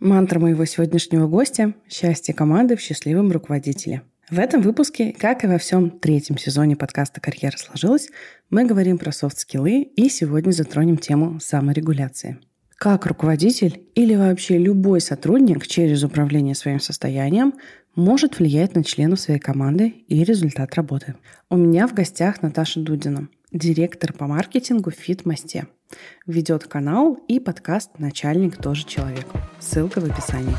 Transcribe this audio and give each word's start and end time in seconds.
Мантра 0.00 0.38
моего 0.38 0.64
сегодняшнего 0.64 1.26
гостя– 1.26 1.74
счастье 1.88 2.32
команды 2.32 2.76
в 2.76 2.80
счастливом 2.80 3.32
руководителе. 3.32 4.02
В 4.30 4.38
этом 4.38 4.62
выпуске, 4.62 5.12
как 5.18 5.42
и 5.42 5.48
во 5.48 5.58
всем 5.58 5.90
третьем 5.90 6.38
сезоне 6.38 6.76
подкаста 6.76 7.20
«Карьера 7.20 7.56
сложилась», 7.56 8.08
мы 8.48 8.64
говорим 8.64 8.98
про 8.98 9.10
софт-скиллы 9.10 9.82
и 9.82 10.08
сегодня 10.08 10.52
затронем 10.52 10.98
тему 10.98 11.40
саморегуляции. 11.40 12.38
Как 12.76 13.06
руководитель 13.06 13.82
или 13.96 14.14
вообще 14.14 14.56
любой 14.56 15.00
сотрудник 15.00 15.66
через 15.66 16.04
управление 16.04 16.54
своим 16.54 16.78
состоянием 16.78 17.54
может 17.96 18.38
влиять 18.38 18.76
на 18.76 18.84
членов 18.84 19.18
своей 19.18 19.40
команды 19.40 19.88
и 20.06 20.22
результат 20.22 20.76
работы. 20.76 21.16
У 21.50 21.56
меня 21.56 21.88
в 21.88 21.94
гостях 21.94 22.40
Наташа 22.40 22.78
Дудина, 22.78 23.26
директор 23.50 24.12
по 24.12 24.28
маркетингу 24.28 24.92
в 24.92 24.94
Фитмосте– 24.94 25.66
Ведет 26.26 26.66
канал 26.66 27.18
и 27.28 27.40
подкаст 27.40 27.98
«Начальник 27.98 28.56
тоже 28.56 28.84
человек». 28.84 29.26
Ссылка 29.60 30.00
в 30.00 30.04
описании. 30.04 30.54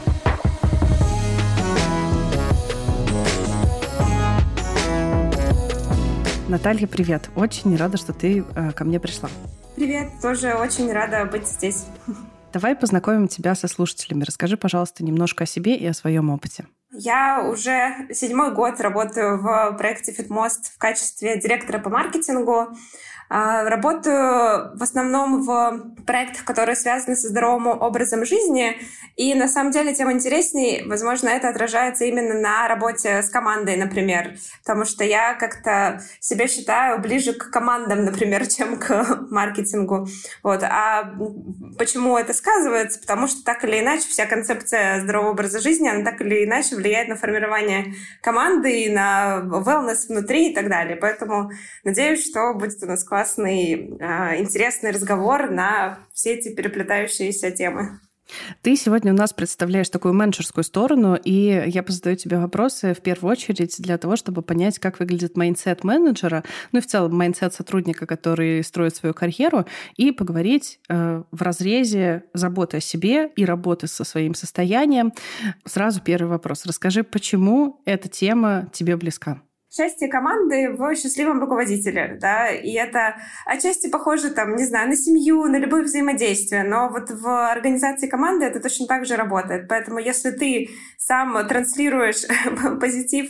Наталья, 6.50 6.88
привет. 6.88 7.30
Очень 7.36 7.76
рада, 7.76 7.98
что 7.98 8.12
ты 8.12 8.44
э, 8.56 8.72
ко 8.72 8.84
мне 8.84 9.00
пришла. 9.00 9.30
Привет, 9.76 10.10
тоже 10.22 10.56
очень 10.56 10.92
рада 10.92 11.26
быть 11.26 11.48
здесь. 11.48 11.86
Давай 12.52 12.76
познакомим 12.76 13.28
тебя 13.28 13.54
со 13.54 13.68
слушателями. 13.68 14.24
Расскажи, 14.24 14.58
пожалуйста, 14.58 15.04
немножко 15.04 15.44
о 15.44 15.48
себе 15.48 15.76
и 15.76 15.86
о 15.86 15.94
своем 15.94 16.32
опыте. 16.32 16.66
Я 16.92 17.44
уже 17.48 18.08
седьмой 18.12 18.52
год 18.54 18.82
работаю 18.82 19.40
в 19.40 19.76
проекте 19.78 20.12
FitMost 20.12 20.74
в 20.74 20.80
качестве 20.80 21.40
директора 21.40 21.78
по 21.78 21.92
маркетингу. 21.92 22.70
А, 23.30 23.70
работаю 23.70 24.76
в 24.76 24.82
основном 24.82 25.44
в 25.44 26.04
проектах, 26.08 26.46
которые 26.46 26.76
связаны 26.76 27.16
со 27.16 27.28
здоровым 27.28 27.68
образом 27.68 28.26
жизни. 28.26 28.76
И 29.18 29.36
на 29.36 29.48
самом 29.48 29.72
деле 29.72 29.94
тем 29.94 30.12
интереснее, 30.12 30.84
возможно, 30.88 31.30
это 31.30 31.50
отражается 31.50 32.06
именно 32.06 32.34
на 32.34 32.68
работе 32.68 33.22
с 33.22 33.30
командой, 33.30 33.78
например. 33.78 34.36
Потому 34.64 34.86
что 34.86 35.04
я 35.04 35.36
как-то 35.36 36.02
себя 36.20 36.48
считаю 36.48 37.00
ближе 37.00 37.34
к 37.34 37.52
командам, 37.52 38.04
например, 38.04 38.48
чем 38.58 38.80
к 38.80 39.28
маркетингу. 39.30 40.08
Вот. 40.42 40.64
А 40.64 41.14
почему 41.78 42.18
это 42.18 42.34
сказывается? 42.34 43.00
Потому 43.00 43.28
что 43.28 43.44
так 43.44 43.64
или 43.64 43.80
иначе 43.80 44.08
вся 44.08 44.26
концепция 44.26 45.02
здорового 45.02 45.32
образа 45.32 45.60
жизни, 45.60 45.88
она 45.88 46.04
так 46.04 46.20
или 46.22 46.46
иначе 46.46 46.76
влияет 46.76 47.10
на 47.10 47.16
формирование 47.16 47.94
команды, 48.24 48.90
на 48.90 49.44
wellness 49.44 50.08
внутри 50.08 50.50
и 50.50 50.56
так 50.56 50.68
далее. 50.68 50.96
Поэтому 50.96 51.52
надеюсь, 51.84 52.28
что 52.28 52.56
будет 52.56 52.82
у 52.82 52.88
нас 52.88 53.04
классно 53.04 53.19
классный, 53.20 53.98
а, 54.00 54.38
интересный 54.38 54.92
разговор 54.92 55.50
на 55.52 56.00
все 56.14 56.36
эти 56.36 56.56
переплетающиеся 56.56 57.52
темы. 57.52 58.00
Ты 58.62 58.78
сегодня 58.78 59.12
у 59.12 59.16
нас 59.16 59.34
представляешь 59.34 59.90
такую 59.90 60.14
менеджерскую 60.14 60.64
сторону, 60.64 61.18
и 61.22 61.64
я 61.68 61.84
позадаю 61.84 62.16
тебе 62.16 62.38
вопросы 62.38 62.94
в 62.94 63.02
первую 63.02 63.32
очередь 63.34 63.76
для 63.80 63.98
того, 63.98 64.16
чтобы 64.16 64.42
понять, 64.42 64.80
как 64.80 65.00
выглядит 65.00 65.36
mindset 65.36 65.84
менеджера, 65.84 66.46
ну 66.72 66.80
и 66.80 66.82
в 66.82 66.86
целом 66.86 67.18
mindset 67.18 67.54
сотрудника, 67.54 68.06
который 68.06 68.64
строит 68.64 68.96
свою 68.96 69.14
карьеру, 69.14 69.66
и 69.98 70.12
поговорить 70.12 70.80
э, 70.88 71.24
в 71.30 71.42
разрезе 71.42 72.24
заботы 72.34 72.78
о 72.78 72.82
себе 72.82 73.32
и 73.36 73.44
работы 73.44 73.88
со 73.88 74.06
своим 74.06 74.34
состоянием. 74.34 75.12
Сразу 75.66 76.00
первый 76.00 76.30
вопрос. 76.30 76.66
Расскажи, 76.66 77.04
почему 77.04 77.82
эта 77.86 78.08
тема 78.08 78.70
тебе 78.72 78.96
близка? 78.96 79.42
Счастье 79.72 80.08
команды 80.08 80.72
в 80.72 80.96
счастливом 80.96 81.40
руководителе, 81.40 82.18
да, 82.20 82.50
и 82.50 82.74
это 82.74 83.18
отчасти 83.46 83.88
похоже, 83.90 84.32
там, 84.32 84.56
не 84.56 84.66
знаю, 84.66 84.90
на 84.90 84.96
семью, 84.96 85.46
на 85.46 85.58
любые 85.58 85.84
взаимодействия, 85.84 86.64
но 86.64 86.90
вот 86.90 87.12
в 87.12 87.52
организации 87.52 88.08
команды 88.08 88.46
это 88.46 88.60
точно 88.60 88.88
так 88.88 89.06
же 89.06 89.16
работает, 89.16 89.68
поэтому 89.68 90.00
если 90.00 90.32
ты 90.32 90.70
сам 90.98 91.48
транслируешь 91.48 92.24
позитив, 92.80 93.30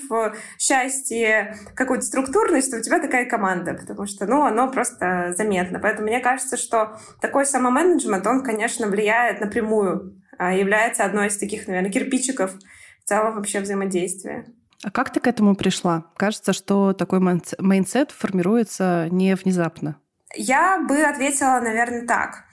счастье, 0.57 1.55
какую-то 1.75 2.05
структурность, 2.05 2.71
то 2.71 2.77
у 2.77 2.81
тебя 2.81 2.99
такая 2.99 3.25
команда, 3.25 3.73
потому 3.73 4.07
что, 4.07 4.25
ну, 4.25 4.43
оно 4.43 4.71
просто 4.71 5.33
заметно, 5.37 5.79
поэтому 5.79 6.07
мне 6.07 6.21
кажется, 6.21 6.55
что 6.55 6.97
такой 7.21 7.45
самоменеджмент, 7.45 8.25
он, 8.25 8.43
конечно, 8.43 8.87
влияет 8.87 9.41
напрямую, 9.41 10.15
а 10.37 10.53
является 10.53 11.03
одной 11.03 11.27
из 11.27 11.37
таких, 11.37 11.67
наверное, 11.67 11.91
кирпичиков 11.91 12.53
в 12.53 13.07
целом 13.07 13.35
вообще 13.35 13.59
взаимодействия. 13.59 14.45
А 14.83 14.91
как 14.91 15.11
ты 15.11 15.19
к 15.19 15.27
этому 15.27 15.55
пришла? 15.55 16.05
Кажется, 16.15 16.53
что 16.53 16.93
такой 16.93 17.19
mindset 17.19 18.11
формируется 18.11 19.07
не 19.11 19.35
внезапно. 19.35 19.97
Я 20.35 20.79
бы 20.87 21.01
ответила, 21.01 21.59
наверное, 21.59 22.05
так 22.05 22.45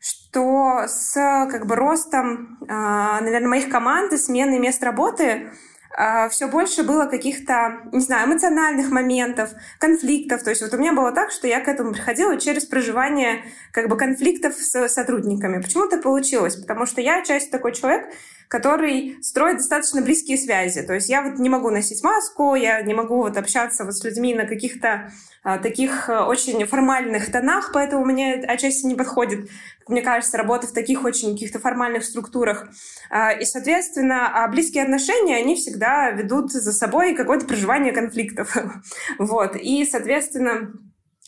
что 0.00 0.84
с 0.86 1.14
как 1.14 1.66
бы 1.66 1.76
ростом, 1.76 2.58
а, 2.68 3.20
наверное, 3.20 3.48
моих 3.48 3.68
команд 3.68 4.12
и 4.12 4.16
смены 4.16 4.58
мест 4.58 4.82
работы 4.82 5.50
а, 5.96 6.28
все 6.28 6.46
больше 6.46 6.84
было 6.84 7.06
каких-то, 7.06 7.80
не 7.92 8.00
знаю, 8.00 8.28
эмоциональных 8.28 8.90
моментов, 8.90 9.50
конфликтов. 9.78 10.42
То 10.42 10.50
есть 10.50 10.62
вот 10.62 10.72
у 10.72 10.78
меня 10.78 10.92
было 10.92 11.12
так, 11.12 11.30
что 11.30 11.48
я 11.48 11.60
к 11.60 11.68
этому 11.68 11.92
приходила 11.92 12.38
через 12.38 12.64
проживание 12.64 13.44
как 13.72 13.88
бы 13.88 13.96
конфликтов 13.96 14.54
с 14.54 14.88
сотрудниками. 14.88 15.60
Почему 15.60 15.88
так 15.88 16.02
получилось? 16.02 16.56
Потому 16.56 16.86
что 16.86 17.00
я 17.00 17.22
часть 17.22 17.50
такой 17.50 17.72
человек, 17.72 18.06
который 18.50 19.16
строит 19.22 19.58
достаточно 19.58 20.02
близкие 20.02 20.36
связи. 20.36 20.82
То 20.82 20.94
есть 20.94 21.08
я 21.08 21.22
вот 21.22 21.38
не 21.38 21.48
могу 21.48 21.70
носить 21.70 22.02
маску, 22.02 22.56
я 22.56 22.82
не 22.82 22.94
могу 22.94 23.18
вот 23.18 23.36
общаться 23.36 23.84
вот 23.84 23.94
с 23.94 24.02
людьми 24.02 24.34
на 24.34 24.44
каких-то 24.44 25.12
а, 25.44 25.58
таких 25.58 26.08
а, 26.08 26.26
очень 26.26 26.66
формальных 26.66 27.30
тонах, 27.30 27.70
поэтому 27.72 28.04
мне 28.04 28.34
отчасти 28.34 28.86
не 28.86 28.96
подходит, 28.96 29.48
мне 29.86 30.02
кажется, 30.02 30.36
работа 30.36 30.66
в 30.66 30.72
таких 30.72 31.04
очень 31.04 31.34
каких-то 31.34 31.60
формальных 31.60 32.02
структурах. 32.02 32.66
А, 33.08 33.30
и, 33.30 33.44
соответственно, 33.44 34.28
а 34.34 34.48
близкие 34.48 34.82
отношения, 34.82 35.36
они 35.36 35.54
всегда 35.54 36.10
ведут 36.10 36.50
за 36.50 36.72
собой 36.72 37.14
какое-то 37.14 37.46
проживание 37.46 37.92
конфликтов. 37.92 38.56
вот. 39.20 39.54
И, 39.54 39.86
соответственно, 39.88 40.72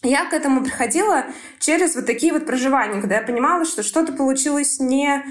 я 0.02 0.28
к 0.28 0.32
этому 0.32 0.64
приходила 0.64 1.26
через 1.60 1.94
вот 1.94 2.04
такие 2.04 2.32
вот 2.32 2.46
проживания, 2.46 3.00
когда 3.00 3.18
я 3.18 3.22
понимала, 3.22 3.64
что 3.64 3.84
что-то 3.84 4.12
получилось 4.12 4.80
не 4.80 5.24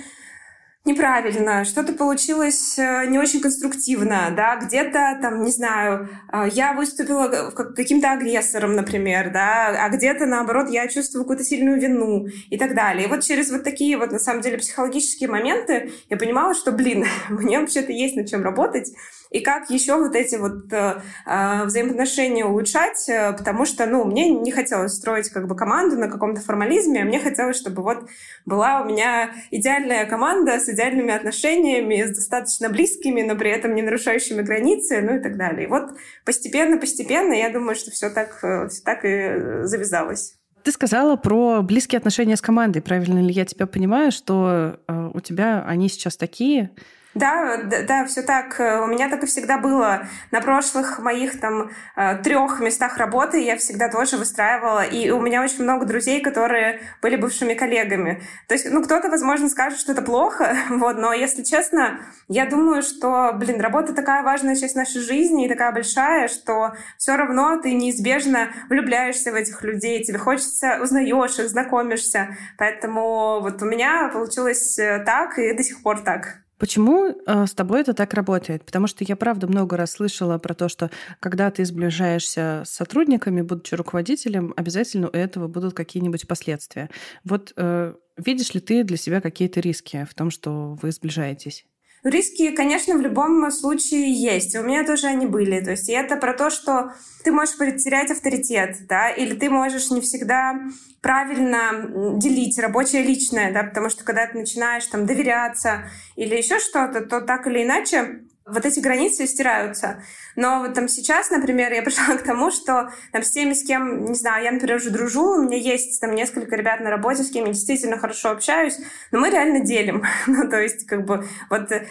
неправильно, 0.83 1.63
что-то 1.63 1.93
получилось 1.93 2.77
э, 2.79 3.05
не 3.07 3.19
очень 3.19 3.39
конструктивно, 3.39 4.33
да, 4.35 4.55
где-то 4.55 5.19
там, 5.21 5.43
не 5.43 5.51
знаю, 5.51 6.09
э, 6.33 6.47
я 6.51 6.73
выступила 6.73 7.51
каким-то 7.51 8.11
агрессором, 8.11 8.75
например, 8.75 9.31
да, 9.31 9.67
а 9.67 9.89
где-то, 9.89 10.25
наоборот, 10.25 10.69
я 10.69 10.87
чувствую 10.87 11.23
какую-то 11.23 11.43
сильную 11.43 11.79
вину 11.79 12.25
и 12.49 12.57
так 12.57 12.73
далее. 12.73 13.05
И 13.05 13.09
вот 13.09 13.21
через 13.21 13.51
вот 13.51 13.63
такие 13.63 13.95
вот, 13.97 14.11
на 14.11 14.19
самом 14.19 14.41
деле, 14.41 14.57
психологические 14.57 15.29
моменты 15.29 15.91
я 16.09 16.17
понимала, 16.17 16.55
что, 16.55 16.71
блин, 16.71 17.05
мне 17.29 17.59
вообще-то 17.59 17.91
есть 17.91 18.15
над 18.15 18.27
чем 18.27 18.43
работать, 18.43 18.91
и 19.31 19.39
как 19.39 19.69
еще 19.69 19.95
вот 19.95 20.13
эти 20.13 20.35
вот 20.35 20.71
э, 20.73 21.01
э, 21.25 21.63
взаимоотношения 21.63 22.45
улучшать, 22.45 23.07
э, 23.07 23.31
потому 23.31 23.65
что, 23.65 23.85
ну, 23.85 24.03
мне 24.03 24.29
не 24.29 24.51
хотелось 24.51 24.93
строить 24.93 25.29
как 25.29 25.47
бы 25.47 25.55
команду 25.55 25.97
на 25.97 26.09
каком-то 26.09 26.41
формализме, 26.41 27.01
а 27.01 27.05
мне 27.05 27.17
хотелось, 27.17 27.55
чтобы 27.55 27.81
вот 27.81 28.09
была 28.45 28.81
у 28.81 28.85
меня 28.85 29.31
идеальная 29.49 30.05
команда 30.05 30.59
с 30.59 30.67
идеальными 30.67 31.13
отношениями, 31.13 32.03
с 32.03 32.15
достаточно 32.15 32.67
близкими, 32.67 33.21
но 33.21 33.35
при 33.35 33.51
этом 33.51 33.73
не 33.73 33.81
нарушающими 33.81 34.41
границы, 34.41 35.01
ну 35.01 35.15
и 35.15 35.19
так 35.19 35.37
далее. 35.37 35.63
И 35.63 35.69
вот 35.69 35.91
постепенно-постепенно, 36.25 37.31
я 37.31 37.49
думаю, 37.49 37.75
что 37.75 37.89
все 37.89 38.09
так, 38.09 38.37
э, 38.43 38.67
все 38.67 38.83
так 38.83 39.05
и 39.05 39.63
завязалось. 39.65 40.35
Ты 40.63 40.71
сказала 40.73 41.15
про 41.15 41.61
близкие 41.61 41.97
отношения 41.97 42.35
с 42.35 42.41
командой. 42.41 42.81
Правильно 42.81 43.19
ли 43.19 43.31
я 43.31 43.45
тебя 43.45 43.65
понимаю, 43.65 44.11
что 44.11 44.77
э, 44.87 45.11
у 45.13 45.21
тебя 45.21 45.63
они 45.65 45.87
сейчас 45.87 46.17
такие, 46.17 46.71
да, 47.13 47.57
да, 47.57 47.81
да, 47.81 48.05
все 48.05 48.21
так. 48.21 48.55
У 48.59 48.87
меня 48.87 49.09
так 49.09 49.23
и 49.23 49.25
всегда 49.25 49.57
было. 49.57 50.07
На 50.31 50.39
прошлых 50.39 50.99
моих 50.99 51.41
там 51.41 51.69
э, 51.97 52.15
трех 52.23 52.61
местах 52.61 52.97
работы 52.97 53.41
я 53.41 53.57
всегда 53.57 53.89
тоже 53.89 54.15
выстраивала. 54.15 54.85
И 54.85 55.09
у 55.09 55.19
меня 55.19 55.43
очень 55.43 55.63
много 55.63 55.85
друзей, 55.85 56.21
которые 56.21 56.79
были 57.01 57.17
бывшими 57.17 57.53
коллегами. 57.53 58.23
То 58.47 58.53
есть, 58.53 58.71
ну, 58.71 58.81
кто-то, 58.81 59.09
возможно, 59.09 59.49
скажет, 59.49 59.79
что 59.79 59.91
это 59.91 60.01
плохо, 60.01 60.55
вот, 60.69 60.97
но, 60.97 61.11
если 61.11 61.43
честно, 61.43 61.99
я 62.29 62.45
думаю, 62.45 62.81
что, 62.81 63.33
блин, 63.33 63.59
работа 63.59 63.93
такая 63.93 64.23
важная 64.23 64.55
часть 64.55 64.75
нашей 64.75 65.01
жизни 65.01 65.45
и 65.45 65.49
такая 65.49 65.73
большая, 65.73 66.29
что 66.29 66.73
все 66.97 67.17
равно 67.17 67.59
ты 67.61 67.73
неизбежно 67.73 68.49
влюбляешься 68.69 69.31
в 69.31 69.35
этих 69.35 69.63
людей, 69.63 70.01
тебе 70.03 70.17
хочется, 70.17 70.79
узнаешь 70.81 71.39
их, 71.39 71.49
знакомишься. 71.49 72.37
Поэтому 72.57 73.41
вот 73.41 73.61
у 73.61 73.65
меня 73.65 74.09
получилось 74.13 74.79
э, 74.79 75.03
так 75.05 75.37
и 75.39 75.53
до 75.53 75.61
сих 75.61 75.83
пор 75.83 75.99
так. 75.99 76.40
Почему 76.61 77.07
э, 77.07 77.47
с 77.47 77.55
тобой 77.55 77.81
это 77.81 77.95
так 77.95 78.13
работает? 78.13 78.63
Потому 78.63 78.85
что 78.85 79.03
я, 79.03 79.15
правда, 79.15 79.47
много 79.47 79.77
раз 79.77 79.93
слышала 79.93 80.37
про 80.37 80.53
то, 80.53 80.69
что 80.69 80.91
когда 81.19 81.49
ты 81.49 81.65
сближаешься 81.65 82.61
с 82.67 82.69
сотрудниками, 82.69 83.41
будучи 83.41 83.73
руководителем, 83.73 84.53
обязательно 84.55 85.07
у 85.07 85.11
этого 85.11 85.47
будут 85.47 85.73
какие-нибудь 85.73 86.27
последствия. 86.27 86.91
Вот 87.23 87.51
э, 87.57 87.95
видишь 88.15 88.53
ли 88.53 88.59
ты 88.59 88.83
для 88.83 88.97
себя 88.97 89.21
какие-то 89.21 89.59
риски 89.59 90.05
в 90.07 90.13
том, 90.13 90.29
что 90.29 90.77
вы 90.79 90.91
сближаетесь? 90.91 91.65
Риски, 92.03 92.49
конечно, 92.51 92.95
в 92.95 93.01
любом 93.01 93.49
случае 93.51 94.11
есть. 94.11 94.55
У 94.55 94.63
меня 94.63 94.83
тоже 94.83 95.07
они 95.07 95.27
были. 95.27 95.59
То 95.59 95.71
есть 95.71 95.87
это 95.87 96.15
про 96.15 96.33
то, 96.33 96.49
что 96.49 96.93
ты 97.23 97.31
можешь 97.31 97.57
потерять 97.57 98.09
авторитет, 98.09 98.87
да, 98.87 99.09
или 99.09 99.35
ты 99.35 99.49
можешь 99.51 99.91
не 99.91 100.01
всегда 100.01 100.59
правильно 101.01 102.17
делить 102.17 102.57
рабочее 102.57 103.03
и 103.03 103.07
личное, 103.07 103.53
да, 103.53 103.63
потому 103.63 103.89
что 103.89 104.03
когда 104.03 104.25
ты 104.25 104.39
начинаешь 104.39 104.85
там 104.87 105.05
доверяться 105.05 105.89
или 106.15 106.35
еще 106.35 106.59
что-то, 106.59 107.01
то 107.01 107.21
так 107.21 107.45
или 107.45 107.63
иначе 107.63 108.21
вот 108.45 108.65
эти 108.65 108.79
границы 108.79 109.27
стираются. 109.27 110.03
Но 110.35 110.61
вот 110.61 110.73
там 110.73 110.87
сейчас, 110.87 111.29
например, 111.29 111.71
я 111.73 111.81
пришла 111.83 112.15
к 112.17 112.23
тому, 112.23 112.51
что 112.51 112.91
там 113.11 113.23
с 113.23 113.31
теми, 113.31 113.53
с 113.53 113.63
кем, 113.63 114.05
не 114.05 114.15
знаю, 114.15 114.43
я, 114.43 114.51
например, 114.51 114.77
уже 114.77 114.89
дружу, 114.89 115.35
у 115.35 115.43
меня 115.43 115.57
есть 115.57 115.99
там 116.01 116.15
несколько 116.15 116.55
ребят 116.55 116.79
на 116.79 116.89
работе, 116.89 117.23
с 117.23 117.29
кем 117.29 117.45
я 117.45 117.53
действительно 117.53 117.97
хорошо 117.97 118.31
общаюсь, 118.31 118.77
но 119.11 119.19
мы 119.19 119.29
реально 119.29 119.59
делим. 119.59 120.03
ну, 120.27 120.49
то 120.49 120.59
есть, 120.59 120.85
как 120.85 121.05
бы, 121.05 121.25
вот 121.49 121.71
э, 121.71 121.85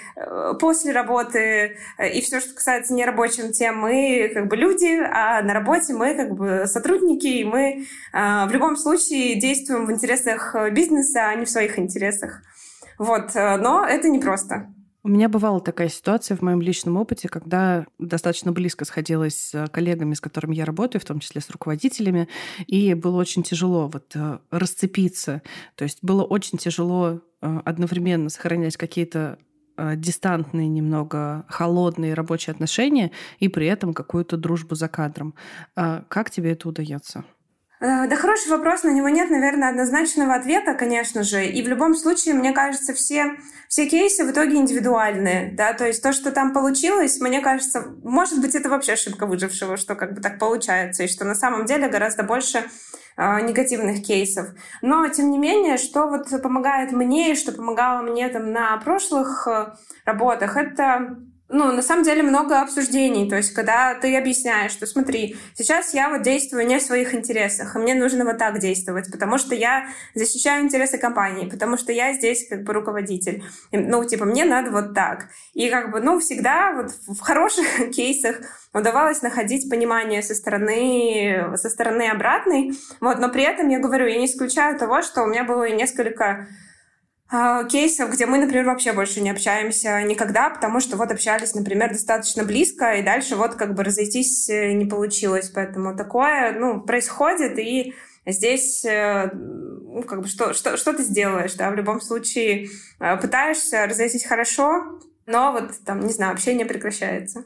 после 0.58 0.92
работы 0.92 1.76
э, 1.98 2.10
и 2.10 2.20
все, 2.20 2.40
что 2.40 2.54
касается 2.54 2.94
нерабочих 2.94 3.52
тем, 3.52 3.78
мы 3.78 4.30
как 4.34 4.48
бы 4.48 4.56
люди, 4.56 5.00
а 5.12 5.42
на 5.42 5.54
работе 5.54 5.92
мы 5.92 6.14
как 6.14 6.32
бы 6.32 6.64
сотрудники, 6.66 7.26
и 7.26 7.44
мы 7.44 7.86
э, 8.12 8.46
в 8.46 8.50
любом 8.50 8.76
случае 8.76 9.40
действуем 9.40 9.86
в 9.86 9.92
интересах 9.92 10.56
бизнеса, 10.72 11.28
а 11.28 11.34
не 11.34 11.44
в 11.44 11.50
своих 11.50 11.78
интересах. 11.78 12.42
Вот, 12.98 13.34
но 13.34 13.86
это 13.86 14.10
непросто. 14.10 14.66
У 15.02 15.08
меня 15.08 15.30
бывала 15.30 15.60
такая 15.60 15.88
ситуация 15.88 16.36
в 16.36 16.42
моем 16.42 16.60
личном 16.60 16.98
опыте, 16.98 17.28
когда 17.28 17.86
достаточно 17.98 18.52
близко 18.52 18.84
сходилась 18.84 19.34
с 19.34 19.66
коллегами, 19.68 20.12
с 20.12 20.20
которыми 20.20 20.54
я 20.54 20.66
работаю, 20.66 21.00
в 21.00 21.06
том 21.06 21.20
числе 21.20 21.40
с 21.40 21.48
руководителями, 21.48 22.28
и 22.66 22.92
было 22.92 23.16
очень 23.16 23.42
тяжело 23.42 23.88
вот 23.88 24.14
э, 24.14 24.38
расцепиться. 24.50 25.40
То 25.74 25.84
есть 25.84 26.00
было 26.02 26.22
очень 26.22 26.58
тяжело 26.58 27.22
э, 27.40 27.60
одновременно 27.64 28.28
сохранять 28.28 28.76
какие-то 28.76 29.38
э, 29.78 29.96
дистантные, 29.96 30.68
немного 30.68 31.46
холодные 31.48 32.12
рабочие 32.12 32.52
отношения 32.52 33.10
и 33.38 33.48
при 33.48 33.68
этом 33.68 33.94
какую-то 33.94 34.36
дружбу 34.36 34.74
за 34.74 34.88
кадром. 34.88 35.34
А 35.76 36.04
как 36.08 36.30
тебе 36.30 36.52
это 36.52 36.68
удается? 36.68 37.24
Э, 37.82 38.06
да, 38.06 38.16
хороший 38.16 38.50
вопрос, 38.50 38.82
на 38.82 38.90
него 38.90 39.08
нет, 39.08 39.30
наверное, 39.30 39.70
однозначного 39.70 40.34
ответа, 40.34 40.74
конечно 40.74 41.22
же. 41.22 41.46
И 41.46 41.62
в 41.62 41.68
любом 41.68 41.94
случае, 41.94 42.34
мне 42.34 42.52
кажется, 42.52 42.92
все, 42.92 43.36
все 43.68 43.88
кейсы 43.88 44.22
в 44.24 44.32
итоге 44.32 44.56
индивидуальные, 44.56 45.54
да, 45.56 45.72
то 45.72 45.86
есть 45.86 46.02
то, 46.02 46.12
что 46.12 46.30
там 46.30 46.52
получилось, 46.52 47.20
мне 47.20 47.40
кажется, 47.40 47.86
может 48.02 48.38
быть, 48.42 48.54
это 48.54 48.68
вообще 48.68 48.92
ошибка 48.92 49.24
выжившего, 49.24 49.78
что 49.78 49.94
как 49.94 50.12
бы 50.14 50.20
так 50.20 50.38
получается, 50.38 51.04
и 51.04 51.08
что 51.08 51.24
на 51.24 51.34
самом 51.34 51.64
деле 51.64 51.88
гораздо 51.88 52.22
больше 52.22 52.64
э, 53.16 53.40
негативных 53.40 54.02
кейсов. 54.02 54.48
Но, 54.82 55.08
тем 55.08 55.30
не 55.30 55.38
менее, 55.38 55.78
что 55.78 56.06
вот 56.06 56.28
помогает 56.42 56.92
мне 56.92 57.32
и 57.32 57.34
что 57.34 57.50
помогало 57.50 58.02
мне 58.02 58.28
там 58.28 58.52
на 58.52 58.76
прошлых 58.76 59.48
э, 59.48 59.72
работах, 60.04 60.58
это 60.58 61.16
ну, 61.52 61.72
на 61.72 61.82
самом 61.82 62.04
деле 62.04 62.22
много 62.22 62.60
обсуждений. 62.60 63.28
То 63.28 63.36
есть, 63.36 63.52
когда 63.52 63.94
ты 63.94 64.16
объясняешь, 64.16 64.70
что 64.70 64.86
смотри, 64.86 65.36
сейчас 65.54 65.92
я 65.94 66.08
вот 66.08 66.22
действую 66.22 66.66
не 66.66 66.78
в 66.78 66.82
своих 66.82 67.14
интересах, 67.14 67.74
и 67.74 67.78
мне 67.78 67.94
нужно 67.94 68.24
вот 68.24 68.38
так 68.38 68.60
действовать, 68.60 69.10
потому 69.10 69.36
что 69.36 69.54
я 69.54 69.88
защищаю 70.14 70.64
интересы 70.64 70.96
компании, 70.96 71.48
потому 71.48 71.76
что 71.76 71.92
я 71.92 72.12
здесь 72.12 72.48
как 72.48 72.62
бы 72.62 72.72
руководитель. 72.72 73.42
И, 73.72 73.78
ну, 73.78 74.04
типа, 74.04 74.24
мне 74.24 74.44
надо 74.44 74.70
вот 74.70 74.94
так. 74.94 75.26
И 75.52 75.68
как 75.68 75.90
бы, 75.90 76.00
ну, 76.00 76.20
всегда 76.20 76.72
вот 76.72 76.92
в 77.08 77.20
хороших 77.20 77.90
кейсах 77.94 78.36
удавалось 78.72 79.22
находить 79.22 79.68
понимание 79.68 80.22
со 80.22 80.34
стороны, 80.34 81.56
со 81.56 81.68
стороны 81.68 82.08
обратной. 82.08 82.72
Вот, 83.00 83.18
но 83.18 83.28
при 83.28 83.42
этом 83.42 83.68
я 83.68 83.80
говорю, 83.80 84.06
я 84.06 84.18
не 84.18 84.26
исключаю 84.26 84.78
того, 84.78 85.02
что 85.02 85.22
у 85.22 85.26
меня 85.26 85.42
было 85.42 85.68
несколько 85.68 86.24
а, 86.24 86.46
кейсов, 87.70 88.10
где 88.10 88.26
мы, 88.26 88.38
например, 88.38 88.64
вообще 88.64 88.92
больше 88.92 89.20
не 89.20 89.30
общаемся 89.30 90.02
никогда, 90.02 90.50
потому 90.50 90.80
что 90.80 90.96
вот 90.96 91.12
общались, 91.12 91.54
например, 91.54 91.90
достаточно 91.90 92.44
близко, 92.44 92.94
и 92.94 93.02
дальше 93.02 93.36
вот 93.36 93.54
как 93.54 93.74
бы 93.74 93.84
разойтись 93.84 94.48
э, 94.48 94.72
не 94.72 94.86
получилось. 94.86 95.50
Поэтому 95.54 95.96
такое, 95.96 96.52
ну, 96.58 96.80
происходит, 96.80 97.58
и 97.58 97.94
здесь 98.26 98.84
э, 98.84 99.30
ну, 99.32 100.02
как 100.02 100.22
бы 100.22 100.28
что, 100.28 100.54
что, 100.54 100.76
что 100.76 100.92
ты 100.92 101.04
сделаешь, 101.04 101.54
да, 101.54 101.70
в 101.70 101.76
любом 101.76 102.00
случае 102.00 102.68
э, 102.98 103.16
пытаешься 103.16 103.86
разойтись 103.86 104.24
хорошо, 104.24 104.98
но 105.26 105.52
вот 105.52 105.70
там, 105.84 106.00
не 106.00 106.12
знаю, 106.12 106.32
общение 106.32 106.66
прекращается. 106.66 107.44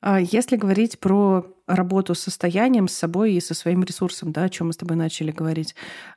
А 0.00 0.20
если 0.20 0.56
говорить 0.56 1.00
про 1.00 1.46
работу 1.66 2.14
с 2.14 2.20
состоянием, 2.20 2.88
с 2.88 2.92
собой 2.92 3.32
и 3.32 3.40
со 3.40 3.54
своим 3.54 3.82
ресурсом, 3.82 4.32
да, 4.32 4.44
о 4.44 4.48
чем 4.50 4.66
мы 4.66 4.74
с 4.74 4.76
тобой 4.76 4.96
начали 4.96 5.30
говорить, 5.30 5.74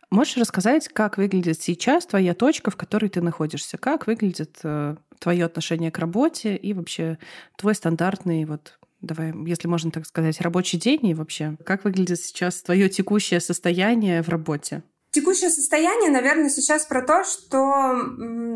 можешь 0.09 0.37
рассказать, 0.37 0.87
как 0.89 1.17
выглядит 1.17 1.61
сейчас 1.61 2.05
твоя 2.05 2.33
точка, 2.33 2.71
в 2.71 2.75
которой 2.75 3.09
ты 3.09 3.21
находишься? 3.21 3.77
Как 3.77 4.07
выглядит 4.07 4.59
э, 4.63 4.95
твое 5.19 5.45
отношение 5.45 5.91
к 5.91 5.99
работе 5.99 6.55
и 6.55 6.73
вообще 6.73 7.17
твой 7.57 7.75
стандартный 7.75 8.45
вот 8.45 8.79
давай, 9.01 9.33
если 9.45 9.67
можно 9.67 9.91
так 9.91 10.05
сказать, 10.05 10.41
рабочий 10.41 10.79
день 10.79 11.05
и 11.05 11.13
вообще, 11.13 11.57
как 11.65 11.83
выглядит 11.83 12.19
сейчас 12.19 12.61
твое 12.61 12.89
текущее 12.89 13.39
состояние 13.39 14.21
в 14.23 14.29
работе? 14.29 14.83
Текущее 15.17 15.49
состояние, 15.49 16.11
наверное, 16.11 16.47
сейчас 16.47 16.85
про 16.85 17.01
то, 17.01 17.23
что 17.23 17.95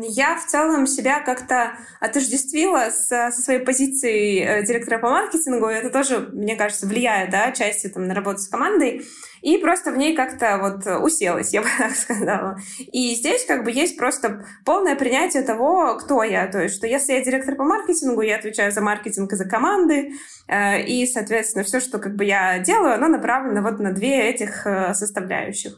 я 0.02 0.36
в 0.36 0.46
целом 0.46 0.86
себя 0.86 1.18
как-то 1.18 1.72
отождествила 1.98 2.90
со, 2.90 3.32
со 3.32 3.42
своей 3.42 3.58
позицией 3.58 4.44
э, 4.44 4.62
директора 4.64 5.00
по 5.00 5.10
маркетингу. 5.10 5.66
Это 5.66 5.90
тоже, 5.90 6.20
мне 6.32 6.54
кажется, 6.54 6.86
влияет, 6.86 7.30
да, 7.30 7.50
части 7.50 7.88
там 7.88 8.06
на 8.06 8.14
работу 8.14 8.38
с 8.38 8.46
командой. 8.46 9.04
И 9.40 9.58
просто 9.58 9.90
в 9.90 9.96
ней 9.96 10.14
как-то 10.14 10.58
вот 10.58 10.86
уселась, 11.02 11.52
я 11.52 11.62
бы 11.62 11.68
так 11.78 11.96
сказала. 11.96 12.56
И 12.78 13.16
здесь 13.16 13.44
как 13.44 13.64
бы 13.64 13.72
есть 13.72 13.96
просто 13.98 14.46
полное 14.64 14.94
принятие 14.94 15.42
того, 15.42 15.96
кто 15.96 16.22
я. 16.22 16.46
То 16.46 16.62
есть, 16.62 16.76
что 16.76 16.86
если 16.86 17.14
я 17.14 17.24
директор 17.24 17.56
по 17.56 17.64
маркетингу, 17.64 18.22
я 18.22 18.36
отвечаю 18.36 18.70
за 18.70 18.82
маркетинг 18.82 19.32
и 19.32 19.36
за 19.36 19.46
команды. 19.46 20.12
Э, 20.46 20.80
и, 20.80 21.08
соответственно, 21.08 21.64
все, 21.64 21.80
что 21.80 21.98
как 21.98 22.14
бы 22.14 22.24
я 22.24 22.60
делаю, 22.60 22.94
оно 22.94 23.08
направлено 23.08 23.62
вот 23.62 23.80
на 23.80 23.90
две 23.90 24.30
этих 24.30 24.64
э, 24.64 24.94
составляющих. 24.94 25.76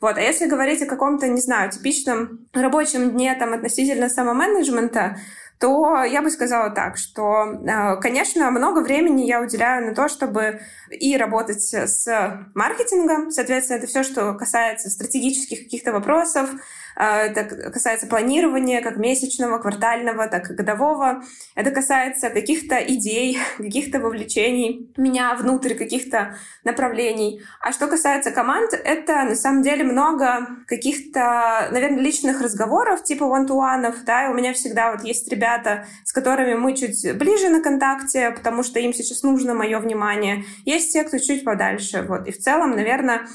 Вот. 0.00 0.16
А 0.18 0.20
если 0.20 0.46
говорить 0.46 0.82
о 0.82 0.86
каком-то, 0.86 1.28
не 1.28 1.40
знаю, 1.40 1.70
типичном 1.70 2.46
рабочем 2.52 3.12
дне 3.12 3.34
там 3.34 3.52
относительно 3.54 4.08
самоменеджмента, 4.08 5.18
то 5.58 6.02
я 6.04 6.20
бы 6.20 6.30
сказала 6.30 6.70
так, 6.70 6.98
что, 6.98 7.44
э, 7.46 7.96
конечно, 8.00 8.50
много 8.50 8.80
времени 8.80 9.22
я 9.22 9.40
уделяю 9.40 9.86
на 9.86 9.94
то, 9.94 10.08
чтобы 10.08 10.60
и 10.90 11.16
работать 11.16 11.62
с 11.62 12.46
маркетингом, 12.54 13.30
соответственно, 13.30 13.78
это 13.78 13.86
все, 13.86 14.02
что 14.02 14.34
касается 14.34 14.90
стратегических 14.90 15.64
каких-то 15.64 15.92
вопросов, 15.92 16.50
это 16.96 17.70
касается 17.70 18.06
планирования 18.06 18.82
как 18.82 18.96
месячного, 18.96 19.58
квартального, 19.58 20.28
так 20.28 20.50
и 20.50 20.54
годового. 20.54 21.22
Это 21.54 21.70
касается 21.70 22.30
каких-то 22.30 22.76
идей, 22.76 23.38
каких-то 23.58 24.00
вовлечений 24.00 24.90
меня 24.96 25.34
внутрь 25.34 25.74
каких-то 25.74 26.36
направлений. 26.64 27.42
А 27.60 27.72
что 27.72 27.86
касается 27.86 28.30
команд, 28.30 28.72
это 28.72 29.24
на 29.24 29.36
самом 29.36 29.62
деле 29.62 29.84
много 29.84 30.48
каких-то, 30.66 31.68
наверное, 31.70 32.00
личных 32.00 32.40
разговоров, 32.40 33.04
типа 33.04 33.24
one-to-one, 33.24 33.94
да, 34.04 34.26
и 34.26 34.30
у 34.30 34.34
меня 34.34 34.54
всегда 34.54 34.92
вот 34.92 35.04
есть 35.04 35.30
ребята, 35.30 35.86
с 36.04 36.12
которыми 36.12 36.54
мы 36.54 36.74
чуть 36.74 37.16
ближе 37.16 37.48
на 37.50 37.62
контакте, 37.62 38.30
потому 38.30 38.62
что 38.62 38.80
им 38.80 38.94
сейчас 38.94 39.22
нужно 39.22 39.54
мое 39.54 39.78
внимание. 39.80 40.44
Есть 40.64 40.92
те, 40.92 41.04
кто 41.04 41.18
чуть 41.18 41.44
подальше, 41.44 42.02
вот. 42.08 42.26
И 42.26 42.32
в 42.32 42.38
целом, 42.38 42.70
наверное, 42.70 43.16
а, 43.16 43.26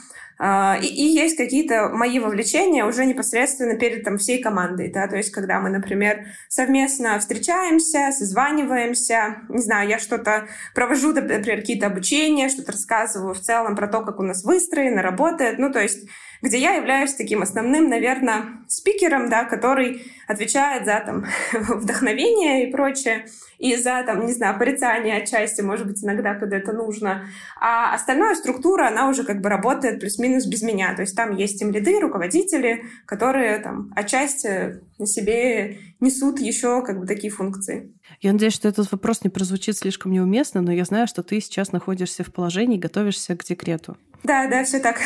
и, 0.42 0.86
и 0.86 1.04
есть 1.04 1.38
какие-то 1.38 1.90
мои 1.90 2.20
вовлечения 2.20 2.86
уже 2.86 3.06
непосредственно 3.06 3.76
перед 3.76 4.04
там, 4.04 4.18
всей 4.18 4.42
командой. 4.42 4.92
Да? 4.92 5.08
То 5.08 5.18
есть, 5.18 5.32
когда 5.32 5.60
мы, 5.60 5.70
например, 5.70 6.26
совместно 6.50 7.20
встречаемся, 7.20 8.12
созваниваемся, 8.12 9.44
не 9.50 9.62
знаю, 9.62 9.88
я 9.90 10.00
что-то 10.00 10.48
провожу, 10.74 11.14
например, 11.14 11.60
какие-то 11.60 11.88
обучения, 11.88 12.50
что-то 12.50 12.72
рассказываю 12.72 13.36
в 13.36 13.40
целом 13.40 13.76
про 13.76 13.88
то, 13.88 14.02
как 14.02 14.20
у 14.20 14.24
нас 14.24 14.44
выстроено, 14.44 15.02
работает. 15.02 15.60
Ну, 15.60 15.72
то 15.72 15.80
есть 15.80 16.08
где 16.42 16.58
я 16.58 16.74
являюсь 16.74 17.14
таким 17.14 17.42
основным, 17.42 17.90
наверное, 17.90 18.46
спикером, 18.68 19.30
да, 19.30 19.46
который 19.46 20.12
отвечает 20.28 20.86
за 20.86 21.02
там 21.06 21.26
вдохновение 21.54 22.68
и 22.68 22.72
прочее, 22.72 23.26
и 23.60 23.76
за 23.76 24.04
там, 24.04 24.26
не 24.26 24.34
знаю, 24.34 24.58
порицание 24.58 25.18
отчасти, 25.18 25.62
может 25.62 25.86
быть, 25.86 26.04
иногда, 26.04 26.34
когда 26.34 26.58
это 26.58 26.74
нужно. 26.74 27.28
А 27.60 27.94
остальная 27.94 28.34
структура, 28.36 28.88
она 28.88 29.08
уже 29.08 29.24
как 29.24 29.42
бы 29.42 29.50
работает 29.50 30.00
плюс-минус 30.00 30.48
без 30.48 30.64
меня. 30.64 30.96
То 30.96 31.04
есть 31.04 31.16
там 31.16 31.36
есть 31.36 31.60
тем 31.60 31.72
лиды, 31.72 32.00
руководители, 32.00 32.86
которые 33.06 33.60
там 33.60 33.92
отчасти 33.96 34.82
на 34.98 35.06
себе 35.06 35.78
несут 36.00 36.40
еще 36.40 36.82
как 36.84 37.00
бы 37.00 37.06
такие 37.06 37.32
функции. 37.32 37.94
Я 38.20 38.34
надеюсь, 38.34 38.54
что 38.54 38.68
этот 38.68 38.92
вопрос 38.92 39.24
не 39.24 39.30
прозвучит 39.30 39.78
слишком 39.78 40.12
неуместно, 40.12 40.62
но 40.62 40.72
я 40.72 40.86
знаю, 40.86 41.08
что 41.08 41.22
ты 41.22 41.40
сейчас 41.40 41.72
находишься 41.72 42.24
в 42.24 42.34
положении 42.34 42.78
готовишься 42.78 43.36
к 43.36 43.44
декрету. 43.44 43.98
Да, 44.24 44.48
да, 44.48 44.64
все 44.64 44.80
так. 44.80 44.98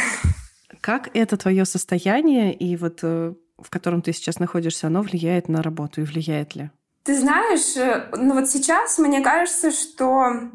Как 0.81 1.09
это 1.15 1.37
твое 1.37 1.65
состояние 1.65 2.53
и 2.53 2.75
вот 2.77 2.99
э, 3.03 3.33
в 3.57 3.69
котором 3.69 4.01
ты 4.01 4.13
сейчас 4.13 4.39
находишься, 4.39 4.87
оно 4.87 5.01
влияет 5.01 5.47
на 5.49 5.61
работу 5.61 6.01
и 6.01 6.05
влияет 6.05 6.55
ли? 6.55 6.71
Ты 7.03 7.17
знаешь, 7.17 7.75
э, 7.77 8.09
ну 8.15 8.33
вот 8.33 8.49
сейчас 8.49 8.97
мне 8.97 9.21
кажется, 9.21 9.71
что 9.71 10.49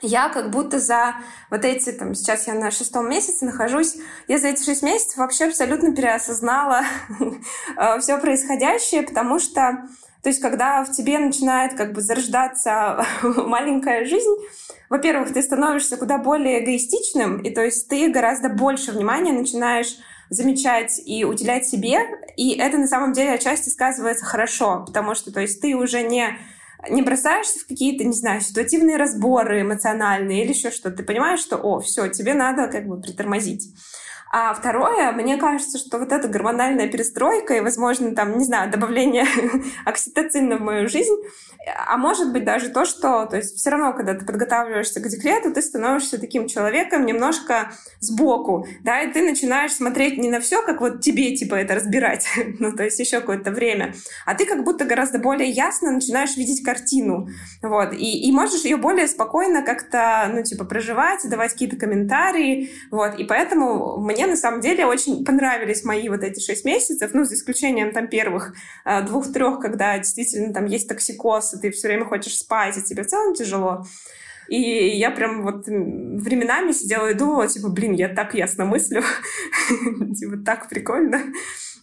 я 0.00 0.28
как 0.28 0.50
будто 0.50 0.78
за 0.80 1.14
вот 1.50 1.64
эти, 1.64 1.92
там, 1.92 2.14
сейчас 2.14 2.46
я 2.48 2.54
на 2.54 2.70
шестом 2.70 3.08
месяце 3.08 3.44
нахожусь, 3.44 3.96
я 4.26 4.38
за 4.38 4.48
эти 4.48 4.64
шесть 4.64 4.82
месяцев 4.82 5.18
вообще 5.18 5.44
абсолютно 5.46 5.94
переосознала 5.94 6.82
э, 7.76 8.00
все 8.00 8.18
происходящее, 8.18 9.02
потому 9.02 9.38
что 9.38 9.86
То 10.22 10.28
есть, 10.28 10.40
когда 10.40 10.84
в 10.84 10.92
тебе 10.92 11.18
начинает 11.18 11.74
как 11.74 11.92
бы 11.92 12.00
зарождаться 12.00 13.04
маленькая 13.22 14.04
жизнь, 14.04 14.34
во-первых, 14.92 15.32
ты 15.32 15.40
становишься 15.40 15.96
куда 15.96 16.18
более 16.18 16.62
эгоистичным, 16.62 17.38
и 17.38 17.48
то 17.48 17.64
есть 17.64 17.88
ты 17.88 18.12
гораздо 18.12 18.50
больше 18.50 18.92
внимания 18.92 19.32
начинаешь 19.32 19.96
замечать 20.28 21.00
и 21.06 21.24
уделять 21.24 21.66
себе, 21.66 22.00
и 22.36 22.58
это 22.58 22.76
на 22.76 22.86
самом 22.86 23.14
деле 23.14 23.32
отчасти 23.32 23.70
сказывается 23.70 24.26
хорошо, 24.26 24.84
потому 24.86 25.14
что, 25.14 25.32
то 25.32 25.40
есть, 25.40 25.62
ты 25.62 25.74
уже 25.74 26.02
не 26.02 26.38
не 26.90 27.00
бросаешься 27.00 27.60
в 27.60 27.66
какие-то, 27.66 28.04
не 28.04 28.12
знаю, 28.12 28.42
ситуативные 28.42 28.98
разборы 28.98 29.62
эмоциональные 29.62 30.44
или 30.44 30.52
еще 30.52 30.70
что-то. 30.70 30.96
Ты 30.96 31.04
понимаешь, 31.04 31.40
что, 31.40 31.56
о, 31.56 31.80
все, 31.80 32.08
тебе 32.08 32.34
надо 32.34 32.66
как 32.66 32.86
бы 32.86 33.00
притормозить. 33.00 33.72
А 34.34 34.54
второе, 34.54 35.12
мне 35.12 35.36
кажется, 35.36 35.76
что 35.76 35.98
вот 35.98 36.10
эта 36.10 36.26
гормональная 36.26 36.88
перестройка 36.88 37.52
и, 37.52 37.60
возможно, 37.60 38.14
там, 38.14 38.38
не 38.38 38.44
знаю, 38.46 38.70
добавление 38.70 39.26
окситоцина 39.84 40.56
в 40.56 40.62
мою 40.62 40.88
жизнь, 40.88 41.14
а 41.86 41.98
может 41.98 42.32
быть 42.32 42.44
даже 42.44 42.70
то, 42.70 42.86
что, 42.86 43.26
то 43.26 43.36
есть 43.36 43.56
все 43.56 43.68
равно, 43.68 43.92
когда 43.92 44.14
ты 44.14 44.24
подготавливаешься 44.24 45.00
к 45.00 45.08
декрету, 45.08 45.52
ты 45.52 45.60
становишься 45.60 46.18
таким 46.18 46.48
человеком 46.48 47.04
немножко 47.04 47.72
сбоку, 48.00 48.66
да, 48.82 49.02
и 49.02 49.12
ты 49.12 49.22
начинаешь 49.22 49.72
смотреть 49.72 50.16
не 50.16 50.30
на 50.30 50.40
все, 50.40 50.62
как 50.62 50.80
вот 50.80 51.02
тебе, 51.02 51.36
типа, 51.36 51.56
это 51.56 51.74
разбирать, 51.74 52.26
ну, 52.58 52.72
то 52.72 52.84
есть 52.84 52.98
еще 52.98 53.20
какое-то 53.20 53.50
время, 53.50 53.94
а 54.24 54.34
ты 54.34 54.46
как 54.46 54.64
будто 54.64 54.86
гораздо 54.86 55.18
более 55.18 55.50
ясно 55.50 55.92
начинаешь 55.92 56.38
видеть 56.38 56.64
картину, 56.64 57.28
вот, 57.60 57.92
и, 57.92 58.28
и 58.28 58.32
можешь 58.32 58.64
ее 58.64 58.78
более 58.78 59.08
спокойно 59.08 59.62
как-то, 59.62 60.30
ну, 60.32 60.42
типа, 60.42 60.64
проживать, 60.64 61.28
давать 61.28 61.52
какие-то 61.52 61.76
комментарии, 61.76 62.70
вот, 62.90 63.18
и 63.18 63.24
поэтому 63.24 63.98
мне 63.98 64.21
мне 64.22 64.30
на 64.30 64.36
самом 64.36 64.60
деле 64.60 64.86
очень 64.86 65.24
понравились 65.24 65.84
мои 65.84 66.08
вот 66.08 66.22
эти 66.22 66.38
шесть 66.38 66.64
месяцев, 66.64 67.10
ну, 67.12 67.24
за 67.24 67.34
исключением 67.34 67.92
там 67.92 68.06
первых 68.06 68.54
э, 68.84 69.02
двух-трех, 69.02 69.58
когда 69.60 69.98
действительно 69.98 70.54
там 70.54 70.66
есть 70.66 70.88
токсикоз, 70.88 71.54
и 71.54 71.58
ты 71.58 71.70
все 71.72 71.88
время 71.88 72.04
хочешь 72.04 72.38
спать, 72.38 72.78
и 72.78 72.82
тебе 72.82 73.02
в 73.02 73.08
целом 73.08 73.34
тяжело. 73.34 73.84
И 74.48 74.60
я 74.96 75.10
прям 75.10 75.42
вот 75.42 75.66
временами 75.66 76.72
сидела 76.72 77.10
и 77.10 77.14
думала, 77.14 77.48
типа, 77.48 77.68
блин, 77.68 77.94
я 77.94 78.08
так 78.08 78.34
ясно 78.34 78.64
мыслю, 78.64 79.02
типа, 80.16 80.36
так 80.44 80.68
прикольно. 80.68 81.20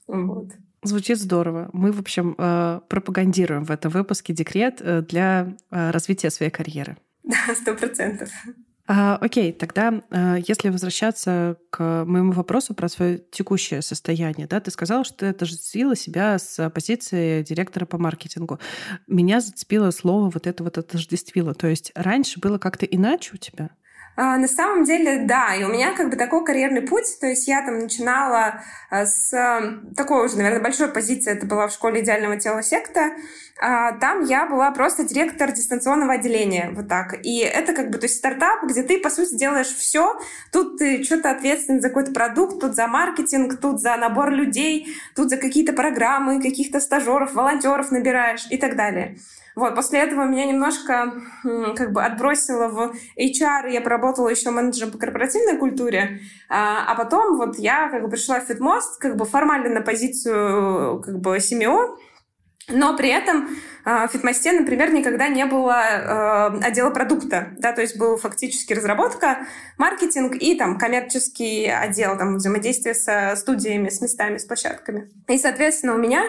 Вот. 0.08 0.48
Звучит 0.84 1.20
здорово. 1.20 1.70
Мы, 1.74 1.92
в 1.92 2.00
общем, 2.00 2.36
э, 2.38 2.80
пропагандируем 2.88 3.66
в 3.66 3.72
этом 3.72 3.92
выпуске 3.92 4.34
декрет 4.34 4.80
э, 4.80 5.02
для 5.02 5.58
развития 5.70 6.30
своей 6.30 6.52
карьеры. 6.52 6.96
Да, 7.24 7.54
сто 7.54 7.76
процентов. 7.76 8.30
А, 8.92 9.18
окей, 9.18 9.54
тогда 9.54 10.02
а, 10.10 10.38
если 10.38 10.70
возвращаться 10.70 11.58
к 11.70 12.06
моему 12.08 12.32
вопросу 12.32 12.74
про 12.74 12.90
свое 12.90 13.20
текущее 13.20 13.84
состояние, 13.84 14.48
да, 14.48 14.60
ты 14.60 14.72
сказала, 14.72 15.04
что 15.04 15.18
ты 15.18 15.26
отождествила 15.28 15.96
себя 15.96 16.40
с 16.40 16.68
позиции 16.72 17.44
директора 17.44 17.86
по 17.86 18.00
маркетингу. 18.00 18.60
Меня 19.06 19.42
зацепило 19.42 19.92
слово 19.92 20.32
вот 20.32 20.48
это 20.48 20.64
вот 20.64 20.80
отождествило. 20.80 21.54
То 21.54 21.68
есть 21.68 21.92
раньше 21.94 22.40
было 22.40 22.58
как-то 22.58 22.88
иначе 22.88 23.36
у 23.36 23.38
тебя? 23.38 23.70
А, 24.22 24.38
на 24.38 24.50
самом 24.50 24.84
деле, 24.84 25.20
да, 25.20 25.56
и 25.56 25.64
у 25.64 25.70
меня 25.70 25.94
как 25.94 26.10
бы 26.10 26.18
такой 26.18 26.44
карьерный 26.44 26.82
путь, 26.82 27.06
то 27.22 27.28
есть 27.28 27.48
я 27.48 27.64
там 27.64 27.80
начинала 27.80 28.62
а, 28.90 29.06
с 29.06 29.32
такой 29.96 30.26
уже, 30.26 30.36
наверное, 30.36 30.62
большой 30.62 30.90
позиции, 30.90 31.32
это 31.32 31.46
была 31.46 31.70
в 31.70 31.72
школе 31.72 32.02
идеального 32.02 32.36
тела 32.36 32.62
секта, 32.62 33.12
а, 33.62 33.94
там 33.94 34.26
я 34.26 34.46
была 34.46 34.72
просто 34.72 35.06
директор 35.06 35.54
дистанционного 35.54 36.16
отделения, 36.16 36.70
вот 36.76 36.90
так. 36.90 37.26
И 37.26 37.40
это 37.40 37.72
как 37.72 37.92
бы, 37.92 37.98
то 37.98 38.08
есть 38.08 38.18
стартап, 38.18 38.66
где 38.66 38.84
ты, 38.84 39.00
по 39.00 39.10
сути, 39.10 39.36
делаешь 39.36 39.74
все. 39.74 40.20
Тут 40.52 40.80
ты 40.80 41.02
что-то 41.06 41.32
ответственен 41.32 41.80
за 41.80 41.88
какой-то 41.88 42.12
продукт, 42.12 42.60
тут 42.60 42.76
за 42.76 42.88
маркетинг, 42.88 43.58
тут 43.62 43.80
за 43.80 43.96
набор 43.96 44.32
людей, 44.32 44.94
тут 45.16 45.30
за 45.30 45.38
какие-то 45.38 45.72
программы, 45.72 46.42
каких-то 46.42 46.82
стажеров, 46.82 47.36
волонтеров 47.36 47.90
набираешь 47.92 48.48
и 48.50 48.58
так 48.58 48.76
далее. 48.76 49.18
Вот, 49.60 49.76
после 49.76 50.00
этого 50.00 50.24
меня 50.24 50.46
немножко 50.46 51.14
как 51.76 51.92
бы 51.92 52.02
отбросило 52.02 52.70
в 52.70 52.96
HR, 53.18 53.70
я 53.70 53.82
поработала 53.82 54.30
еще 54.30 54.52
менеджером 54.52 54.92
по 54.92 54.98
корпоративной 54.98 55.58
культуре, 55.58 56.22
а, 56.48 56.86
а 56.88 56.96
потом 56.96 57.36
вот 57.36 57.60
я 57.60 57.90
как 57.90 58.02
бы 58.02 58.10
пришла 58.10 58.40
в 58.40 58.46
Фитмост, 58.46 59.00
как 59.02 59.18
бы 59.18 59.26
формально 59.26 59.70
на 59.70 59.82
позицию 59.82 61.02
как 61.02 61.20
бы 61.20 61.42
семио, 61.42 61.98
но 62.70 62.96
при 62.96 63.10
этом 63.10 63.50
э, 63.86 64.08
в 64.08 64.12
Фитмосте, 64.12 64.52
например, 64.52 64.94
никогда 64.94 65.28
не 65.28 65.46
было 65.46 65.82
э, 65.82 66.60
отдела 66.64 66.92
продукта, 66.92 67.50
да, 67.58 67.74
то 67.74 67.82
есть 67.82 67.98
был 67.98 68.16
фактически 68.16 68.74
разработка, 68.74 69.40
маркетинг 69.78 70.36
и 70.36 70.56
там 70.56 70.78
коммерческий 70.78 71.66
отдел, 71.66 72.18
там 72.18 72.36
взаимодействие 72.36 72.94
со 72.94 73.36
студиями, 73.36 73.90
с 73.90 74.02
местами, 74.02 74.38
с 74.38 74.46
площадками. 74.46 75.10
И, 75.28 75.38
соответственно, 75.38 75.96
у 75.96 75.98
меня 75.98 76.24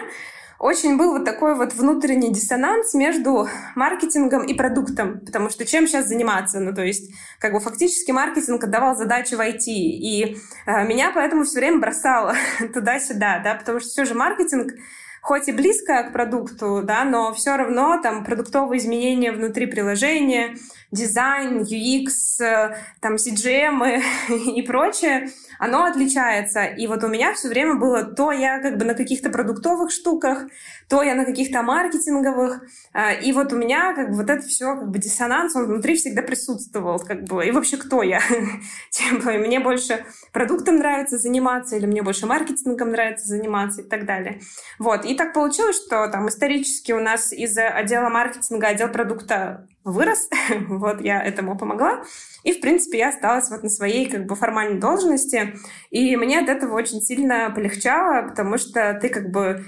очень 0.61 0.95
был 0.95 1.13
вот 1.13 1.25
такой 1.25 1.55
вот 1.55 1.73
внутренний 1.73 2.31
диссонанс 2.31 2.93
между 2.93 3.47
маркетингом 3.73 4.45
и 4.45 4.53
продуктом, 4.53 5.19
потому 5.19 5.49
что 5.49 5.65
чем 5.65 5.87
сейчас 5.87 6.07
заниматься? 6.07 6.59
Ну, 6.59 6.71
то 6.71 6.83
есть, 6.83 7.11
как 7.39 7.53
бы 7.53 7.59
фактически 7.59 8.11
маркетинг 8.11 8.63
отдавал 8.63 8.95
задачи 8.95 9.33
в 9.33 9.39
IT, 9.39 9.65
и 9.65 10.37
э, 10.67 10.87
меня 10.87 11.11
поэтому 11.15 11.45
все 11.45 11.59
время 11.59 11.79
бросало 11.79 12.35
туда-сюда, 12.73 13.41
да, 13.43 13.55
потому 13.55 13.79
что 13.79 13.89
все 13.89 14.05
же 14.05 14.13
маркетинг 14.13 14.73
хоть 15.21 15.47
и 15.47 15.51
близко 15.51 16.03
к 16.03 16.13
продукту, 16.13 16.81
да, 16.83 17.05
но 17.05 17.33
все 17.33 17.55
равно 17.55 17.99
там 18.01 18.23
продуктовые 18.23 18.79
изменения 18.79 19.31
внутри 19.31 19.65
приложения, 19.65 20.55
дизайн, 20.91 21.61
UX, 21.61 22.73
там 22.99 23.15
CGM 23.15 24.01
и 24.55 24.61
прочее, 24.61 25.29
оно 25.59 25.85
отличается. 25.85 26.63
И 26.65 26.87
вот 26.87 27.03
у 27.03 27.07
меня 27.07 27.33
все 27.33 27.47
время 27.47 27.75
было 27.75 28.03
то 28.03 28.31
я 28.31 28.59
как 28.59 28.77
бы 28.77 28.85
на 28.85 28.93
каких-то 28.93 29.29
продуктовых 29.29 29.91
штуках, 29.91 30.45
то 30.89 31.03
я 31.03 31.15
на 31.15 31.23
каких-то 31.23 31.61
маркетинговых. 31.61 32.63
А, 32.93 33.13
и 33.13 33.31
вот 33.31 33.53
у 33.53 33.55
меня 33.55 33.93
как 33.93 34.09
бы 34.09 34.15
вот 34.15 34.29
это 34.29 34.45
все 34.45 34.75
как 34.75 34.89
бы 34.89 34.99
диссонанс, 34.99 35.55
он 35.55 35.65
внутри 35.65 35.95
всегда 35.95 36.21
присутствовал. 36.21 36.99
Как 36.99 37.23
бы, 37.23 37.45
и 37.45 37.51
вообще 37.51 37.77
кто 37.77 38.03
я? 38.03 38.21
Типа, 38.89 39.31
мне 39.33 39.59
больше 39.59 40.03
продуктом 40.33 40.77
нравится 40.77 41.17
заниматься, 41.17 41.75
или 41.75 41.85
мне 41.85 42.01
больше 42.01 42.25
маркетингом 42.25 42.89
нравится 42.89 43.27
заниматься 43.27 43.81
и 43.81 43.85
так 43.85 44.05
далее. 44.05 44.41
Вот. 44.79 45.05
И 45.05 45.15
так 45.15 45.33
получилось, 45.33 45.77
что 45.77 46.07
там 46.07 46.27
исторически 46.27 46.91
у 46.91 46.99
нас 46.99 47.31
из 47.31 47.57
отдела 47.57 48.09
маркетинга 48.09 48.67
отдел 48.67 48.89
продукта 48.89 49.67
вырос. 49.83 50.29
вот 50.67 51.01
я 51.01 51.21
этому 51.21 51.57
помогла. 51.57 52.03
И, 52.43 52.51
в 52.51 52.61
принципе, 52.61 52.99
я 52.99 53.09
осталась 53.09 53.49
вот 53.49 53.63
на 53.63 53.69
своей 53.69 54.09
как 54.09 54.25
бы 54.25 54.35
формальной 54.35 54.79
должности. 54.79 55.55
И 55.89 56.15
мне 56.17 56.39
от 56.39 56.49
этого 56.49 56.75
очень 56.75 57.01
сильно 57.01 57.51
полегчало, 57.51 58.27
потому 58.27 58.57
что 58.57 58.97
ты 59.01 59.09
как 59.09 59.31
бы 59.31 59.63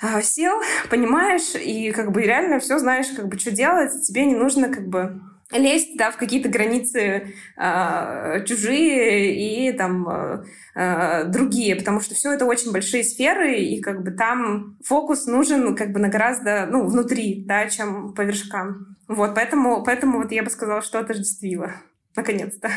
а, 0.00 0.22
сел, 0.22 0.60
понимаешь, 0.90 1.54
и 1.54 1.90
как 1.92 2.12
бы 2.12 2.22
реально 2.22 2.60
все 2.60 2.78
знаешь, 2.78 3.08
как 3.16 3.28
бы 3.28 3.38
что 3.38 3.50
делать, 3.50 3.92
тебе 4.06 4.26
не 4.26 4.34
нужно 4.34 4.68
как 4.68 4.86
бы 4.88 5.20
лезть 5.52 5.96
да, 5.96 6.10
в 6.10 6.16
какие-то 6.16 6.48
границы 6.48 7.34
э, 7.56 8.44
чужие 8.44 9.70
и 9.70 9.72
там 9.72 10.44
э, 10.74 11.24
другие, 11.26 11.76
потому 11.76 12.00
что 12.00 12.14
все 12.14 12.32
это 12.32 12.44
очень 12.44 12.72
большие 12.72 13.02
сферы, 13.02 13.58
и 13.58 13.80
как 13.80 14.02
бы 14.02 14.10
там 14.10 14.76
фокус 14.84 15.26
нужен 15.26 15.74
как 15.74 15.92
бы 15.92 16.00
на 16.00 16.08
гораздо, 16.08 16.66
ну, 16.66 16.86
внутри, 16.86 17.44
да, 17.46 17.68
чем 17.68 18.12
по 18.14 18.22
вершкам. 18.22 18.96
Вот, 19.08 19.34
поэтому, 19.34 19.82
поэтому 19.82 20.18
вот 20.18 20.32
я 20.32 20.42
бы 20.42 20.50
сказала, 20.50 20.82
что 20.82 20.98
отождествила, 20.98 21.72
наконец-то. 22.14 22.70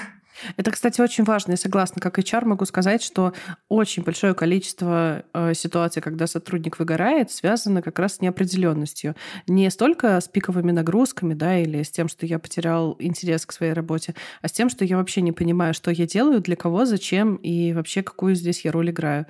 Это, 0.57 0.71
кстати, 0.71 1.01
очень 1.01 1.23
важно. 1.23 1.51
Я 1.51 1.57
согласна. 1.57 2.01
Как 2.01 2.17
HR 2.17 2.45
могу 2.45 2.65
сказать, 2.65 3.03
что 3.03 3.33
очень 3.69 4.03
большое 4.03 4.33
количество 4.33 5.23
э, 5.33 5.53
ситуаций, 5.53 6.01
когда 6.01 6.27
сотрудник 6.27 6.79
выгорает, 6.79 7.31
связано 7.31 7.81
как 7.81 7.99
раз 7.99 8.15
с 8.15 8.21
неопределенностью. 8.21 9.15
Не 9.47 9.69
столько 9.69 10.19
с 10.19 10.27
пиковыми 10.27 10.71
нагрузками, 10.71 11.33
да, 11.33 11.57
или 11.57 11.83
с 11.83 11.91
тем, 11.91 12.07
что 12.07 12.25
я 12.25 12.39
потерял 12.39 12.95
интерес 12.99 13.45
к 13.45 13.51
своей 13.51 13.73
работе, 13.73 14.15
а 14.41 14.47
с 14.47 14.51
тем, 14.51 14.69
что 14.69 14.85
я 14.85 14.97
вообще 14.97 15.21
не 15.21 15.31
понимаю, 15.31 15.73
что 15.73 15.91
я 15.91 16.07
делаю, 16.07 16.41
для 16.41 16.55
кого, 16.55 16.85
зачем 16.85 17.35
и 17.35 17.73
вообще 17.73 18.03
какую 18.03 18.35
здесь 18.35 18.65
я 18.65 18.71
роль 18.71 18.89
играю. 18.91 19.25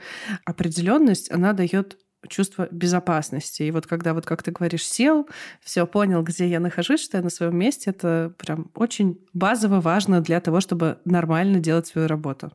Определенность, 0.46 1.32
она 1.32 1.54
дает 1.54 1.98
чувство 2.28 2.68
безопасности. 2.72 3.64
И 3.64 3.72
вот 3.72 3.88
когда, 3.88 4.14
вот 4.14 4.26
как 4.26 4.44
ты 4.44 4.52
говоришь, 4.52 4.86
сел, 4.86 5.28
все 5.62 5.86
понял, 5.86 6.24
где 6.24 6.48
я 6.48 6.60
нахожусь, 6.60 7.04
что 7.04 7.18
я 7.18 7.24
на 7.24 7.30
своем 7.30 7.58
месте, 7.58 7.90
это 7.92 8.34
прям 8.38 8.72
очень 8.76 9.20
базово 9.34 9.82
важно 9.82 10.22
для 10.22 10.40
того, 10.40 10.62
чтобы 10.62 11.00
нормально 11.06 11.60
делать 11.60 11.88
свою 11.88 12.08
работу. 12.08 12.52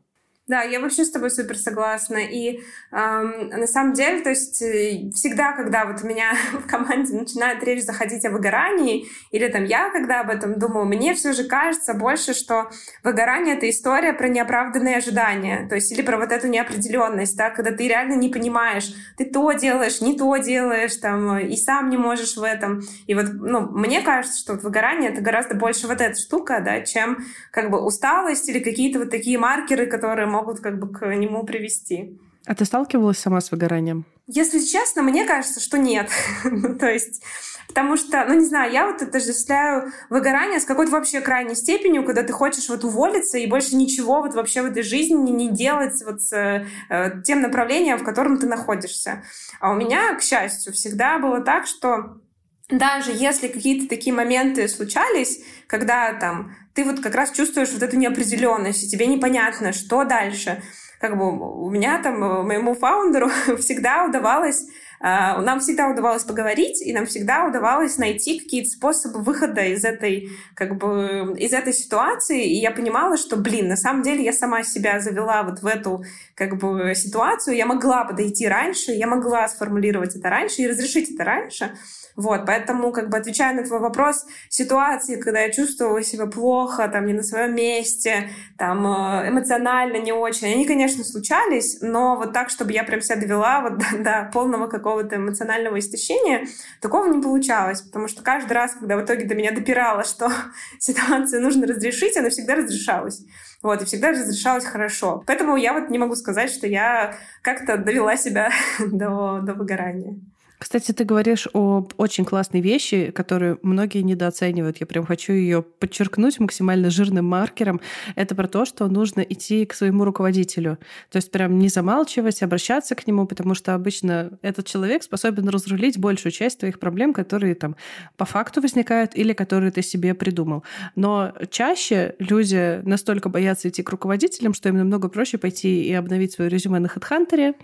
Да, 0.48 0.62
я 0.62 0.78
вообще 0.78 1.04
с 1.04 1.10
тобой 1.10 1.30
супер 1.30 1.58
согласна. 1.58 2.18
И 2.18 2.60
эм, 2.92 3.48
на 3.48 3.66
самом 3.66 3.94
деле, 3.94 4.20
то 4.20 4.30
есть 4.30 4.62
э, 4.62 5.10
всегда, 5.12 5.50
когда 5.52 5.86
вот 5.86 6.04
у 6.04 6.06
меня 6.06 6.34
в 6.52 6.68
команде 6.68 7.14
начинает 7.14 7.64
речь 7.64 7.82
заходить 7.82 8.24
о 8.24 8.30
выгорании, 8.30 9.08
или 9.32 9.48
там 9.48 9.64
я, 9.64 9.90
когда 9.90 10.20
об 10.20 10.30
этом 10.30 10.56
думаю, 10.56 10.86
мне 10.86 11.14
все 11.14 11.32
же 11.32 11.44
кажется 11.44 11.94
больше, 11.94 12.32
что 12.32 12.70
выгорание— 13.02 13.56
это 13.56 13.68
история 13.68 14.12
про 14.12 14.28
неоправданные 14.28 14.98
ожидания, 14.98 15.66
то 15.68 15.74
есть 15.74 15.90
или 15.90 16.02
про 16.02 16.16
вот 16.16 16.30
эту 16.30 16.46
неопределенность, 16.46 17.36
да, 17.36 17.50
когда 17.50 17.72
ты 17.72 17.88
реально 17.88 18.14
не 18.14 18.28
понимаешь, 18.28 18.94
ты 19.16 19.24
то 19.24 19.50
делаешь, 19.50 20.00
не 20.00 20.16
то 20.16 20.36
делаешь, 20.36 20.94
там, 20.94 21.40
и 21.40 21.56
сам 21.56 21.90
не 21.90 21.96
можешь 21.96 22.36
в 22.36 22.44
этом. 22.44 22.82
И 23.08 23.16
вот, 23.16 23.26
ну, 23.32 23.62
мне 23.72 24.00
кажется, 24.00 24.38
что 24.38 24.52
вот 24.52 24.62
выгорание— 24.62 25.10
это 25.12 25.22
гораздо 25.22 25.56
больше 25.56 25.88
вот 25.88 26.00
эта 26.00 26.16
штука, 26.16 26.60
да, 26.64 26.82
чем 26.82 27.18
как 27.50 27.70
бы 27.70 27.84
усталость 27.84 28.48
или 28.48 28.60
какие-то 28.60 29.00
вот 29.00 29.10
такие 29.10 29.38
маркеры, 29.38 29.86
которые 29.86 30.35
могут 30.36 30.60
как 30.60 30.78
бы 30.78 30.92
к 30.92 31.06
нему 31.14 31.44
привести. 31.44 32.18
А 32.46 32.54
ты 32.54 32.64
сталкивалась 32.64 33.18
сама 33.18 33.40
с 33.40 33.50
выгоранием? 33.50 34.04
Если 34.26 34.60
честно, 34.60 35.02
мне 35.02 35.24
кажется, 35.24 35.60
что 35.60 35.78
нет. 35.78 36.10
Ну, 36.44 36.76
то 36.76 36.88
есть 36.88 37.22
Потому 37.68 37.96
что, 37.96 38.24
ну 38.26 38.34
не 38.34 38.44
знаю, 38.44 38.72
я 38.72 38.86
вот 38.86 39.02
отождествляю 39.02 39.92
выгорание 40.08 40.60
с 40.60 40.64
какой-то 40.64 40.92
вообще 40.92 41.20
крайней 41.20 41.54
степенью, 41.54 42.04
когда 42.04 42.22
ты 42.22 42.32
хочешь 42.32 42.68
вот 42.68 42.84
уволиться 42.84 43.38
и 43.38 43.46
больше 43.46 43.76
ничего 43.76 44.22
вот 44.22 44.34
вообще 44.34 44.62
в 44.62 44.66
этой 44.66 44.82
жизни 44.82 45.30
не 45.30 45.50
делать 45.50 46.02
вот 46.04 46.22
с 46.22 46.32
э, 46.32 47.22
тем 47.24 47.40
направлением, 47.40 47.98
в 47.98 48.04
котором 48.04 48.38
ты 48.38 48.46
находишься. 48.46 49.24
А 49.60 49.72
у 49.72 49.74
меня, 49.74 50.14
к 50.14 50.22
счастью, 50.22 50.72
всегда 50.72 51.18
было 51.18 51.40
так, 51.40 51.66
что 51.66 52.18
даже 52.68 53.12
если 53.12 53.48
какие-то 53.48 53.88
такие 53.88 54.14
моменты 54.14 54.68
случались, 54.68 55.40
когда 55.66 56.12
там 56.14 56.56
ты 56.74 56.84
вот 56.84 57.00
как 57.00 57.14
раз 57.14 57.30
чувствуешь 57.30 57.70
вот 57.70 57.82
эту 57.82 57.96
неопределенность, 57.96 58.84
и 58.84 58.88
тебе 58.88 59.06
непонятно, 59.06 59.72
что 59.72 60.04
дальше, 60.04 60.62
как 61.00 61.16
бы 61.16 61.64
у 61.64 61.70
меня 61.70 62.02
там, 62.02 62.22
э, 62.22 62.42
моему 62.42 62.74
фаундеру 62.74 63.28
всегда 63.58 64.04
удавалось 64.04 64.66
а, 64.98 65.40
нам 65.40 65.60
всегда 65.60 65.88
удавалось 65.88 66.24
поговорить, 66.24 66.80
и 66.80 66.92
нам 66.92 67.06
всегда 67.06 67.46
удавалось 67.46 67.98
найти 67.98 68.38
какие-то 68.38 68.70
способы 68.70 69.22
выхода 69.22 69.62
из 69.62 69.84
этой, 69.84 70.30
как 70.54 70.78
бы, 70.78 71.34
из 71.38 71.52
этой 71.52 71.72
ситуации. 71.72 72.44
И 72.44 72.60
я 72.60 72.70
понимала, 72.70 73.16
что, 73.16 73.36
блин, 73.36 73.68
на 73.68 73.76
самом 73.76 74.02
деле 74.02 74.24
я 74.24 74.32
сама 74.32 74.62
себя 74.62 75.00
завела 75.00 75.42
вот 75.42 75.60
в 75.60 75.66
эту, 75.66 76.02
как 76.34 76.58
бы, 76.58 76.94
ситуацию. 76.94 77.56
Я 77.56 77.66
могла 77.66 78.04
подойти 78.04 78.48
раньше, 78.48 78.92
я 78.92 79.06
могла 79.06 79.46
сформулировать 79.48 80.16
это 80.16 80.30
раньше 80.30 80.62
и 80.62 80.68
разрешить 80.68 81.12
это 81.12 81.24
раньше. 81.24 81.76
Вот, 82.16 82.46
поэтому, 82.46 82.92
как 82.92 83.10
бы, 83.10 83.18
отвечая 83.18 83.54
на 83.54 83.62
твой 83.62 83.78
вопрос, 83.78 84.24
ситуации, 84.48 85.20
когда 85.20 85.40
я 85.40 85.52
чувствовала 85.52 86.02
себя 86.02 86.26
плохо, 86.26 86.88
там, 86.88 87.04
не 87.04 87.12
на 87.12 87.22
своем 87.22 87.54
месте, 87.54 88.30
там, 88.56 88.86
э, 88.86 89.28
эмоционально 89.28 89.98
не 89.98 90.12
очень, 90.12 90.48
они, 90.48 90.64
конечно, 90.64 91.04
случались, 91.04 91.78
но 91.82 92.16
вот 92.16 92.32
так, 92.32 92.48
чтобы 92.48 92.72
я 92.72 92.84
прям 92.84 93.02
себя 93.02 93.16
довела 93.16 93.60
вот 93.60 93.78
до, 93.78 93.98
до 93.98 94.30
полного 94.32 94.66
какого-то 94.66 95.16
эмоционального 95.16 95.78
истощения, 95.78 96.46
такого 96.80 97.06
не 97.12 97.20
получалось, 97.20 97.82
потому 97.82 98.08
что 98.08 98.22
каждый 98.22 98.54
раз, 98.54 98.72
когда 98.72 98.96
в 98.96 99.04
итоге 99.04 99.26
до 99.26 99.34
меня 99.34 99.52
допирало, 99.52 100.02
что 100.04 100.30
ситуацию 100.78 101.42
нужно 101.42 101.66
разрешить, 101.66 102.16
она 102.16 102.30
всегда 102.30 102.54
разрешалась. 102.54 103.22
Вот, 103.62 103.82
и 103.82 103.84
всегда 103.84 104.12
разрешалась 104.12 104.64
хорошо. 104.64 105.22
Поэтому 105.26 105.56
я 105.56 105.74
вот 105.74 105.90
не 105.90 105.98
могу 105.98 106.14
сказать, 106.14 106.50
что 106.50 106.66
я 106.66 107.16
как-то 107.42 107.76
довела 107.76 108.16
себя 108.16 108.50
до, 108.78 109.40
до 109.42 109.52
выгорания. 109.54 110.18
Кстати, 110.58 110.92
ты 110.92 111.04
говоришь 111.04 111.46
о 111.52 111.86
очень 111.98 112.24
классной 112.24 112.60
вещи, 112.60 113.10
которую 113.10 113.58
многие 113.62 114.00
недооценивают. 114.02 114.78
Я 114.78 114.86
прям 114.86 115.04
хочу 115.04 115.34
ее 115.34 115.62
подчеркнуть 115.62 116.40
максимально 116.40 116.88
жирным 116.90 117.26
маркером. 117.26 117.80
Это 118.14 118.34
про 118.34 118.48
то, 118.48 118.64
что 118.64 118.88
нужно 118.88 119.20
идти 119.20 119.66
к 119.66 119.74
своему 119.74 120.04
руководителю. 120.04 120.78
То 121.10 121.16
есть 121.16 121.30
прям 121.30 121.58
не 121.58 121.68
замалчивать, 121.68 122.42
обращаться 122.42 122.94
к 122.94 123.06
нему, 123.06 123.26
потому 123.26 123.54
что 123.54 123.74
обычно 123.74 124.38
этот 124.40 124.66
человек 124.66 125.02
способен 125.02 125.48
разрулить 125.48 125.98
большую 125.98 126.32
часть 126.32 126.60
твоих 126.60 126.80
проблем, 126.80 127.12
которые 127.12 127.54
там 127.54 127.76
по 128.16 128.24
факту 128.24 128.62
возникают 128.62 129.16
или 129.16 129.34
которые 129.34 129.70
ты 129.72 129.82
себе 129.82 130.14
придумал. 130.14 130.64
Но 130.94 131.34
чаще 131.50 132.14
люди 132.18 132.80
настолько 132.82 133.28
боятся 133.28 133.68
идти 133.68 133.82
к 133.82 133.90
руководителям, 133.90 134.54
что 134.54 134.70
им 134.70 134.78
намного 134.78 135.08
проще 135.08 135.36
пойти 135.36 135.82
и 135.82 135.92
обновить 135.92 136.32
свое 136.32 136.48
резюме 136.48 136.78
на 136.78 136.86
HeadHunter, 136.86 137.54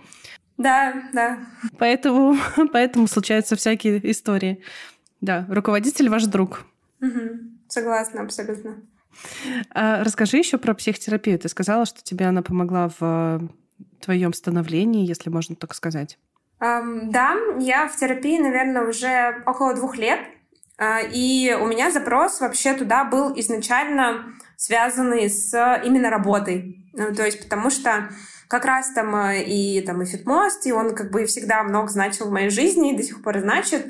да, 0.57 0.93
да. 1.13 1.39
Поэтому, 1.77 2.37
поэтому 2.71 3.07
случаются 3.07 3.55
всякие 3.55 4.11
истории. 4.11 4.63
Да, 5.21 5.45
руководитель 5.49 6.09
ваш 6.09 6.25
друг. 6.25 6.65
Угу. 7.01 7.53
Согласна, 7.67 8.21
абсолютно. 8.21 8.75
А 9.71 10.03
расскажи 10.03 10.37
еще 10.37 10.57
про 10.57 10.73
психотерапию. 10.73 11.39
Ты 11.39 11.49
сказала, 11.49 11.85
что 11.85 12.03
тебе 12.03 12.25
она 12.25 12.41
помогла 12.41 12.89
в 12.99 13.41
твоем 14.01 14.33
становлении, 14.33 15.07
если 15.07 15.29
можно 15.29 15.55
так 15.55 15.73
сказать. 15.73 16.17
Um, 16.59 17.11
да, 17.11 17.35
я 17.59 17.87
в 17.87 17.95
терапии, 17.97 18.39
наверное, 18.39 18.87
уже 18.87 19.43
около 19.45 19.73
двух 19.73 19.97
лет. 19.97 20.19
Uh, 20.77 21.09
и 21.11 21.53
у 21.59 21.67
меня 21.67 21.91
запрос 21.91 22.41
вообще 22.41 22.73
туда 22.73 23.03
был 23.03 23.37
изначально 23.39 24.33
связанный 24.55 25.29
с 25.29 25.81
именно 25.83 26.09
работой. 26.09 26.89
Ну, 26.93 27.13
то 27.13 27.25
есть 27.25 27.43
потому 27.43 27.69
что 27.69 28.09
как 28.47 28.65
раз 28.65 28.91
там 28.91 29.15
э, 29.15 29.43
и 29.43 29.81
там 29.81 30.01
и 30.01 30.05
Фитмост, 30.05 30.65
и 30.65 30.71
он 30.71 30.95
как 30.95 31.11
бы 31.11 31.25
всегда 31.25 31.63
много 31.63 31.87
значил 31.87 32.27
в 32.27 32.31
моей 32.31 32.49
жизни, 32.49 32.93
и 32.93 32.97
до 32.97 33.03
сих 33.03 33.21
пор 33.21 33.39
значит. 33.39 33.85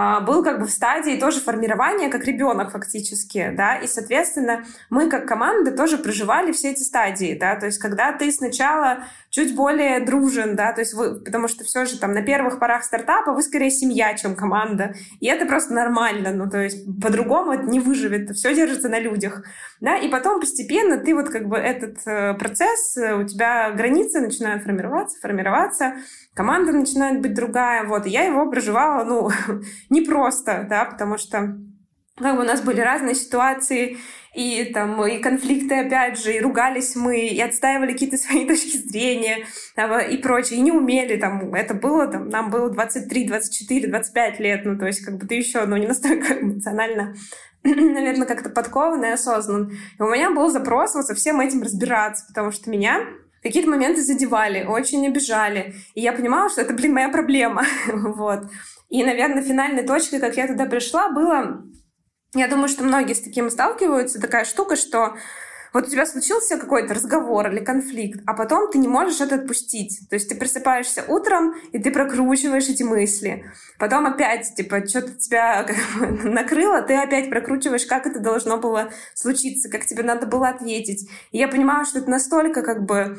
А, 0.00 0.20
был 0.20 0.44
как 0.44 0.60
бы 0.60 0.66
в 0.66 0.70
стадии 0.70 1.18
тоже 1.18 1.40
формирования, 1.40 2.08
как 2.08 2.24
ребенок 2.24 2.70
фактически, 2.70 3.52
да, 3.56 3.78
и, 3.78 3.88
соответственно, 3.88 4.64
мы 4.90 5.08
как 5.08 5.26
команда 5.26 5.72
тоже 5.72 5.98
проживали 5.98 6.52
все 6.52 6.70
эти 6.70 6.82
стадии, 6.82 7.36
да, 7.38 7.56
то 7.56 7.66
есть 7.66 7.78
когда 7.78 8.12
ты 8.12 8.30
сначала 8.30 8.98
чуть 9.30 9.56
более 9.56 9.98
дружен, 9.98 10.54
да, 10.54 10.72
то 10.72 10.82
есть 10.82 10.94
вы, 10.94 11.20
потому 11.20 11.48
что 11.48 11.64
все 11.64 11.84
же 11.84 11.98
там 11.98 12.12
на 12.12 12.22
первых 12.22 12.60
порах 12.60 12.84
стартапа 12.84 13.32
вы 13.32 13.42
скорее 13.42 13.70
семья, 13.70 14.14
чем 14.14 14.36
команда, 14.36 14.94
и 15.18 15.26
это 15.26 15.46
просто 15.46 15.74
нормально, 15.74 16.32
ну, 16.32 16.48
то 16.48 16.62
есть 16.62 16.84
по-другому 17.02 17.50
это 17.50 17.64
не 17.64 17.80
выживет, 17.80 18.36
все 18.36 18.54
держится 18.54 18.88
на 18.88 19.00
людях, 19.00 19.42
да, 19.80 19.96
и 19.96 20.08
потом 20.08 20.40
постепенно 20.40 20.98
ты 20.98 21.14
вот 21.14 21.28
как 21.28 21.48
бы 21.48 21.56
этот 21.56 21.98
э, 22.06 22.34
процесс, 22.34 22.96
э, 22.96 23.14
у 23.14 23.26
тебя 23.26 23.70
границы 23.70 24.20
начинают 24.20 24.64
формироваться, 24.64 25.20
формироваться, 25.20 25.94
команда 26.34 26.72
начинает 26.72 27.20
быть 27.20 27.34
другая, 27.34 27.84
вот, 27.84 28.06
и 28.06 28.10
я 28.10 28.24
его 28.24 28.50
проживала, 28.50 29.04
ну, 29.04 29.30
непросто, 29.90 30.66
да, 30.68 30.84
потому 30.84 31.18
что 31.18 31.56
как 32.16 32.36
бы 32.36 32.42
у 32.42 32.46
нас 32.46 32.60
были 32.60 32.80
разные 32.80 33.14
ситуации, 33.14 33.98
и 34.34 34.70
там 34.74 35.04
и 35.06 35.18
конфликты, 35.18 35.76
опять 35.76 36.22
же, 36.22 36.34
и 36.34 36.40
ругались 36.40 36.94
мы, 36.94 37.26
и 37.26 37.40
отстаивали 37.40 37.92
какие-то 37.92 38.16
свои 38.18 38.46
точки 38.46 38.76
зрения 38.76 39.46
там, 39.74 39.98
и 40.00 40.16
прочее, 40.16 40.58
и 40.58 40.62
не 40.62 40.72
умели, 40.72 41.16
там, 41.16 41.54
это 41.54 41.74
было, 41.74 42.06
там, 42.06 42.28
нам 42.28 42.50
было 42.50 42.70
23, 42.70 43.26
24, 43.26 43.88
25 43.88 44.40
лет, 44.40 44.64
ну, 44.64 44.78
то 44.78 44.86
есть, 44.86 45.04
как 45.04 45.16
бы 45.16 45.26
ты 45.26 45.36
еще, 45.36 45.64
ну, 45.66 45.76
не 45.76 45.86
настолько 45.86 46.40
эмоционально 46.40 47.14
наверное, 47.64 48.26
как-то 48.26 48.50
подкован 48.50 49.04
и 49.04 49.08
осознан. 49.08 49.72
И 49.98 50.02
у 50.02 50.08
меня 50.08 50.30
был 50.30 50.48
запрос 50.48 50.94
вот 50.94 51.06
со 51.06 51.14
всем 51.14 51.40
этим 51.40 51.62
разбираться, 51.62 52.24
потому 52.28 52.50
что 52.50 52.70
меня 52.70 53.00
какие-то 53.42 53.70
моменты 53.70 54.02
задевали, 54.02 54.64
очень 54.64 55.06
обижали. 55.06 55.74
И 55.94 56.00
я 56.00 56.12
понимала, 56.12 56.48
что 56.48 56.62
это, 56.62 56.74
блин, 56.74 56.94
моя 56.94 57.08
проблема. 57.08 57.64
вот. 57.92 58.44
И, 58.88 59.04
наверное, 59.04 59.42
финальной 59.42 59.82
точкой, 59.82 60.20
как 60.20 60.36
я 60.36 60.46
туда 60.46 60.66
пришла, 60.66 61.10
было... 61.10 61.64
Я 62.34 62.46
думаю, 62.48 62.68
что 62.68 62.84
многие 62.84 63.14
с 63.14 63.22
таким 63.22 63.48
сталкиваются. 63.48 64.20
Такая 64.20 64.44
штука, 64.44 64.76
что 64.76 65.16
вот 65.72 65.86
у 65.86 65.90
тебя 65.90 66.06
случился 66.06 66.56
какой-то 66.56 66.94
разговор 66.94 67.50
или 67.50 67.64
конфликт, 67.64 68.20
а 68.26 68.34
потом 68.34 68.70
ты 68.70 68.78
не 68.78 68.88
можешь 68.88 69.20
это 69.20 69.36
отпустить. 69.36 70.00
То 70.08 70.14
есть 70.16 70.28
ты 70.28 70.36
просыпаешься 70.36 71.04
утром, 71.08 71.54
и 71.72 71.78
ты 71.78 71.90
прокручиваешь 71.90 72.68
эти 72.68 72.82
мысли. 72.82 73.44
Потом 73.78 74.06
опять, 74.06 74.54
типа, 74.54 74.86
что-то 74.86 75.14
тебя 75.14 75.66
накрыло, 76.24 76.82
ты 76.82 76.94
опять 76.94 77.30
прокручиваешь, 77.30 77.86
как 77.86 78.06
это 78.06 78.20
должно 78.20 78.58
было 78.58 78.90
случиться, 79.14 79.68
как 79.68 79.86
тебе 79.86 80.02
надо 80.02 80.26
было 80.26 80.48
ответить. 80.48 81.08
И 81.32 81.38
я 81.38 81.48
понимаю, 81.48 81.84
что 81.84 81.98
это 82.00 82.10
настолько 82.10 82.62
как 82.62 82.84
бы 82.84 83.18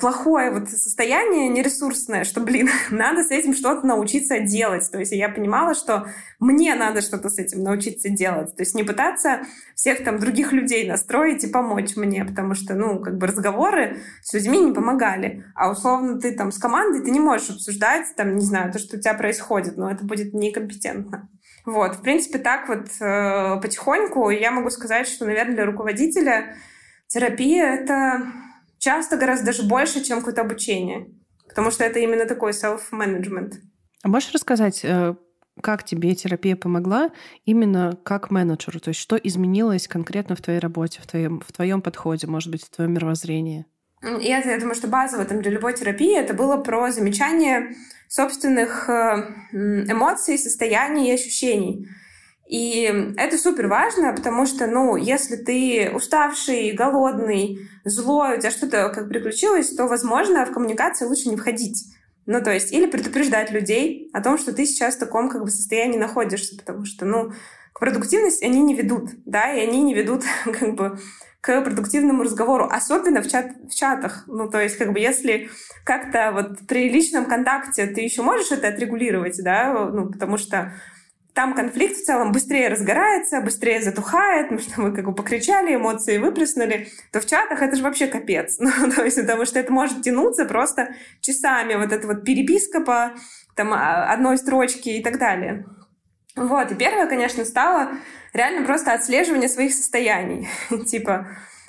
плохое 0.00 0.50
вот 0.50 0.70
состояние 0.70 1.48
нересурсное, 1.48 2.24
что, 2.24 2.40
блин, 2.40 2.70
надо 2.90 3.22
с 3.22 3.30
этим 3.30 3.54
что-то 3.54 3.86
научиться 3.86 4.40
делать. 4.40 4.90
То 4.90 4.98
есть 4.98 5.12
я 5.12 5.28
понимала, 5.28 5.74
что 5.74 6.06
мне 6.40 6.74
надо 6.74 7.02
что-то 7.02 7.28
с 7.28 7.38
этим 7.38 7.62
научиться 7.62 8.08
делать. 8.08 8.56
То 8.56 8.62
есть 8.62 8.74
не 8.74 8.84
пытаться 8.84 9.42
всех 9.74 10.02
там 10.02 10.18
других 10.18 10.52
людей 10.52 10.88
настроить 10.88 11.44
и 11.44 11.48
помочь 11.48 11.96
мне, 11.96 12.24
потому 12.24 12.54
что, 12.54 12.74
ну, 12.74 13.00
как 13.00 13.18
бы 13.18 13.26
разговоры 13.26 13.98
с 14.22 14.32
людьми 14.32 14.60
не 14.60 14.72
помогали. 14.72 15.44
А 15.54 15.70
условно 15.70 16.18
ты 16.18 16.32
там 16.32 16.52
с 16.52 16.58
командой, 16.58 17.02
ты 17.02 17.10
не 17.10 17.20
можешь 17.20 17.50
обсуждать, 17.50 18.06
там, 18.16 18.36
не 18.36 18.44
знаю, 18.46 18.72
то, 18.72 18.78
что 18.78 18.96
у 18.96 19.00
тебя 19.00 19.12
происходит, 19.12 19.76
но 19.76 19.90
это 19.90 20.04
будет 20.04 20.32
некомпетентно. 20.32 21.28
Вот, 21.66 21.96
в 21.96 22.00
принципе, 22.00 22.38
так 22.38 22.68
вот 22.68 22.86
э, 23.00 23.60
потихоньку 23.60 24.30
я 24.30 24.52
могу 24.52 24.70
сказать, 24.70 25.06
что, 25.06 25.26
наверное, 25.26 25.56
для 25.56 25.66
руководителя 25.66 26.56
терапия— 27.08 27.66
это 27.74 28.22
часто 28.86 29.16
гораздо 29.16 29.46
даже 29.46 29.64
больше, 29.64 30.04
чем 30.04 30.18
какое-то 30.18 30.42
обучение. 30.42 31.08
Потому 31.48 31.70
что 31.70 31.84
это 31.84 31.98
именно 31.98 32.24
такой 32.24 32.52
self-management. 32.52 33.54
А 34.02 34.08
можешь 34.08 34.32
рассказать, 34.32 34.84
э, 34.84 35.14
как 35.60 35.82
тебе 35.84 36.14
терапия 36.14 36.54
помогла 36.54 37.10
именно 37.44 37.98
как 38.04 38.30
менеджеру? 38.30 38.78
То 38.78 38.90
есть 38.90 39.00
что 39.00 39.16
изменилось 39.16 39.88
конкретно 39.88 40.36
в 40.36 40.40
твоей 40.40 40.60
работе, 40.60 41.00
в 41.02 41.06
твоем, 41.06 41.40
в 41.40 41.52
твоем 41.52 41.82
подходе, 41.82 42.28
может 42.28 42.52
быть, 42.52 42.64
в 42.64 42.70
твоем 42.70 42.92
мировоззрении? 42.92 43.66
Это, 44.02 44.50
я 44.50 44.58
думаю, 44.60 44.76
что 44.76 44.86
базово 44.86 45.24
там, 45.24 45.42
для 45.42 45.50
любой 45.50 45.74
терапии 45.74 46.16
это 46.16 46.32
было 46.34 46.56
про 46.58 46.92
замечание 46.92 47.74
собственных 48.08 48.88
э, 48.88 48.92
эмоций, 49.52 50.38
состояний 50.38 51.08
и 51.08 51.14
ощущений. 51.14 51.88
И 52.48 53.12
это 53.16 53.38
супер 53.38 53.66
важно, 53.66 54.12
потому 54.12 54.46
что, 54.46 54.66
ну, 54.66 54.96
если 54.96 55.36
ты 55.36 55.90
уставший, 55.92 56.72
голодный, 56.72 57.68
злой, 57.84 58.36
у 58.36 58.40
тебя 58.40 58.50
что-то 58.50 58.88
как 58.90 59.08
приключилось, 59.08 59.74
то, 59.74 59.86
возможно, 59.86 60.46
в 60.46 60.52
коммуникации 60.52 61.06
лучше 61.06 61.28
не 61.28 61.36
входить. 61.36 61.86
Ну, 62.26 62.42
то 62.42 62.52
есть, 62.52 62.72
или 62.72 62.86
предупреждать 62.86 63.50
людей 63.50 64.10
о 64.12 64.20
том, 64.20 64.38
что 64.38 64.52
ты 64.52 64.64
сейчас 64.64 64.96
в 64.96 65.00
таком 65.00 65.28
как 65.28 65.42
бы 65.42 65.50
состоянии 65.50 65.98
находишься, 65.98 66.56
потому 66.56 66.84
что, 66.84 67.04
ну, 67.04 67.32
к 67.72 67.80
продуктивности 67.80 68.44
они 68.44 68.62
не 68.62 68.74
ведут, 68.74 69.10
да, 69.24 69.52
и 69.52 69.60
они 69.60 69.82
не 69.82 69.94
ведут 69.94 70.24
как 70.44 70.74
бы 70.74 70.98
к 71.40 71.62
продуктивному 71.62 72.22
разговору, 72.22 72.68
особенно 72.70 73.22
в, 73.22 73.28
чат, 73.28 73.52
в 73.68 73.74
чатах. 73.74 74.24
Ну, 74.26 74.48
то 74.48 74.60
есть, 74.60 74.76
как 74.76 74.92
бы, 74.92 75.00
если 75.00 75.50
как-то 75.84 76.32
вот 76.32 76.66
при 76.66 76.88
личном 76.88 77.26
контакте 77.26 77.86
ты 77.86 78.00
еще 78.00 78.22
можешь 78.22 78.50
это 78.50 78.68
отрегулировать, 78.68 79.40
да, 79.42 79.88
ну, 79.92 80.10
потому 80.10 80.38
что 80.38 80.72
там 81.36 81.52
конфликт 81.52 81.98
в 81.98 82.04
целом 82.04 82.32
быстрее 82.32 82.68
разгорается, 82.68 83.42
быстрее 83.42 83.82
затухает, 83.82 84.50
ну, 84.50 84.58
что 84.58 84.80
мы 84.80 84.92
как 84.92 85.04
бы 85.04 85.14
покричали, 85.14 85.76
эмоции 85.76 86.16
выплеснули, 86.16 86.88
то 87.12 87.20
в 87.20 87.26
чатах 87.26 87.60
это 87.60 87.76
же 87.76 87.82
вообще 87.82 88.08
капец. 88.08 88.56
Ну, 88.66 88.90
то 88.90 89.04
есть, 89.04 89.20
потому 89.20 89.44
что 89.44 89.60
это 89.60 89.72
может 89.72 90.02
тянуться 90.02 90.46
просто 90.46 90.94
часами, 91.20 91.74
вот 91.74 91.92
эта 91.92 92.06
вот 92.06 92.24
переписка 92.24 92.80
по 92.80 93.12
там, 93.54 93.72
а, 93.72 94.12
одной 94.12 94.38
строчке 94.38 94.96
и 94.96 95.02
так 95.02 95.18
далее. 95.18 95.66
Вот, 96.36 96.72
и 96.72 96.74
первое, 96.74 97.06
конечно, 97.06 97.44
стало 97.44 97.90
реально 98.32 98.64
просто 98.64 98.92
отслеживание 98.92 99.48
своих 99.48 99.74
состояний. 99.74 100.48
типа, 100.86 101.28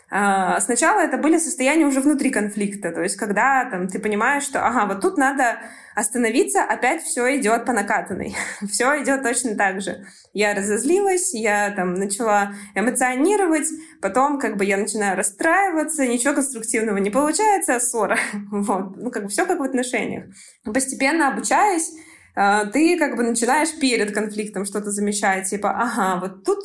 а, 0.09 0.61
Сначала 0.61 1.01
это 1.01 1.17
были 1.17 1.37
состояния 1.37 1.85
уже 1.85 1.99
внутри 1.99 2.29
конфликта, 2.29 2.91
то 2.91 3.01
есть 3.01 3.17
когда 3.17 3.65
там, 3.65 3.89
ты 3.89 3.99
понимаешь, 3.99 4.43
что 4.43 4.65
ага, 4.65 4.85
вот 4.85 5.01
тут 5.01 5.17
надо 5.17 5.59
остановиться, 5.97 6.61
опять 6.61 7.01
все 7.01 7.37
идет 7.37 7.65
по 7.65 7.73
накатанной, 7.73 8.35
все 8.69 9.01
идет 9.01 9.23
точно 9.23 9.55
так 9.55 9.81
же. 9.81 10.05
Я 10.31 10.53
разозлилась, 10.53 11.33
я 11.33 11.71
там 11.71 11.95
начала 11.95 12.53
эмоционировать, 12.75 13.67
потом 13.99 14.37
как 14.37 14.57
бы 14.57 14.65
я 14.65 14.77
начинаю 14.77 15.17
расстраиваться, 15.17 16.05
ничего 16.05 16.35
конструктивного 16.35 16.97
не 16.97 17.09
получается, 17.09 17.79
ссора. 17.79 18.19
вот. 18.51 18.95
Ну, 18.95 19.09
как 19.09 19.23
бы 19.23 19.29
все 19.29 19.47
как 19.47 19.59
в 19.59 19.63
отношениях. 19.63 20.25
Постепенно 20.63 21.29
обучаясь, 21.29 21.91
а, 22.35 22.65
ты 22.65 22.99
как 22.99 23.15
бы 23.15 23.23
начинаешь 23.23 23.79
перед 23.79 24.13
конфликтом 24.13 24.65
что-то 24.65 24.91
замечать, 24.91 25.49
типа, 25.49 25.71
ага, 25.71 26.19
вот 26.19 26.45
тут 26.45 26.59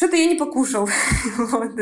что-то 0.00 0.16
я 0.16 0.24
не 0.24 0.36
покушал. 0.36 0.88
вот, 1.36 1.74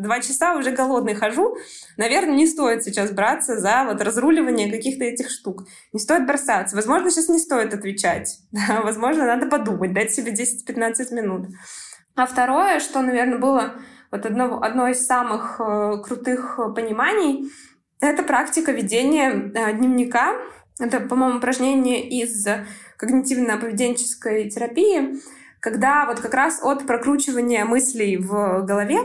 два 0.00 0.20
часа 0.20 0.56
уже 0.56 0.70
голодный 0.70 1.14
хожу. 1.14 1.58
Наверное, 1.98 2.34
не 2.34 2.46
стоит 2.46 2.82
сейчас 2.82 3.10
браться 3.10 3.60
за 3.60 3.84
вот 3.84 4.00
разруливание 4.00 4.72
каких-то 4.72 5.04
этих 5.04 5.28
штук. 5.28 5.66
Не 5.92 6.00
стоит 6.00 6.26
бросаться. 6.26 6.74
Возможно, 6.74 7.10
сейчас 7.10 7.28
не 7.28 7.38
стоит 7.38 7.74
отвечать. 7.74 8.38
Возможно, 8.82 9.26
надо 9.26 9.44
подумать, 9.44 9.92
дать 9.92 10.10
себе 10.10 10.32
10-15 10.32 11.14
минут. 11.14 11.48
А 12.14 12.24
второе, 12.24 12.80
что, 12.80 13.02
наверное, 13.02 13.36
было 13.36 13.74
вот 14.10 14.24
одно, 14.24 14.62
одно 14.62 14.88
из 14.88 15.04
самых 15.04 15.60
э, 15.60 15.98
крутых 16.02 16.58
пониманий, 16.74 17.50
это 18.00 18.22
практика 18.22 18.72
ведения 18.72 19.52
э, 19.54 19.74
дневника. 19.74 20.32
Это, 20.80 21.00
по-моему, 21.00 21.36
упражнение 21.36 22.08
из 22.08 22.46
когнитивно-поведенческой 22.98 24.48
терапии 24.48 25.20
когда 25.66 26.06
вот 26.06 26.20
как 26.20 26.32
раз 26.32 26.60
от 26.62 26.86
прокручивания 26.86 27.64
мыслей 27.64 28.18
в 28.18 28.62
голове, 28.62 28.98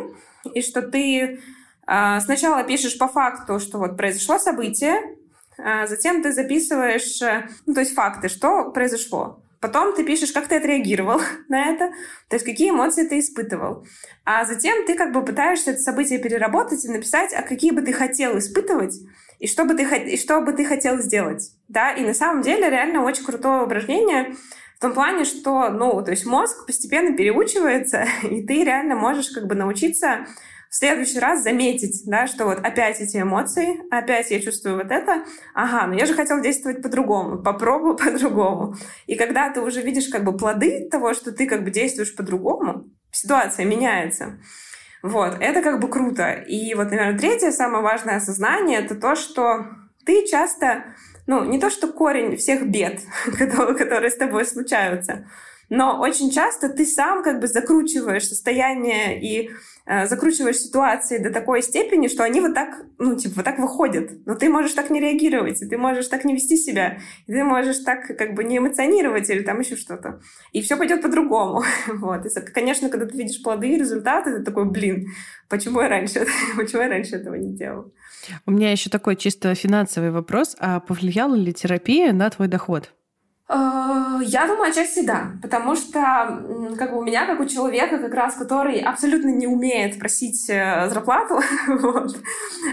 и 0.53 0.61
что 0.61 0.83
ты 0.83 1.39
э, 1.87 2.19
сначала 2.19 2.63
пишешь 2.63 2.99
по 2.99 3.07
факту, 3.07 3.59
что 3.59 3.79
вот 3.79 3.97
произошло 3.97 4.37
событие, 4.37 5.17
а 5.57 5.87
затем 5.87 6.21
ты 6.21 6.31
записываешь, 6.31 7.19
э, 7.23 7.49
ну, 7.65 7.73
то 7.73 7.79
есть 7.79 7.95
факты, 7.95 8.29
что 8.29 8.69
произошло. 8.69 9.41
Потом 9.59 9.95
ты 9.95 10.03
пишешь, 10.03 10.31
как 10.31 10.47
ты 10.47 10.57
отреагировал 10.57 11.19
на 11.49 11.65
это, 11.65 11.93
то 12.29 12.35
есть 12.35 12.45
какие 12.45 12.69
эмоции 12.69 13.07
ты 13.07 13.17
испытывал. 13.17 13.83
А 14.23 14.45
затем 14.45 14.85
ты 14.85 14.93
как 14.93 15.13
бы 15.13 15.25
пытаешься 15.25 15.71
это 15.71 15.79
событие 15.79 16.19
переработать 16.19 16.85
и 16.85 16.89
написать, 16.89 17.33
а 17.33 17.41
какие 17.41 17.71
бы 17.71 17.81
ты 17.81 17.91
хотел 17.91 18.37
испытывать, 18.37 18.93
и 19.39 19.47
что 19.47 19.65
бы 19.65 19.73
ты, 19.73 19.83
и 19.83 20.15
что 20.15 20.41
бы 20.41 20.53
ты 20.53 20.63
хотел 20.63 20.99
сделать. 20.99 21.53
Да? 21.67 21.91
И 21.91 22.03
на 22.03 22.13
самом 22.13 22.43
деле 22.43 22.69
реально 22.69 23.03
очень 23.03 23.25
крутое 23.25 23.63
упражнение, 23.63 24.35
в 24.81 24.83
том 24.83 24.95
плане, 24.95 25.25
что, 25.25 25.69
ну, 25.69 26.03
то 26.03 26.09
есть 26.09 26.25
мозг 26.25 26.65
постепенно 26.65 27.15
переучивается, 27.15 28.03
и 28.23 28.43
ты 28.43 28.63
реально 28.63 28.95
можешь 28.95 29.29
как 29.29 29.45
бы 29.45 29.53
научиться 29.53 30.25
в 30.71 30.75
следующий 30.75 31.19
раз 31.19 31.43
заметить, 31.43 32.01
да, 32.07 32.25
что 32.25 32.45
вот 32.45 32.65
опять 32.65 32.99
эти 32.99 33.17
эмоции, 33.17 33.79
опять 33.91 34.31
я 34.31 34.41
чувствую 34.41 34.77
вот 34.77 34.89
это, 34.89 35.23
ага, 35.53 35.85
но 35.85 35.93
я 35.93 36.07
же 36.07 36.15
хотел 36.15 36.41
действовать 36.41 36.81
по-другому, 36.81 37.43
попробую 37.43 37.95
по-другому. 38.03 38.73
И 39.05 39.13
когда 39.13 39.51
ты 39.51 39.61
уже 39.61 39.83
видишь 39.83 40.07
как 40.07 40.23
бы 40.23 40.35
плоды 40.35 40.89
того, 40.89 41.13
что 41.13 41.31
ты 41.31 41.45
как 41.45 41.63
бы 41.63 41.69
действуешь 41.69 42.15
по-другому, 42.15 42.85
ситуация 43.11 43.67
меняется. 43.67 44.39
Вот, 45.03 45.37
это 45.39 45.61
как 45.61 45.79
бы 45.79 45.89
круто. 45.89 46.31
И 46.31 46.73
вот, 46.73 46.89
наверное, 46.89 47.19
третье 47.19 47.51
самое 47.51 47.83
важное 47.83 48.15
осознание— 48.15 48.79
это 48.83 48.95
то, 48.95 49.13
что 49.13 49.67
ты 50.07 50.25
часто 50.25 50.85
ну, 51.31 51.45
не 51.45 51.59
то 51.59 51.69
что 51.69 51.87
корень 51.87 52.35
всех 52.35 52.67
бед, 52.67 52.99
которые 53.77 54.11
с 54.11 54.17
тобой 54.17 54.43
случаются, 54.45 55.25
но 55.69 56.01
очень 56.01 56.29
часто 56.29 56.67
ты 56.67 56.85
сам 56.85 57.23
как 57.23 57.39
бы 57.39 57.47
закручиваешь 57.47 58.27
состояние 58.27 59.17
и 59.21 59.49
э, 59.85 60.07
закручиваешь 60.07 60.57
ситуации 60.57 61.19
до 61.19 61.29
такой 61.29 61.61
степени, 61.61 62.09
что 62.09 62.25
они 62.25 62.41
вот 62.41 62.53
так, 62.53 62.83
ну, 62.97 63.15
типа, 63.15 63.35
вот 63.37 63.45
так 63.45 63.59
выходят. 63.59 64.11
Но 64.25 64.35
ты 64.35 64.49
можешь 64.49 64.73
так 64.73 64.89
не 64.89 64.99
реагировать, 64.99 65.61
и 65.61 65.65
ты 65.69 65.77
можешь 65.77 66.07
так 66.07 66.25
не 66.25 66.33
вести 66.33 66.57
себя, 66.57 66.97
и 67.27 67.31
ты 67.31 67.45
можешь 67.45 67.77
так 67.77 68.05
как 68.17 68.33
бы 68.33 68.43
не 68.43 68.57
эмоционировать 68.57 69.29
или 69.29 69.43
там 69.43 69.61
еще 69.61 69.77
что-то. 69.77 70.19
И 70.51 70.61
все 70.61 70.75
пойдет 70.75 71.01
по-другому. 71.01 71.63
вот. 71.87 72.25
И, 72.25 72.29
конечно, 72.53 72.89
когда 72.89 73.05
ты 73.05 73.17
видишь 73.17 73.41
плоды 73.41 73.69
и 73.69 73.77
результаты, 73.77 74.37
ты 74.37 74.43
такой, 74.43 74.69
блин, 74.69 75.07
почему 75.47 75.79
я 75.79 75.87
раньше, 75.87 76.27
почему 76.57 76.81
я 76.81 76.89
раньше 76.89 77.15
этого 77.15 77.35
не 77.35 77.55
делал? 77.55 77.93
У 78.45 78.51
меня 78.51 78.71
еще 78.71 78.89
такой 78.89 79.15
чисто 79.15 79.53
финансовый 79.55 80.11
вопрос. 80.11 80.55
А 80.59 80.79
повлияла 80.79 81.35
ли 81.35 81.53
терапия 81.53 82.13
на 82.13 82.29
твой 82.29 82.47
доход? 82.47 82.91
Э, 83.49 84.19
я 84.23 84.47
думаю, 84.47 84.71
отчасти 84.71 85.05
да, 85.05 85.33
потому 85.41 85.75
что 85.75 86.41
как 86.77 86.91
бы 86.91 86.99
у 86.99 87.03
меня, 87.03 87.25
как 87.25 87.39
у 87.39 87.45
человека, 87.45 87.97
как 87.97 88.13
раз, 88.13 88.35
который 88.35 88.79
абсолютно 88.79 89.29
не 89.29 89.47
умеет 89.47 89.99
просить 89.99 90.49
э, 90.49 90.89
зарплату, 90.89 91.41
вот, 91.67 92.17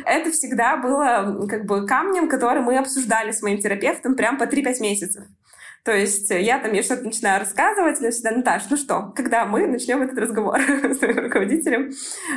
это 0.05 0.31
всегда 0.31 0.77
было 0.77 1.47
как 1.49 1.65
бы 1.67 1.87
камнем, 1.87 2.29
который 2.29 2.63
мы 2.63 2.79
обсуждали 2.79 3.33
с 3.33 3.43
моим 3.43 3.59
терапевтом 3.59 4.15
прям 4.15 4.39
по 4.39 4.45
3-5 4.45 4.81
месяцев. 4.81 5.25
То 5.85 5.93
есть 5.93 6.31
я 6.31 6.59
там 6.59 6.73
ей 6.73 6.83
что-то 6.83 7.05
начинаю 7.05 7.41
рассказывать, 7.41 7.99
она 8.01 8.11
всегда, 8.11 8.33
Наташ, 8.33 8.65
ну 8.71 8.77
что, 8.77 9.13
когда 9.17 9.47
мы 9.47 9.67
начнем 9.67 10.03
этот 10.03 10.19
разговор 10.19 10.61
с 10.83 10.99
своим 10.99 11.19
руководителем? 11.19 11.93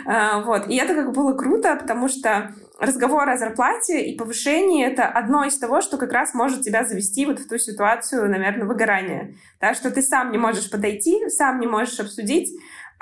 А, 0.05 0.41
вот. 0.41 0.67
И 0.69 0.75
это 0.77 0.93
как 0.95 1.13
было 1.13 1.33
круто, 1.33 1.75
потому 1.75 2.07
что 2.07 2.53
разговор 2.79 3.29
о 3.29 3.37
зарплате 3.37 4.05
и 4.05 4.17
повышении— 4.17 4.85
это 4.87 5.05
одно 5.05 5.45
из 5.45 5.57
того, 5.57 5.81
что 5.81 5.97
как 5.97 6.11
раз 6.11 6.33
может 6.33 6.61
тебя 6.61 6.83
завести 6.83 7.25
вот 7.25 7.39
в 7.39 7.47
ту 7.47 7.57
ситуацию, 7.57 8.29
наверное, 8.29 8.65
выгорания. 8.65 9.35
Да, 9.59 9.73
что 9.73 9.91
ты 9.91 10.01
сам 10.01 10.31
не 10.31 10.37
можешь 10.37 10.69
подойти, 10.69 11.29
сам 11.29 11.59
не 11.59 11.67
можешь 11.67 11.99
обсудить, 11.99 12.49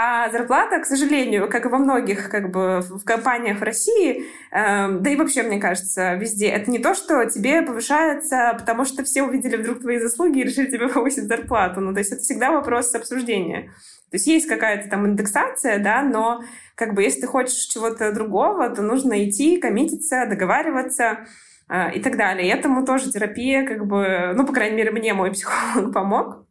а 0.02 0.30
зарплата, 0.32 0.80
к 0.80 0.86
сожалению, 0.86 1.50
как 1.50 1.66
и 1.66 1.68
во 1.68 1.78
многих 1.78 2.30
как 2.30 2.52
бы, 2.52 2.80
в 2.80 3.04
компаниях 3.04 3.60
в 3.60 3.64
России, 3.64 4.28
э, 4.50 4.92
да 4.98 5.10
и 5.10 5.18
вообще, 5.18 5.44
мне 5.44 5.60
кажется, 5.60 6.14
везде, 6.14 6.48
это 6.48 6.72
не 6.72 6.80
то, 6.80 6.96
что 6.96 7.26
тебе 7.26 7.64
повышается, 7.64 8.56
потому 8.58 8.86
что 8.86 9.04
все 9.04 9.24
увидели 9.24 9.58
вдруг 9.58 9.82
твои 9.82 10.00
заслуги 10.00 10.40
и 10.40 10.44
решили 10.44 10.72
тебе 10.72 10.88
повысить 10.94 11.26
зарплату. 11.26 11.82
Ну, 11.82 11.92
то 11.92 12.00
есть 12.00 12.14
это 12.14 12.22
всегда 12.22 12.50
вопрос 12.50 12.96
обсуждения. 12.96 13.74
То 14.10 14.16
есть 14.16 14.28
есть 14.28 14.48
какая-то 14.48 14.90
там 14.90 15.06
индексация, 15.06 15.80
да, 15.80 16.02
но 16.02 16.46
как 16.76 16.94
бы 16.94 17.04
если 17.04 17.20
ты 17.20 17.28
хочешь 17.28 17.66
чего-то 17.66 18.14
другого, 18.14 18.70
то 18.70 18.82
нужно 18.82 19.28
идти, 19.28 19.58
коммититься, 19.58 20.28
договариваться 20.30 21.28
э, 21.68 21.96
и 21.96 22.00
так 22.00 22.16
далее. 22.16 22.48
И 22.48 22.52
этому 22.52 22.86
тоже 22.86 23.12
терапия, 23.12 23.68
как 23.68 23.86
бы, 23.86 24.32
ну, 24.34 24.48
по 24.48 24.54
крайней 24.54 24.78
мере, 24.78 24.92
мне 24.92 25.14
мой 25.14 25.32
психолог 25.32 25.94
помог 25.94 26.46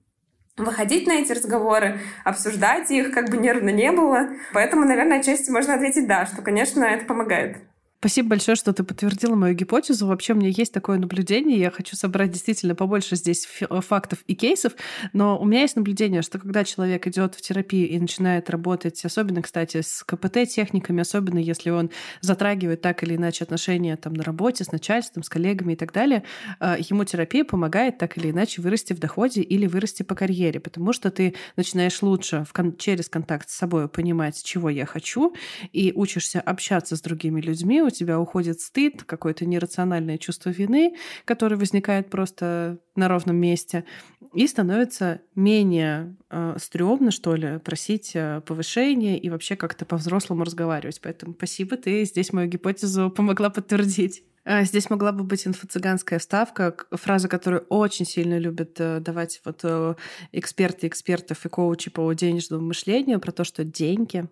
выходить 0.58 1.06
на 1.06 1.12
эти 1.12 1.32
разговоры, 1.32 2.00
обсуждать 2.24 2.90
их, 2.90 3.12
как 3.12 3.30
бы 3.30 3.36
нервно 3.36 3.70
не 3.70 3.92
было. 3.92 4.28
Поэтому, 4.52 4.84
наверное, 4.84 5.20
отчасти 5.20 5.50
можно 5.50 5.74
ответить 5.74 6.06
«да», 6.06 6.26
что, 6.26 6.42
конечно, 6.42 6.84
это 6.84 7.04
помогает. 7.04 7.58
Спасибо 8.00 8.28
большое, 8.28 8.54
что 8.54 8.72
ты 8.72 8.84
подтвердила 8.84 9.34
мою 9.34 9.56
гипотезу. 9.56 10.06
Вообще 10.06 10.32
у 10.32 10.36
меня 10.36 10.50
есть 10.50 10.72
такое 10.72 10.98
наблюдение. 10.98 11.58
Я 11.58 11.72
хочу 11.72 11.96
собрать 11.96 12.30
действительно 12.30 12.76
побольше 12.76 13.16
здесь 13.16 13.48
э, 13.60 13.80
фактов 13.80 14.20
и 14.28 14.36
кейсов. 14.36 14.74
Но 15.12 15.36
у 15.36 15.44
меня 15.44 15.62
есть 15.62 15.74
наблюдение, 15.74 16.22
что 16.22 16.38
когда 16.38 16.62
человек 16.62 17.08
идет 17.08 17.34
в 17.34 17.40
терапию 17.42 17.88
и 17.88 17.98
начинает 17.98 18.50
работать, 18.50 19.04
особенно, 19.04 19.42
кстати, 19.42 19.80
с 19.80 20.04
КПТ-техниками, 20.04 21.00
особенно 21.00 21.40
если 21.40 21.70
он 21.70 21.90
затрагивает 22.20 22.82
так 22.82 23.02
или 23.02 23.16
иначе 23.16 23.42
отношения 23.42 23.96
там, 23.96 24.14
на 24.14 24.22
работе 24.22 24.62
с 24.62 24.70
начальством, 24.70 25.24
с 25.24 25.28
коллегами 25.28 25.72
и 25.72 25.76
так 25.76 25.92
далее, 25.92 26.22
э, 26.60 26.76
ему 26.78 27.02
терапия 27.02 27.42
помогает 27.42 27.98
так 27.98 28.16
или 28.16 28.30
иначе 28.30 28.62
вырасти 28.62 28.92
в 28.92 29.00
доходе 29.00 29.42
или 29.42 29.66
вырасти 29.66 30.04
по 30.04 30.14
карьере, 30.14 30.60
потому 30.60 30.92
что 30.92 31.10
ты 31.10 31.34
начинаешь 31.56 32.00
лучше 32.00 32.46
кон- 32.52 32.76
через 32.76 33.08
контакт 33.08 33.50
с 33.50 33.56
собой 33.56 33.88
понимать, 33.88 34.40
чего 34.44 34.70
я 34.70 34.86
хочу, 34.86 35.34
и 35.72 35.92
учишься 35.96 36.40
общаться 36.40 36.94
с 36.94 37.00
другими 37.00 37.40
людьми, 37.40 37.82
у 37.88 37.90
тебя 37.90 38.20
уходит 38.20 38.60
стыд, 38.60 39.04
какое-то 39.04 39.44
нерациональное 39.44 40.18
чувство 40.18 40.50
вины, 40.50 40.96
которое 41.24 41.56
возникает 41.56 42.10
просто 42.10 42.78
на 42.96 43.08
ровном 43.08 43.36
месте, 43.36 43.84
и 44.34 44.46
становится 44.46 45.20
менее 45.34 46.16
э, 46.30 46.56
стрёмно, 46.58 47.10
что 47.10 47.34
ли, 47.34 47.58
просить 47.58 48.12
э, 48.14 48.42
повышения 48.46 49.18
и 49.18 49.30
вообще 49.30 49.56
как-то 49.56 49.84
по-взрослому 49.84 50.44
разговаривать. 50.44 51.00
Поэтому 51.02 51.34
спасибо, 51.34 51.76
ты 51.76 52.04
здесь 52.04 52.32
мою 52.32 52.48
гипотезу 52.48 53.10
помогла 53.10 53.50
подтвердить. 53.50 54.22
А, 54.50 54.64
здесь 54.64 54.88
могла 54.88 55.12
бы 55.12 55.24
быть 55.24 55.46
инфо-цыганская 55.46 56.18
вставка, 56.18 56.74
фраза, 56.92 57.28
которую 57.28 57.66
очень 57.68 58.06
сильно 58.06 58.38
любят 58.38 58.80
э, 58.80 58.98
давать 59.00 59.42
вот 59.44 59.60
э, 59.62 59.94
эксперты 60.32 60.86
экспертов 60.86 61.44
и 61.44 61.50
коучи 61.50 61.90
по 61.90 62.10
денежному 62.14 62.68
мышлению 62.68 63.20
про 63.20 63.30
то, 63.30 63.44
что 63.44 63.62
деньги 63.62 64.26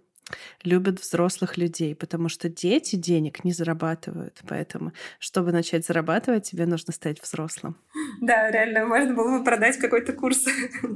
любят 0.65 1.01
взрослых 1.01 1.57
людей, 1.57 1.95
потому 1.95 2.29
что 2.29 2.49
дети 2.49 2.97
денег 2.97 3.45
не 3.45 3.53
зарабатывают. 3.53 4.43
Поэтому, 4.49 4.93
чтобы 5.19 5.53
начать 5.53 5.87
зарабатывать, 5.87 6.51
тебе 6.51 6.67
нужно 6.67 6.93
стать 6.93 7.23
взрослым. 7.23 7.77
Да, 8.21 8.51
реально, 8.51 8.87
можно 8.87 9.15
было 9.15 9.39
бы 9.39 9.45
продать 9.45 9.79
какой-то 9.79 10.13
курс 10.13 10.45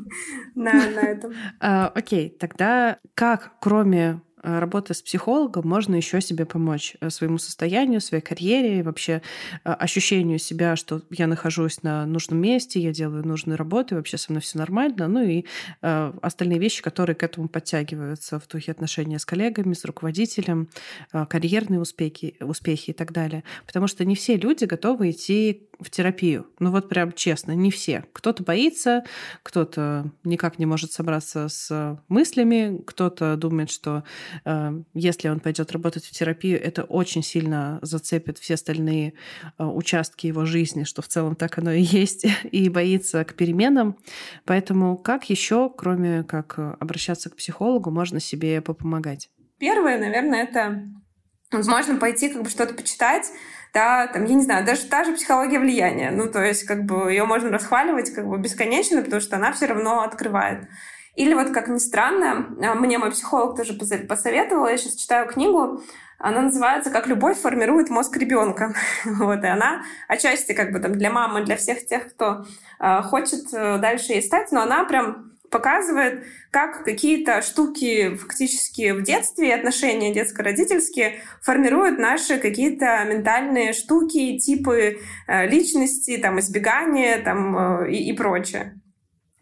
на, 0.54 0.72
на 0.72 1.00
этом. 1.00 1.32
А, 1.60 1.88
окей, 1.88 2.30
тогда 2.30 2.98
как, 3.14 3.58
кроме 3.60 4.22
работая 4.42 4.94
с 4.94 5.02
психологом, 5.02 5.68
можно 5.68 5.94
еще 5.94 6.20
себе 6.20 6.46
помочь 6.46 6.96
э, 7.00 7.10
своему 7.10 7.38
состоянию, 7.38 8.00
своей 8.00 8.22
карьере, 8.22 8.82
вообще 8.82 9.22
э, 9.64 9.72
ощущению 9.72 10.38
себя, 10.38 10.76
что 10.76 11.02
я 11.10 11.26
нахожусь 11.26 11.82
на 11.82 12.06
нужном 12.06 12.40
месте, 12.40 12.80
я 12.80 12.92
делаю 12.92 13.26
нужную 13.26 13.56
работу, 13.56 13.94
и 13.94 13.98
вообще 13.98 14.18
со 14.18 14.32
мной 14.32 14.42
все 14.42 14.58
нормально, 14.58 15.08
ну 15.08 15.22
и 15.22 15.44
остальные 15.80 16.58
вещи, 16.58 16.82
которые 16.82 17.16
к 17.16 17.22
этому 17.22 17.48
подтягиваются 17.48 18.38
в 18.38 18.46
духе 18.48 18.72
отношения 18.72 19.18
с 19.18 19.24
коллегами, 19.24 19.74
с 19.74 19.84
руководителем, 19.84 20.68
карьерные 21.12 21.80
успехи, 21.80 22.36
успехи 22.40 22.90
и 22.90 22.92
так 22.92 23.12
далее. 23.12 23.44
Потому 23.66 23.86
что 23.86 24.04
не 24.04 24.14
все 24.14 24.36
люди 24.36 24.64
готовы 24.64 25.10
идти 25.10 25.69
в 25.80 25.90
терапию. 25.90 26.46
Ну 26.58 26.70
вот 26.70 26.88
прям 26.88 27.12
честно, 27.12 27.52
не 27.52 27.70
все. 27.70 28.04
Кто-то 28.12 28.42
боится, 28.42 29.04
кто-то 29.42 30.10
никак 30.24 30.58
не 30.58 30.66
может 30.66 30.92
собраться 30.92 31.48
с 31.48 31.98
мыслями, 32.08 32.82
кто-то 32.86 33.36
думает, 33.36 33.70
что 33.70 34.04
э, 34.44 34.82
если 34.94 35.28
он 35.28 35.40
пойдет 35.40 35.72
работать 35.72 36.04
в 36.04 36.10
терапию, 36.10 36.62
это 36.62 36.84
очень 36.84 37.22
сильно 37.22 37.78
зацепит 37.82 38.38
все 38.38 38.54
остальные 38.54 39.14
э, 39.58 39.64
участки 39.64 40.26
его 40.26 40.44
жизни, 40.44 40.84
что 40.84 41.02
в 41.02 41.08
целом 41.08 41.34
так 41.34 41.58
оно 41.58 41.72
и 41.72 41.82
есть, 41.82 42.26
и 42.50 42.68
боится 42.68 43.24
к 43.24 43.34
переменам. 43.34 43.96
Поэтому 44.44 44.96
как 44.96 45.30
еще, 45.30 45.70
кроме 45.70 46.24
как 46.24 46.58
обращаться 46.58 47.30
к 47.30 47.36
психологу, 47.36 47.90
можно 47.90 48.20
себе 48.20 48.60
попомогать? 48.60 49.30
Первое, 49.58 49.98
наверное, 49.98 50.44
это 50.44 50.88
можно 51.52 51.96
пойти 51.96 52.28
как 52.28 52.42
бы 52.42 52.48
что-то 52.48 52.74
почитать, 52.74 53.26
да, 53.72 54.06
там, 54.08 54.24
я 54.24 54.34
не 54.34 54.42
знаю, 54.42 54.64
даже 54.64 54.86
та 54.86 55.04
же 55.04 55.12
психология 55.12 55.58
влияния, 55.58 56.10
ну, 56.10 56.30
то 56.30 56.42
есть, 56.42 56.64
как 56.64 56.84
бы, 56.84 57.10
ее 57.10 57.24
можно 57.24 57.50
расхваливать, 57.50 58.10
как 58.10 58.26
бы, 58.26 58.38
бесконечно, 58.38 59.02
потому 59.02 59.20
что 59.20 59.36
она 59.36 59.52
все 59.52 59.66
равно 59.66 60.02
открывает. 60.02 60.68
Или 61.14 61.34
вот, 61.34 61.50
как 61.50 61.68
ни 61.68 61.78
странно, 61.78 62.46
а, 62.62 62.74
мне 62.74 62.98
мой 62.98 63.10
психолог 63.10 63.56
тоже 63.56 63.74
посоветовал, 63.74 64.66
я 64.68 64.76
сейчас 64.76 64.94
читаю 64.94 65.28
книгу, 65.28 65.82
она 66.18 66.42
называется 66.42 66.90
«Как 66.90 67.06
любовь 67.06 67.38
формирует 67.38 67.88
мозг 67.88 68.16
ребенка». 68.16 68.74
вот, 69.04 69.42
и 69.42 69.46
она 69.46 69.82
отчасти 70.06 70.52
как 70.52 70.72
бы 70.72 70.78
там 70.78 70.92
для 70.92 71.10
мамы, 71.10 71.44
для 71.44 71.56
всех 71.56 71.86
тех, 71.86 72.12
кто 72.12 72.44
э, 72.78 73.02
хочет 73.02 73.50
дальше 73.50 74.12
ей 74.12 74.22
стать, 74.22 74.52
но 74.52 74.60
она 74.60 74.84
прям 74.84 75.29
показывает, 75.50 76.24
как 76.50 76.84
какие-то 76.84 77.42
штуки 77.42 78.16
фактически 78.16 78.92
в 78.92 79.02
детстве, 79.02 79.54
отношения 79.54 80.14
детско-родительские 80.14 81.20
формируют 81.42 81.98
наши 81.98 82.38
какие-то 82.38 83.04
ментальные 83.04 83.72
штуки, 83.72 84.38
типы 84.38 85.00
э, 85.26 85.46
личности, 85.48 86.16
там, 86.16 86.38
избегания 86.40 87.22
там, 87.22 87.82
э, 87.82 87.92
и, 87.92 88.10
и 88.10 88.12
прочее. 88.12 88.80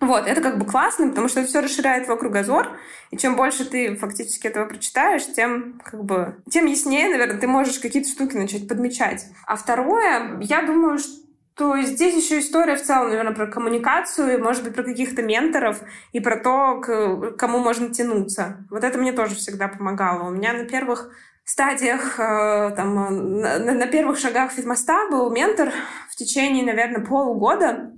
Вот, 0.01 0.29
это 0.29 0.40
как 0.40 0.59
бы 0.59 0.64
классно, 0.64 1.09
потому 1.09 1.29
что 1.29 1.40
это 1.40 1.49
все 1.49 1.61
расширяет 1.61 2.05
твой 2.05 2.16
кругозор, 2.18 2.79
и 3.11 3.16
чем 3.16 3.35
больше 3.35 3.64
ты 3.64 3.97
фактически 3.97 4.47
этого 4.47 4.66
прочитаешь, 4.66 5.27
тем 5.35 5.81
как 5.85 6.05
бы, 6.05 6.37
тем 6.49 6.66
яснее, 6.66 7.09
наверное, 7.09 7.40
ты 7.40 7.49
можешь 7.49 7.81
какие-то 7.81 8.09
штуки 8.09 8.37
начать 8.37 8.68
подмечать. 8.68 9.27
А 9.44 9.57
второе, 9.57 10.38
я 10.40 10.62
думаю, 10.62 10.99
что 10.99 11.27
то 11.59 11.77
здесь 11.83 12.25
еще 12.25 12.38
история 12.38 12.77
в 12.77 12.83
целом, 12.83 13.09
наверное, 13.09 13.35
про 13.35 13.49
коммуникацию, 13.49 14.42
может 14.42 14.62
быть, 14.62 14.75
про 14.75 14.85
каких-то 14.85 15.23
менторов 15.23 15.81
и 16.12 16.21
про 16.21 16.37
то, 16.37 16.81
к 16.81 17.33
кому 17.33 17.59
можно 17.59 17.92
тянуться. 17.92 18.64
Вот 18.71 18.85
это 18.85 18.97
мне 18.97 19.12
тоже 19.12 19.35
всегда 19.35 19.66
помогало. 19.66 20.29
У 20.29 20.31
меня 20.31 20.53
на 20.53 20.64
первых 20.64 21.11
стадиях, 21.44 22.21
э, 22.21 22.73
там, 22.77 23.40
на, 23.40 23.59
на 23.59 23.87
первых 23.87 24.18
шагах 24.18 24.53
фитмоста 24.53 25.09
был 25.11 25.31
ментор 25.31 25.73
в 26.09 26.14
течение, 26.14 26.64
наверное, 26.64 27.05
полугода. 27.05 27.90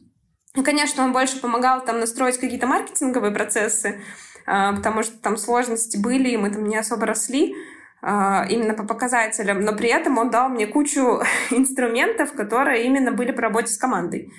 И, 0.54 0.62
конечно, 0.62 1.04
он 1.04 1.12
больше 1.12 1.38
помогал 1.40 1.84
там 1.84 2.00
настроить 2.00 2.38
какие-то 2.38 2.66
маркетинговые 2.66 3.32
процессы, 3.32 4.00
э, 4.46 4.74
потому 4.74 5.02
что 5.02 5.18
там 5.18 5.36
сложности 5.36 5.98
были, 5.98 6.30
и 6.30 6.36
мы 6.38 6.50
там 6.50 6.64
не 6.64 6.78
особо 6.78 7.04
росли. 7.04 7.54
А, 8.02 8.46
именно 8.48 8.74
по 8.74 8.84
показателям, 8.84 9.60
но 9.60 9.74
при 9.74 9.90
этом 9.90 10.16
он 10.16 10.30
дал 10.30 10.48
мне 10.48 10.66
кучу 10.66 11.20
инструментов, 11.50 12.32
которые 12.32 12.84
именно 12.84 13.12
были 13.12 13.32
по 13.32 13.42
работе 13.42 13.68
с 13.68 13.76
командой. 13.76 14.32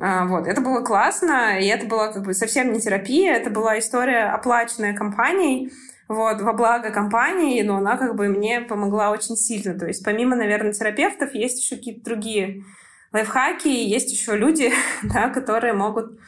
А, 0.00 0.26
вот, 0.26 0.46
это 0.46 0.60
было 0.60 0.82
классно, 0.82 1.58
и 1.58 1.66
это 1.66 1.86
была 1.86 2.12
как 2.12 2.22
бы 2.24 2.34
совсем 2.34 2.72
не 2.72 2.80
терапия, 2.80 3.34
это 3.34 3.50
была 3.50 3.78
история, 3.78 4.26
оплаченная 4.26 4.94
компанией, 4.94 5.72
вот, 6.06 6.40
во 6.40 6.52
благо 6.52 6.90
компании, 6.90 7.62
но 7.62 7.76
она 7.78 7.96
как 7.96 8.14
бы 8.14 8.28
мне 8.28 8.60
помогла 8.60 9.10
очень 9.10 9.36
сильно. 9.36 9.78
То 9.78 9.86
есть 9.86 10.04
помимо, 10.04 10.36
наверное, 10.36 10.72
терапевтов 10.72 11.34
есть 11.34 11.62
еще 11.62 11.76
какие-то 11.76 12.04
другие 12.04 12.64
лайфхаки, 13.12 13.68
есть 13.68 14.12
еще 14.12 14.36
люди, 14.36 14.70
да, 15.02 15.30
которые 15.30 15.72
могут 15.72 16.18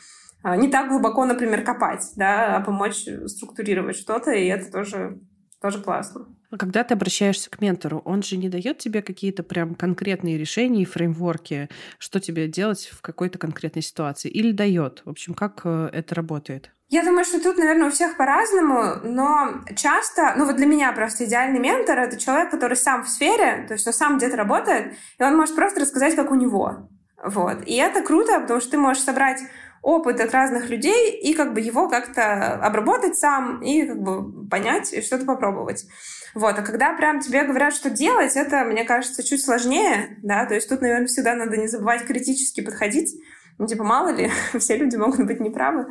а, 0.42 0.56
не 0.56 0.68
так 0.68 0.88
глубоко, 0.88 1.24
например, 1.26 1.62
копать, 1.62 2.12
да, 2.16 2.56
а 2.56 2.60
помочь 2.60 3.06
структурировать 3.26 3.96
что-то, 3.96 4.32
и 4.32 4.46
это 4.46 4.70
тоже, 4.72 5.18
тоже 5.60 5.80
классно. 5.80 6.26
А 6.50 6.56
когда 6.56 6.82
ты 6.82 6.94
обращаешься 6.94 7.50
к 7.50 7.60
ментору, 7.60 8.02
он 8.04 8.22
же 8.22 8.36
не 8.36 8.48
дает 8.48 8.78
тебе 8.78 9.02
какие-то 9.02 9.42
прям 9.42 9.74
конкретные 9.74 10.36
решения 10.36 10.82
и 10.82 10.86
фреймворки, 10.86 11.68
что 11.98 12.18
тебе 12.18 12.48
делать 12.48 12.90
в 12.92 13.02
какой-то 13.02 13.38
конкретной 13.38 13.82
ситуации, 13.82 14.28
или 14.28 14.50
дает? 14.50 15.02
В 15.04 15.10
общем, 15.10 15.34
как 15.34 15.60
э, 15.64 15.90
это 15.92 16.14
работает? 16.14 16.70
Я 16.88 17.04
думаю, 17.04 17.24
что 17.24 17.40
тут, 17.40 17.56
наверное, 17.56 17.86
у 17.86 17.92
всех 17.92 18.16
по-разному, 18.16 18.96
но 19.04 19.62
часто, 19.76 20.34
ну 20.36 20.44
вот 20.44 20.56
для 20.56 20.66
меня 20.66 20.90
просто 20.92 21.24
идеальный 21.24 21.60
ментор— 21.60 21.96
это 22.00 22.18
человек, 22.18 22.50
который 22.50 22.76
сам 22.76 23.04
в 23.04 23.08
сфере, 23.08 23.64
то 23.68 23.74
есть 23.74 23.86
он 23.86 23.92
сам 23.92 24.18
где-то 24.18 24.36
работает, 24.36 24.94
и 25.18 25.22
он 25.22 25.36
может 25.36 25.54
просто 25.54 25.80
рассказать, 25.80 26.16
как 26.16 26.32
у 26.32 26.34
него. 26.34 26.88
Вот. 27.22 27.62
И 27.64 27.76
это 27.76 28.02
круто, 28.02 28.40
потому 28.40 28.60
что 28.60 28.72
ты 28.72 28.78
можешь 28.78 29.04
собрать 29.04 29.40
опыт 29.82 30.20
от 30.20 30.32
разных 30.32 30.68
людей 30.68 31.18
и 31.18 31.32
как 31.34 31.54
бы 31.54 31.60
его 31.60 31.88
как-то 31.88 32.54
обработать 32.54 33.16
сам 33.16 33.62
и 33.62 33.86
как 33.86 34.00
бы 34.00 34.46
понять 34.48 34.92
и 34.92 35.00
что-то 35.00 35.24
попробовать. 35.24 35.86
Вот, 36.34 36.58
а 36.58 36.62
когда 36.62 36.94
прям 36.94 37.20
тебе 37.20 37.44
говорят, 37.44 37.74
что 37.74 37.90
делать, 37.90 38.36
это, 38.36 38.64
мне 38.64 38.84
кажется, 38.84 39.22
чуть 39.22 39.44
сложнее, 39.44 40.18
да, 40.22 40.46
то 40.46 40.54
есть 40.54 40.68
тут, 40.68 40.80
наверное, 40.80 41.06
всегда 41.06 41.34
надо 41.34 41.56
не 41.56 41.66
забывать 41.66 42.04
критически 42.04 42.60
подходить, 42.60 43.14
ну, 43.58 43.66
типа, 43.66 43.82
мало 43.82 44.08
ли, 44.08 44.30
все 44.58 44.76
люди 44.76 44.96
могут 44.96 45.26
быть 45.26 45.40
неправы, 45.40 45.86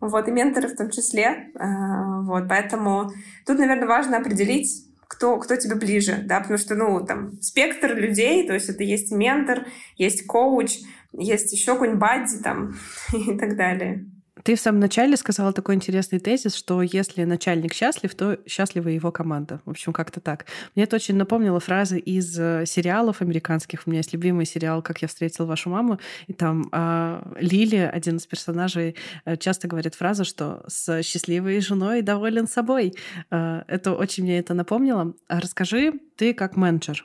вот, 0.00 0.28
и 0.28 0.30
менторы 0.30 0.68
в 0.68 0.76
том 0.76 0.90
числе, 0.90 1.50
а, 1.58 2.20
вот, 2.22 2.48
поэтому 2.48 3.10
тут, 3.46 3.58
наверное, 3.58 3.88
важно 3.88 4.18
определить, 4.18 4.84
кто, 5.06 5.38
кто 5.38 5.56
тебе 5.56 5.74
ближе, 5.74 6.18
да, 6.22 6.40
потому 6.40 6.58
что, 6.58 6.74
ну, 6.74 7.04
там, 7.04 7.40
спектр 7.40 7.94
людей, 7.94 8.46
то 8.46 8.52
есть 8.52 8.68
это 8.68 8.84
есть 8.84 9.10
ментор, 9.10 9.66
есть 9.96 10.26
коуч, 10.26 10.80
есть 11.12 11.52
еще 11.52 11.72
какой-нибудь 11.72 12.00
бадди 12.00 12.42
там 12.42 12.74
и 13.12 13.36
так 13.36 13.56
далее. 13.56 14.06
Ты 14.44 14.54
в 14.54 14.60
самом 14.60 14.80
начале 14.80 15.16
сказала 15.16 15.52
такой 15.52 15.74
интересный 15.74 16.20
тезис, 16.20 16.54
что 16.54 16.82
если 16.82 17.24
начальник 17.24 17.74
счастлив, 17.74 18.14
то 18.14 18.38
счастлива 18.46 18.88
его 18.88 19.10
команда. 19.10 19.60
В 19.64 19.70
общем, 19.70 19.92
как-то 19.92 20.20
так. 20.20 20.46
Мне 20.74 20.84
это 20.84 20.96
очень 20.96 21.16
напомнило 21.16 21.60
фразы 21.60 21.98
из 21.98 22.38
э, 22.38 22.64
сериалов 22.66 23.20
американских. 23.20 23.82
У 23.84 23.90
меня 23.90 23.98
есть 23.98 24.12
любимый 24.12 24.46
сериал 24.46 24.82
«Как 24.82 25.02
я 25.02 25.08
встретил 25.08 25.46
вашу 25.46 25.70
маму», 25.70 25.98
и 26.28 26.32
там 26.32 26.68
э, 26.72 27.36
Лили, 27.40 27.76
один 27.92 28.16
из 28.16 28.26
персонажей, 28.26 28.96
э, 29.24 29.36
часто 29.36 29.66
говорит 29.68 29.94
фразу, 29.94 30.24
что 30.24 30.64
с 30.68 31.02
счастливой 31.02 31.60
женой 31.60 32.02
доволен 32.02 32.46
собой. 32.46 32.94
Э, 33.30 33.62
это 33.66 33.92
очень 33.92 34.24
мне 34.24 34.38
это 34.38 34.54
напомнило. 34.54 35.14
А 35.28 35.40
расскажи, 35.40 35.92
ты 36.16 36.32
как 36.32 36.56
менеджер, 36.56 37.04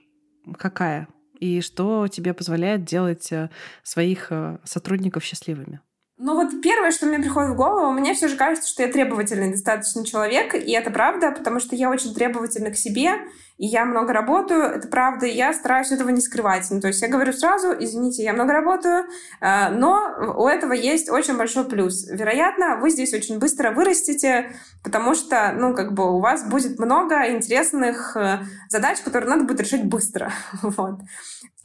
какая? 0.58 1.08
И 1.44 1.60
что 1.60 2.08
тебе 2.08 2.34
позволяет 2.34 2.86
делать 2.86 3.30
э, 3.34 3.50
своих 3.84 4.28
э, 4.30 4.60
сотрудников 4.64 5.26
счастливыми? 5.26 5.82
Ну 6.18 6.36
вот 6.36 6.62
первое, 6.62 6.92
что 6.92 7.08
мне 7.08 7.18
приходит 7.18 7.52
в 7.52 7.56
голову, 7.56 7.92
мне 7.92 8.14
все 8.14 8.28
же 8.28 8.36
кажется, 8.36 8.70
что 8.70 8.84
я 8.84 8.92
требовательный 8.92 9.52
достаточно 9.52 10.06
человек, 10.06 10.54
и 10.54 10.72
это 10.72 10.92
правда, 10.92 11.32
потому 11.32 11.60
что 11.60 11.76
я 11.76 11.90
очень 11.90 12.14
требовательна 12.14 12.70
к 12.70 12.76
себе, 12.76 13.14
и 13.58 13.66
я 13.66 13.84
много 13.84 14.14
работаю, 14.14 14.62
это 14.62 14.88
правда, 14.88 15.26
и 15.26 15.34
я 15.34 15.54
стараюсь 15.54 15.92
этого 15.92 16.10
не 16.10 16.22
скрывать. 16.22 16.68
Ну, 16.70 16.82
то 16.82 16.88
есть 16.88 17.02
я 17.02 17.08
говорю 17.08 17.34
сразу, 17.34 17.74
извините, 17.80 18.24
я 18.24 18.34
много 18.34 18.54
работаю, 18.54 19.06
э, 19.42 19.70
но 19.70 20.36
у 20.38 20.48
этого 20.48 20.74
есть 20.74 21.10
очень 21.10 21.36
большой 21.36 21.66
плюс. 21.68 22.08
Вероятно, 22.08 22.78
вы 22.78 22.92
здесь 22.92 23.14
очень 23.16 23.40
быстро 23.40 23.72
вырастете, 23.72 24.56
потому 24.84 25.16
что, 25.16 25.52
ну, 25.58 25.74
как 25.74 25.94
бы 25.94 26.16
у 26.16 26.20
вас 26.20 26.48
будет 26.48 26.78
много 26.78 27.32
интересных 27.32 28.16
э, 28.16 28.40
задач, 28.70 29.00
которые 29.02 29.32
надо 29.32 29.46
будет 29.46 29.62
решить 29.62 29.86
быстро. 29.86 30.32
Вот. 30.62 31.00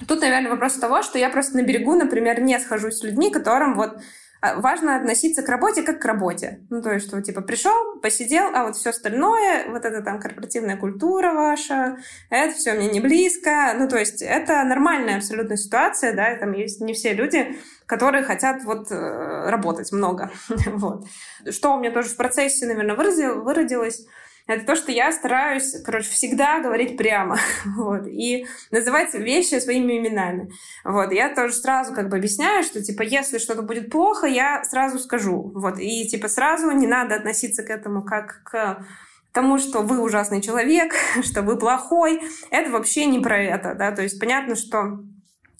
Тут, 0.06 0.20
наверное, 0.20 0.50
вопрос 0.50 0.74
того, 0.74 1.02
что 1.02 1.18
я 1.18 1.28
просто 1.28 1.56
на 1.56 1.62
берегу, 1.62 1.94
например, 1.94 2.40
не 2.40 2.58
схожусь 2.60 2.98
с 2.98 3.02
людьми, 3.02 3.30
которым 3.30 3.74
вот 3.74 3.98
важно 4.40 4.96
относиться 4.96 5.42
к 5.42 5.48
работе 5.48 5.82
как 5.82 6.00
к 6.00 6.04
работе. 6.04 6.60
Ну, 6.70 6.82
то 6.82 6.92
есть, 6.92 7.06
что, 7.06 7.20
типа, 7.20 7.40
пришел, 7.40 7.98
посидел, 8.00 8.54
а 8.54 8.66
вот 8.66 8.76
все 8.76 8.90
остальное, 8.90 9.68
вот 9.68 9.84
это 9.84 10.02
там 10.02 10.20
корпоративная 10.20 10.76
культура 10.76 11.32
ваша, 11.32 11.98
это 12.30 12.54
все 12.54 12.74
мне 12.74 12.88
не 12.88 13.00
близко. 13.00 13.74
Ну, 13.76 13.88
то 13.88 13.98
есть, 13.98 14.22
это 14.22 14.62
нормальная 14.64 15.16
абсолютно 15.16 15.56
ситуация, 15.56 16.14
да, 16.14 16.36
там 16.36 16.52
есть 16.52 16.80
не 16.80 16.94
все 16.94 17.12
люди, 17.12 17.56
которые 17.86 18.22
хотят 18.22 18.62
вот 18.64 18.90
э, 18.90 19.50
работать 19.50 19.90
много. 19.92 20.30
вот. 20.66 21.06
Что 21.50 21.74
у 21.74 21.78
меня 21.80 21.90
тоже 21.90 22.10
в 22.10 22.16
процессе, 22.16 22.66
наверное, 22.66 22.94
выродилось, 22.94 24.06
это 24.48 24.64
то, 24.64 24.76
что 24.76 24.90
я 24.90 25.12
стараюсь, 25.12 25.76
короче, 25.84 26.08
всегда 26.08 26.60
говорить 26.60 26.96
прямо, 26.96 27.38
вот, 27.76 28.06
и 28.06 28.46
называть 28.70 29.14
вещи 29.14 29.60
своими 29.60 29.98
именами, 29.98 30.50
вот. 30.84 31.12
Я 31.12 31.34
тоже 31.34 31.52
сразу 31.52 31.94
как 31.94 32.08
бы 32.08 32.16
объясняю, 32.16 32.64
что, 32.64 32.82
типа, 32.82 33.02
если 33.02 33.38
что-то 33.38 33.62
будет 33.62 33.90
плохо, 33.90 34.26
я 34.26 34.64
сразу 34.64 34.98
скажу, 34.98 35.52
вот, 35.54 35.78
и, 35.78 36.08
типа, 36.08 36.28
сразу 36.28 36.70
не 36.70 36.86
надо 36.86 37.14
относиться 37.14 37.62
к 37.62 37.70
этому 37.70 38.02
как 38.02 38.42
к 38.44 38.84
тому, 39.32 39.58
что 39.58 39.82
вы 39.82 40.00
ужасный 40.00 40.40
человек, 40.40 40.94
что 41.22 41.42
вы 41.42 41.58
плохой, 41.58 42.20
это 42.50 42.70
вообще 42.70 43.04
не 43.04 43.20
про 43.20 43.38
это, 43.38 43.74
да, 43.74 43.92
то 43.92 44.02
есть 44.02 44.18
понятно, 44.18 44.56
что 44.56 45.00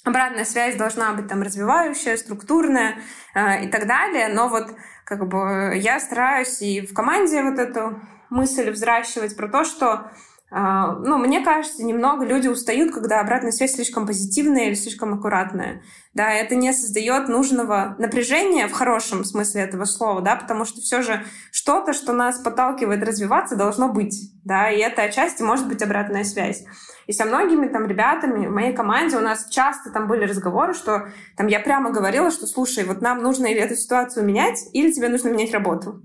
обратная 0.03 0.45
связь 0.45 0.77
должна 0.77 1.13
быть 1.13 1.29
там 1.29 1.43
развивающая, 1.43 2.17
структурная 2.17 2.97
э, 3.35 3.67
и 3.67 3.69
так 3.69 3.87
далее, 3.87 4.29
но 4.29 4.49
вот 4.49 4.75
как 5.09 5.27
бы 5.27 5.73
я 5.75 6.01
стараюсь 6.01 6.61
и 6.61 6.83
в 6.83 6.93
команде 6.93 7.43
вот 7.43 7.59
эту 7.59 7.99
мысль 8.29 8.71
взращивать 8.71 9.35
про 9.39 9.49
то, 9.49 9.65
что 9.65 10.11
а, 10.51 10.97
ну, 10.97 11.17
мне 11.17 11.43
кажется, 11.43 11.83
немного 11.83 12.27
люди 12.27 12.49
устают, 12.49 12.93
когда 12.93 13.21
обратная 13.21 13.51
связь 13.51 13.75
слишком 13.75 14.07
позитивная 14.07 14.67
или 14.67 14.75
слишком 14.75 15.15
аккуратная. 15.15 15.83
Да, 16.13 16.31
это 16.31 16.57
не 16.57 16.75
создает 16.75 17.29
нужного 17.29 17.97
напряжения 17.99 18.69
в 18.69 18.73
хорошем 18.73 19.25
смысле 19.25 19.63
этого 19.63 19.87
слова, 19.87 20.21
да, 20.21 20.37
потому 20.37 20.67
что 20.67 20.83
все 20.83 21.01
же 21.01 21.25
что-то, 21.53 21.95
что 21.95 22.13
нас 22.13 22.39
подталкивает 22.39 23.03
развиваться, 23.03 23.57
должно 23.57 23.91
быть, 23.91 24.33
да, 24.45 24.71
и 24.71 24.79
это 24.79 25.03
отчасти 25.03 25.43
может 25.43 25.69
быть 25.69 25.83
обратная 25.83 26.25
связь. 26.25 26.65
И 27.09 27.13
со 27.15 27.25
многими 27.25 27.67
там 27.69 27.87
ребятами 27.87 28.47
в 28.47 28.53
моей 28.53 28.75
команде 28.75 29.17
у 29.17 29.21
нас 29.21 29.49
часто 29.49 29.91
там 29.91 30.07
были 30.09 30.25
разговоры, 30.25 30.75
что 30.75 31.09
там 31.37 31.47
я 31.47 31.59
прямо 31.59 31.91
говорила, 31.91 32.31
что 32.31 32.47
слушай, 32.47 32.85
вот 32.85 33.01
нам 33.01 33.23
нужно 33.23 33.47
или 33.47 33.59
эту 33.61 33.77
ситуацию 33.77 34.27
менять, 34.27 34.69
или 34.75 34.93
тебе 34.93 35.09
нужно 35.09 35.31
менять 35.31 35.51
работу. 35.55 36.03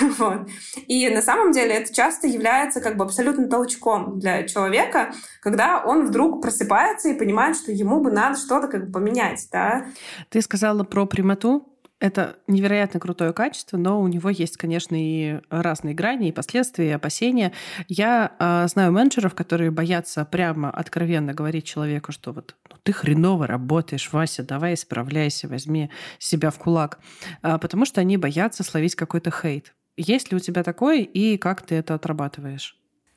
вот. 0.18 0.46
И 0.86 1.08
на 1.08 1.22
самом 1.22 1.52
деле 1.52 1.72
это 1.72 1.94
часто 1.94 2.26
является 2.26 2.82
как 2.82 2.98
бы 2.98 3.04
абсолютно 3.04 3.48
толчком 3.48 4.18
для 4.18 4.42
человека, 4.46 5.14
когда 5.40 5.82
он 5.82 6.06
вдруг 6.06 6.42
просыпается 6.42 7.08
и 7.08 7.18
понимает, 7.18 7.56
что 7.56 7.72
ему 7.72 8.00
бы 8.00 8.10
надо 8.10 8.36
что-то 8.36 8.68
как 8.68 8.86
бы 8.86 8.92
поменять. 8.92 9.48
Да? 9.50 9.86
Ты 10.28 10.42
сказала 10.42 10.84
про 10.84 11.06
прямоту. 11.06 11.73
Это 12.00 12.36
невероятно 12.48 13.00
крутое 13.00 13.32
качество, 13.32 13.76
но 13.76 14.00
у 14.00 14.08
него 14.08 14.28
есть, 14.28 14.56
конечно, 14.56 14.96
и 14.98 15.40
разные 15.48 15.94
грани, 15.94 16.28
и 16.28 16.32
последствия, 16.32 16.88
и 16.88 16.92
опасения. 16.92 17.52
Я 17.88 18.32
э, 18.38 18.68
знаю 18.68 18.92
менеджеров, 18.92 19.34
которые 19.34 19.70
боятся 19.70 20.24
прямо 20.24 20.70
откровенно 20.70 21.34
говорить 21.34 21.64
человеку, 21.64 22.12
что 22.12 22.32
вот 22.32 22.56
ну, 22.68 22.76
ты 22.82 22.92
хреново 22.92 23.46
работаешь, 23.46 24.12
Вася, 24.12 24.42
давай 24.42 24.74
исправляйся, 24.74 25.48
возьми 25.48 25.90
себя 26.18 26.50
в 26.50 26.58
кулак, 26.58 26.98
э, 27.42 27.58
потому 27.58 27.84
что 27.84 28.00
они 28.00 28.16
боятся 28.16 28.64
словить 28.64 28.96
какой-то 28.96 29.30
хейт. 29.30 29.72
Есть 29.96 30.32
ли 30.32 30.36
у 30.36 30.40
тебя 30.40 30.64
такое, 30.64 30.98
и 30.98 31.38
как 31.38 31.62
ты 31.62 31.76
это 31.76 31.94
отрабатываешь? 31.94 32.76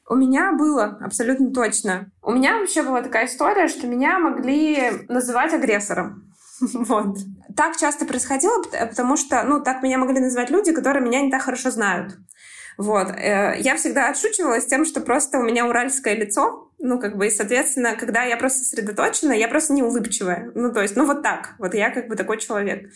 У 0.10 0.16
меня 0.16 0.54
было, 0.54 0.98
абсолютно 1.02 1.52
точно. 1.52 2.12
У 2.22 2.32
меня 2.32 2.60
вообще 2.60 2.82
была 2.84 3.02
такая 3.02 3.26
история, 3.26 3.68
что 3.68 3.88
меня 3.88 4.20
могли 4.20 5.06
называть 5.10 5.54
агрессором. 5.54 6.27
Вот. 6.74 7.18
Так 7.56 7.78
часто 7.78 8.06
происходило, 8.06 8.62
потому 8.64 9.18
что, 9.18 9.44
ну, 9.44 9.62
так 9.62 9.84
меня 9.84 9.98
могли 9.98 10.20
называть 10.20 10.50
люди, 10.50 10.72
которые 10.72 11.04
меня 11.04 11.22
не 11.22 11.32
так 11.32 11.42
хорошо 11.42 11.72
знают. 11.72 12.18
Вот. 12.78 13.10
Э, 13.10 13.56
я 13.58 13.76
всегда 13.76 14.10
отшучивалась 14.10 14.66
тем, 14.68 14.86
что 14.86 15.02
просто 15.02 15.40
у 15.40 15.44
меня 15.44 15.68
уральское 15.68 16.16
лицо, 16.16 16.72
ну, 16.80 17.00
как 17.00 17.18
бы, 17.18 17.28
и, 17.28 17.32
соответственно, 17.32 17.96
когда 17.96 18.24
я 18.24 18.38
просто 18.38 18.60
сосредоточена, 18.60 19.34
я 19.34 19.48
просто 19.48 19.74
не 19.74 19.82
улыбчивая. 19.82 20.52
Ну, 20.54 20.72
то 20.72 20.82
есть, 20.82 20.96
ну, 20.96 21.06
вот 21.06 21.24
так. 21.24 21.56
Вот 21.58 21.74
я 21.74 21.90
как 21.90 22.08
бы 22.08 22.16
такой 22.16 22.38
человек. 22.38 22.92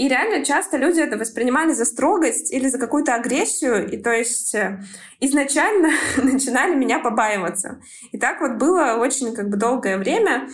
И 0.00 0.08
реально 0.08 0.42
часто 0.42 0.78
люди 0.78 0.98
это 0.98 1.18
воспринимали 1.18 1.72
за 1.72 1.84
строгость 1.84 2.50
или 2.54 2.68
за 2.68 2.78
какую-то 2.78 3.14
агрессию, 3.14 3.86
и 3.86 3.98
то 3.98 4.10
есть 4.10 4.54
э, 4.54 4.80
изначально 5.20 5.90
начинали 6.16 6.74
меня 6.74 7.00
побаиваться. 7.00 7.82
И 8.10 8.18
так 8.18 8.40
вот 8.40 8.52
было 8.52 8.96
очень 8.98 9.34
как 9.34 9.50
бы 9.50 9.58
долгое 9.58 9.98
время. 9.98 10.48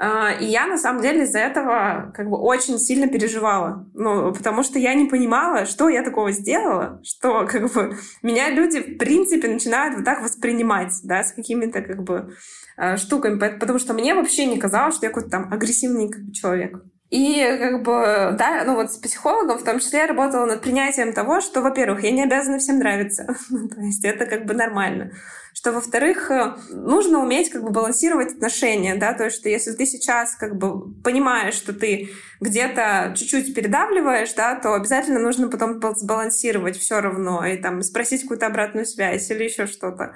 А, 0.00 0.30
и 0.30 0.44
я, 0.44 0.66
на 0.66 0.78
самом 0.78 1.02
деле, 1.02 1.24
из-за 1.24 1.40
этого 1.40 2.12
как 2.14 2.30
бы 2.30 2.38
очень 2.38 2.78
сильно 2.78 3.08
переживала. 3.08 3.86
Ну, 3.94 4.32
потому 4.32 4.62
что 4.62 4.78
я 4.78 4.94
не 4.94 5.06
понимала, 5.06 5.66
что 5.66 5.88
я 5.88 6.02
такого 6.02 6.30
сделала, 6.30 7.00
что 7.02 7.46
как 7.46 7.72
бы 7.72 7.96
меня 8.22 8.50
люди, 8.50 8.80
в 8.80 8.98
принципе, 8.98 9.48
начинают 9.48 9.96
вот 9.96 10.04
так 10.04 10.22
воспринимать, 10.22 10.92
да, 11.02 11.24
с 11.24 11.32
какими-то 11.32 11.82
как 11.82 12.02
бы 12.04 12.34
а, 12.76 12.96
штуками. 12.96 13.38
Потому 13.38 13.80
что 13.80 13.92
мне 13.92 14.14
вообще 14.14 14.46
не 14.46 14.58
казалось, 14.58 14.94
что 14.94 15.06
я 15.06 15.10
какой-то 15.10 15.30
там 15.30 15.52
агрессивный 15.52 16.08
как 16.08 16.22
бы, 16.22 16.32
человек. 16.32 16.80
И 17.10 17.42
как 17.58 17.82
бы, 17.82 18.36
да, 18.38 18.64
ну 18.66 18.74
вот 18.74 18.92
с 18.92 18.98
психологом 18.98 19.58
в 19.58 19.64
том 19.64 19.80
числе 19.80 20.00
я 20.00 20.06
работала 20.06 20.44
над 20.44 20.60
принятием 20.60 21.14
того, 21.14 21.40
что, 21.40 21.62
во-первых, 21.62 22.04
я 22.04 22.10
не 22.10 22.22
обязана 22.22 22.58
всем 22.58 22.78
нравиться. 22.78 23.26
Ну, 23.50 23.66
то 23.68 23.80
есть 23.80 24.04
это 24.04 24.26
как 24.26 24.44
бы 24.44 24.54
нормально. 24.54 25.12
Что, 25.58 25.72
во-вторых, 25.72 26.30
э, 26.30 26.54
нужно 26.70 27.18
уметь 27.18 27.50
как 27.50 27.64
бы 27.64 27.70
балансировать 27.70 28.34
отношения, 28.34 28.94
да, 28.94 29.12
то 29.12 29.24
есть 29.24 29.38
что 29.38 29.48
если 29.48 29.72
ты 29.72 29.86
сейчас 29.86 30.36
как 30.36 30.56
бы 30.56 30.92
понимаешь, 31.02 31.54
что 31.54 31.72
ты 31.72 32.10
где-то 32.40 33.12
чуть-чуть 33.18 33.56
передавливаешь, 33.56 34.32
да, 34.34 34.54
то 34.54 34.74
обязательно 34.74 35.18
нужно 35.18 35.48
потом 35.48 35.80
сбалансировать 35.96 36.76
все 36.76 37.00
равно 37.00 37.44
и 37.44 37.56
там 37.56 37.82
спросить 37.82 38.22
какую-то 38.22 38.46
обратную 38.46 38.86
связь 38.86 39.28
или 39.32 39.42
еще 39.42 39.66
что-то. 39.66 40.14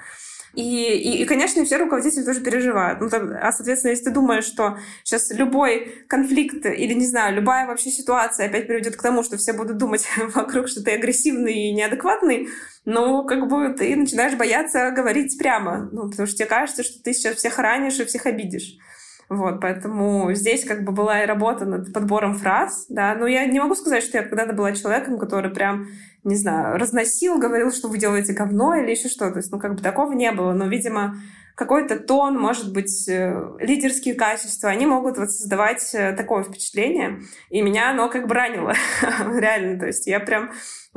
И, 0.53 0.93
и, 0.93 1.23
и, 1.23 1.25
конечно, 1.25 1.65
все 1.65 1.77
руководители 1.77 2.23
тоже 2.23 2.41
переживают. 2.41 3.01
Ну, 3.01 3.09
там, 3.09 3.31
а, 3.41 3.51
соответственно, 3.51 3.91
если 3.91 4.05
ты 4.05 4.11
думаешь, 4.11 4.45
что 4.45 4.77
сейчас 5.03 5.31
любой 5.31 6.05
конфликт 6.07 6.65
или, 6.65 6.93
не 6.93 7.07
знаю, 7.07 7.35
любая 7.35 7.65
вообще 7.65 7.89
ситуация 7.89 8.45
опять 8.47 8.67
приведет 8.67 8.95
к 8.95 9.01
тому, 9.01 9.23
что 9.23 9.37
все 9.37 9.53
будут 9.53 9.77
думать 9.77 10.07
вокруг, 10.35 10.67
что 10.67 10.83
ты 10.83 10.91
агрессивный 10.91 11.69
и 11.69 11.73
неадекватный, 11.73 12.49
ну, 12.85 13.25
как 13.25 13.47
бы 13.47 13.73
ты 13.73 13.95
начинаешь 13.95 14.35
бояться 14.35 14.91
говорить 14.91 15.37
прямо, 15.39 15.89
ну, 15.91 16.09
потому 16.09 16.27
что 16.27 16.37
тебе 16.37 16.47
кажется, 16.47 16.83
что 16.83 17.01
ты 17.01 17.13
сейчас 17.13 17.37
всех 17.37 17.57
ранишь 17.57 17.99
и 17.99 18.05
всех 18.05 18.27
обидишь. 18.27 18.77
Вот, 19.29 19.61
поэтому 19.61 20.33
здесь 20.33 20.65
как 20.65 20.83
бы 20.83 20.91
была 20.91 21.23
и 21.23 21.25
работа 21.25 21.65
над 21.65 21.93
подбором 21.93 22.35
фраз, 22.35 22.85
да, 22.89 23.15
но 23.15 23.25
я 23.25 23.45
не 23.45 23.59
могу 23.59 23.73
сказать, 23.75 24.03
что 24.03 24.17
я 24.17 24.23
когда-то 24.23 24.53
была 24.53 24.73
человеком, 24.73 25.17
который 25.17 25.51
прям 25.51 25.87
не 26.23 26.35
знаю, 26.35 26.77
разносил, 26.77 27.37
говорил, 27.37 27.71
что 27.71 27.89
вы 27.89 27.97
делаете 27.97 28.33
говно 28.33 28.75
или 28.75 28.91
еще 28.91 29.09
что. 29.09 29.29
То 29.31 29.37
есть, 29.37 29.51
ну, 29.51 29.59
как 29.59 29.75
бы 29.75 29.81
такого 29.81 30.13
не 30.13 30.31
было. 30.31 30.53
Но, 30.53 30.67
видимо, 30.67 31.17
какой-то 31.55 31.99
тон, 31.99 32.39
может 32.39 32.71
быть, 32.73 33.07
э, 33.09 33.35
лидерские 33.59 34.15
качества, 34.15 34.69
они 34.69 34.85
могут 34.85 35.17
вот 35.17 35.31
создавать 35.31 35.93
э, 35.93 36.13
такое 36.13 36.43
впечатление. 36.43 37.21
И 37.49 37.61
меня 37.61 37.91
оно 37.91 38.09
как 38.09 38.27
бы 38.27 38.35
ранило. 38.35 38.73
Реально. 39.35 39.79
То 39.79 39.87
есть 39.87 40.07
я 40.07 40.19
прям 40.19 40.51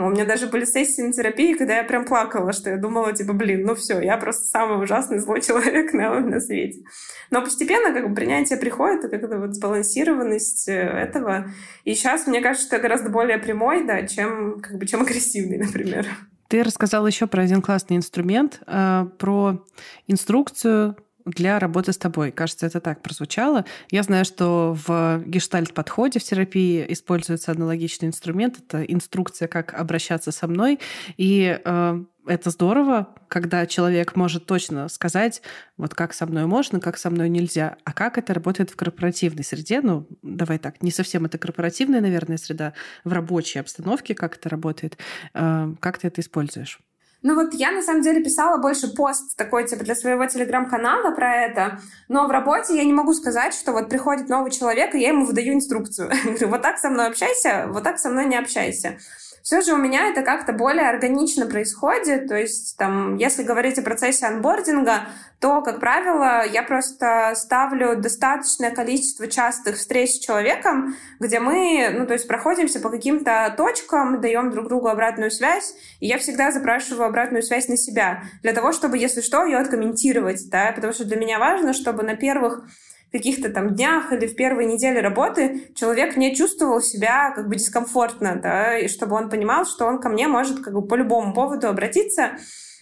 у 0.05 0.11
меня 0.11 0.27
даже 0.27 0.47
были 0.47 0.67
сессии 0.67 1.01
на 1.01 1.13
терапии, 1.13 1.55
когда 1.55 1.77
я 1.79 1.85
прям 1.85 2.05
плакала, 2.05 2.53
что 2.53 2.69
я 2.69 2.77
думала, 2.77 3.15
типа, 3.15 3.33
блин, 3.33 3.65
ну 3.65 3.75
все, 3.75 4.01
я 4.01 4.19
просто 4.19 4.45
самый 4.45 4.83
ужасный 4.83 5.19
злой 5.19 5.41
человек 5.47 5.95
на, 5.95 6.21
на 6.21 6.41
свете. 6.41 6.83
Но 7.31 7.41
постепенно 7.43 7.95
как 7.95 8.09
бы 8.09 8.15
принятие 8.15 8.59
приходит, 8.59 9.05
и 9.05 9.09
как-то 9.09 9.39
вот 9.39 9.55
сбалансированность 9.55 10.69
э, 10.69 10.73
этого. 10.73 11.51
И 11.85 11.95
сейчас, 11.95 12.27
мне 12.27 12.43
кажется, 12.43 12.67
что 12.67 12.77
я 12.77 12.83
гораздо 12.83 13.09
более 13.09 13.39
прямой, 13.39 13.87
да, 13.87 14.07
чем, 14.07 14.61
как 14.61 14.79
бы, 14.79 14.87
чем 14.87 15.01
агрессивный, 15.01 15.59
например. 15.67 16.07
Ты 16.49 16.63
рассказал 16.63 17.07
еще 17.07 17.27
про 17.27 17.43
один 17.43 17.63
классный 17.63 17.97
инструмент, 17.97 18.61
э, 18.67 19.07
про 19.19 19.65
инструкцию 20.07 20.97
для 21.27 21.59
работы 21.59 21.93
с 21.93 21.99
тобой. 21.99 22.31
Кажется, 22.31 22.67
это 22.67 22.81
так 22.81 23.03
прозвучало. 23.03 23.65
Я 23.91 24.03
знаю, 24.05 24.25
что 24.25 24.77
в 24.87 25.23
гештальт-подходе 25.27 26.21
в 26.21 26.25
терапии 26.25 26.87
используется 26.89 27.53
аналогичный 27.53 28.09
инструмент. 28.09 28.59
Это 28.59 28.83
инструкция, 28.83 29.49
как 29.49 29.75
обращаться 29.75 30.31
со 30.31 30.47
мной. 30.47 30.79
И 31.17 31.61
э, 31.63 32.05
это 32.27 32.51
здорово, 32.51 33.09
когда 33.29 33.67
человек 33.67 34.15
может 34.15 34.47
точно 34.47 34.89
сказать, 34.89 35.43
вот 35.77 35.95
как 35.95 36.15
со 36.15 36.27
мной 36.27 36.47
можно, 36.47 36.79
как 36.79 36.97
со 36.97 37.11
мной 37.11 37.29
нельзя. 37.29 37.77
А 37.85 37.93
как 37.93 38.19
это 38.19 38.33
работает 38.33 38.71
в 38.71 38.77
корпоративной 38.77 39.43
среде? 39.45 39.81
Ну, 39.81 40.07
давай 40.23 40.59
так, 40.59 40.81
не 40.81 40.93
совсем 40.93 41.25
это 41.25 41.39
корпоративная, 41.39 42.01
наверное, 42.01 42.37
среда, 42.37 42.73
в 43.05 43.13
рабочей 43.13 43.59
обстановке, 43.59 44.15
как 44.15 44.37
это 44.37 44.49
работает. 44.49 44.97
Э, 45.35 45.75
как 45.81 45.99
ты 45.99 46.07
это 46.07 46.21
используешь? 46.21 46.81
Ну 47.23 47.35
вот 47.35 47.55
я 47.55 47.73
на 47.73 47.83
самом 47.83 48.03
деле 48.03 48.23
писала 48.23 48.59
больше 48.59 48.89
пост 48.95 49.37
такой 49.37 49.67
типа 49.67 49.85
для 49.85 49.95
своего 49.95 50.27
телеграм-канала 50.27 51.13
про 51.13 51.35
это, 51.45 51.81
но 52.09 52.27
в 52.27 52.31
работе 52.31 52.77
я 52.77 52.85
не 52.85 52.93
могу 52.93 53.15
сказать, 53.15 53.55
что 53.55 53.73
вот 53.73 53.89
приходит 53.89 54.29
новый 54.29 54.51
человек, 54.51 54.95
и 54.95 55.01
я 55.01 55.09
ему 55.09 55.25
выдаю 55.25 55.55
инструкцию. 55.55 56.11
вот 56.43 56.63
так 56.63 56.79
со 56.79 56.91
мной 56.91 57.09
общайся, 57.09 57.67
вот 57.69 57.83
так 57.83 57.99
со 57.99 58.11
мной 58.11 58.27
не 58.27 58.37
общайся. 58.37 58.99
Все 59.47 59.61
же 59.61 59.75
у 59.75 59.77
меня 59.77 60.09
это 60.09 60.23
как-то 60.23 60.53
более 60.53 60.89
органично 60.89 61.47
происходит. 61.47 62.27
То 62.27 62.35
есть, 62.35 62.77
там, 62.77 63.17
если 63.17 63.45
говорить 63.45 63.79
о 63.79 63.83
процессе 63.83 64.27
анбординга, 64.27 65.03
то, 65.39 65.63
как 65.63 65.79
правило, 65.79 66.45
я 66.45 66.65
просто 66.65 67.33
ставлю 67.37 67.95
достаточное 67.95 68.73
количество 68.73 69.29
частых 69.29 69.77
встреч 69.77 70.17
с 70.17 70.19
человеком, 70.19 70.97
где 71.21 71.39
мы, 71.39 71.91
ну, 71.97 72.09
то 72.09 72.15
есть 72.15 72.27
проходимся 72.27 72.81
по 72.81 72.91
каким-то 72.91 73.55
точкам, 73.57 74.21
даем 74.21 74.51
друг 74.51 74.67
другу 74.67 74.89
обратную 74.89 75.31
связь, 75.31 75.77
и 76.01 76.09
я 76.09 76.19
всегда 76.19 76.51
запрашиваю 76.51 77.07
обратную 77.07 77.45
связь 77.45 77.69
на 77.69 77.77
себя, 77.77 78.25
для 78.43 78.53
того, 78.53 78.73
чтобы, 78.73 78.99
если 78.99 79.21
что, 79.21 79.45
ее 79.45 79.59
откомментировать, 79.59 80.51
да, 80.51 80.73
потому 80.75 80.93
что 80.93 81.05
для 81.05 81.19
меня 81.19 81.39
важно, 81.39 81.73
чтобы 81.73 82.03
на 82.03 82.17
первых 82.17 82.65
каких-то 83.13 83.51
там 83.51 83.75
днях 83.75 84.13
или 84.13 84.27
в 84.27 84.35
первой 84.35 84.67
неделе 84.67 85.01
работы 85.01 85.71
человек 85.75 86.17
не 86.17 86.35
чувствовал 86.35 86.81
себя 86.81 87.33
как 87.35 87.49
бы 87.49 87.57
дискомфортно, 87.57 88.39
да, 88.43 88.79
и 88.79 88.89
чтобы 88.89 89.17
он 89.17 89.31
понимал, 89.31 89.65
что 89.65 89.87
он 89.87 90.01
ко 90.01 90.09
мне 90.09 90.29
может 90.29 90.61
как 90.61 90.75
бы 90.75 90.87
по 90.87 90.95
любому 90.95 91.33
поводу 91.33 91.69
обратиться, 91.69 92.33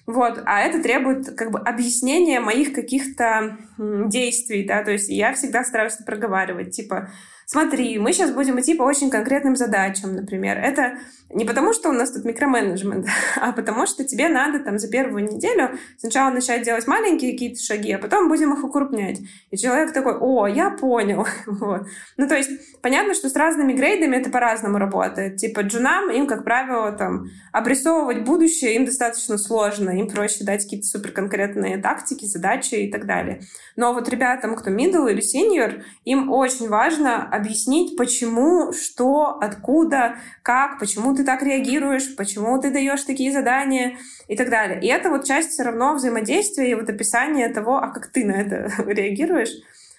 вот, 0.06 0.42
а 0.44 0.60
это 0.60 0.82
требует 0.82 1.34
как 1.34 1.50
бы 1.50 1.58
объяснения 1.58 2.40
моих 2.40 2.72
каких-то 2.72 3.56
действий, 3.78 4.64
да, 4.66 4.84
то 4.84 4.90
есть 4.90 5.08
я 5.08 5.32
всегда 5.32 5.64
стараюсь 5.64 5.96
проговаривать, 6.04 6.72
типа, 6.72 7.10
смотри, 7.46 7.98
мы 7.98 8.12
сейчас 8.12 8.32
будем 8.32 8.60
идти 8.60 8.74
по 8.74 8.82
очень 8.82 9.10
конкретным 9.10 9.56
задачам, 9.56 10.14
например. 10.14 10.58
Это 10.58 10.98
не 11.34 11.44
потому, 11.44 11.72
что 11.72 11.88
у 11.88 11.92
нас 11.92 12.12
тут 12.12 12.24
микроменеджмент, 12.24 13.08
а 13.40 13.52
потому 13.52 13.86
что 13.86 14.04
тебе 14.04 14.28
надо 14.28 14.60
там 14.60 14.78
за 14.78 14.88
первую 14.88 15.24
неделю 15.24 15.70
сначала 15.98 16.30
начать 16.30 16.62
делать 16.62 16.86
маленькие 16.86 17.32
какие-то 17.32 17.60
шаги, 17.60 17.92
а 17.92 17.98
потом 17.98 18.28
будем 18.28 18.52
их 18.54 18.62
укрупнять. 18.62 19.18
И 19.50 19.56
человек 19.56 19.92
такой, 19.92 20.16
о, 20.18 20.46
я 20.46 20.70
понял. 20.70 21.26
вот. 21.46 21.86
Ну, 22.16 22.28
то 22.28 22.36
есть, 22.36 22.50
понятно, 22.82 23.14
что 23.14 23.28
с 23.28 23.36
разными 23.36 23.72
грейдами 23.72 24.16
это 24.16 24.30
по-разному 24.30 24.78
работает. 24.78 25.36
Типа 25.36 25.60
джунам, 25.60 26.10
им, 26.10 26.26
как 26.26 26.44
правило, 26.44 26.92
там, 26.92 27.26
обрисовывать 27.52 28.24
будущее 28.24 28.76
им 28.76 28.84
достаточно 28.84 29.36
сложно. 29.36 29.90
Им 29.90 30.08
проще 30.08 30.44
дать 30.44 30.62
какие-то 30.62 30.86
суперконкретные 30.86 31.78
тактики, 31.78 32.26
задачи 32.26 32.74
и 32.76 32.92
так 32.92 33.06
далее. 33.06 33.40
Но 33.76 33.92
вот 33.92 34.08
ребятам, 34.08 34.54
кто 34.54 34.70
middle 34.70 35.10
или 35.10 35.20
senior, 35.20 35.82
им 36.04 36.30
очень 36.30 36.68
важно 36.68 37.28
объяснить, 37.34 37.96
почему, 37.96 38.72
что, 38.72 39.38
откуда, 39.40 40.16
как, 40.42 40.78
почему 40.78 41.14
ты 41.14 41.24
так 41.24 41.42
реагируешь, 41.42 42.14
почему 42.16 42.60
ты 42.60 42.70
даешь 42.70 43.02
такие 43.02 43.32
задания 43.32 43.98
и 44.28 44.36
так 44.36 44.50
далее. 44.50 44.80
И 44.80 44.86
это 44.86 45.10
вот 45.10 45.24
часть 45.24 45.50
все 45.50 45.64
равно 45.64 45.94
взаимодействия 45.94 46.70
и 46.70 46.74
вот 46.74 46.88
описания 46.88 47.48
того, 47.48 47.76
а 47.76 47.88
как 47.88 48.08
ты 48.08 48.24
на 48.24 48.32
это 48.32 48.70
реагируешь. 48.86 49.52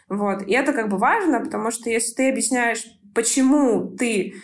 Вот. 0.07 0.47
И 0.47 0.53
это 0.53 0.73
как 0.73 0.89
бы 0.89 0.97
важно, 0.97 1.39
потому 1.39 1.71
что 1.71 1.89
если 1.89 2.13
ты 2.13 2.29
объясняешь, 2.29 2.85
почему 3.13 3.89
ты 3.95 4.35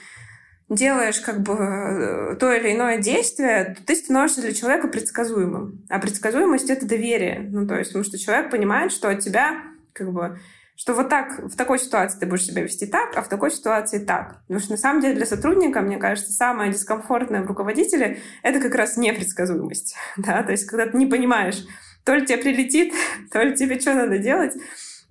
делаешь 0.69 1.19
как 1.19 1.41
бы 1.41 1.53
э, 1.53 2.35
то 2.39 2.51
или 2.53 2.73
иное 2.73 2.97
действие, 2.97 3.75
то 3.77 3.85
ты 3.85 3.95
становишься 3.95 4.41
для 4.41 4.53
человека 4.53 4.87
предсказуемым. 4.87 5.83
А 5.89 5.99
предсказуемость— 5.99 6.69
это 6.71 6.85
доверие. 6.85 7.47
Ну, 7.51 7.67
то 7.67 7.77
есть, 7.77 7.91
потому 7.91 8.05
что 8.05 8.17
человек 8.17 8.49
понимает, 8.49 8.91
что 8.91 9.09
от 9.09 9.19
тебя 9.19 9.61
как 9.93 10.11
бы 10.11 10.39
что 10.81 10.95
вот 10.95 11.09
так, 11.09 11.37
в 11.37 11.55
такой 11.55 11.77
ситуации 11.77 12.17
ты 12.17 12.25
будешь 12.25 12.45
себя 12.45 12.63
вести 12.63 12.87
так, 12.87 13.15
а 13.15 13.21
в 13.21 13.29
такой 13.29 13.51
ситуации 13.51 14.03
так. 14.03 14.41
Потому 14.47 14.59
что 14.59 14.71
на 14.71 14.77
самом 14.77 14.99
деле 14.99 15.13
для 15.13 15.27
сотрудника, 15.27 15.79
мне 15.81 15.97
кажется, 15.97 16.31
самое 16.31 16.73
дискомфортное 16.73 17.43
в 17.43 17.45
руководителе— 17.45 18.19
это 18.41 18.59
как 18.59 18.73
раз 18.73 18.97
непредсказуемость. 18.97 19.95
Да? 20.17 20.41
То 20.41 20.53
есть 20.53 20.65
когда 20.65 20.87
ты 20.87 20.97
не 20.97 21.05
понимаешь, 21.05 21.63
то 22.03 22.15
ли 22.15 22.25
тебе 22.25 22.39
прилетит, 22.39 22.95
то 23.31 23.43
ли 23.43 23.55
тебе 23.55 23.79
что 23.79 23.93
надо 23.93 24.17
делать, 24.17 24.53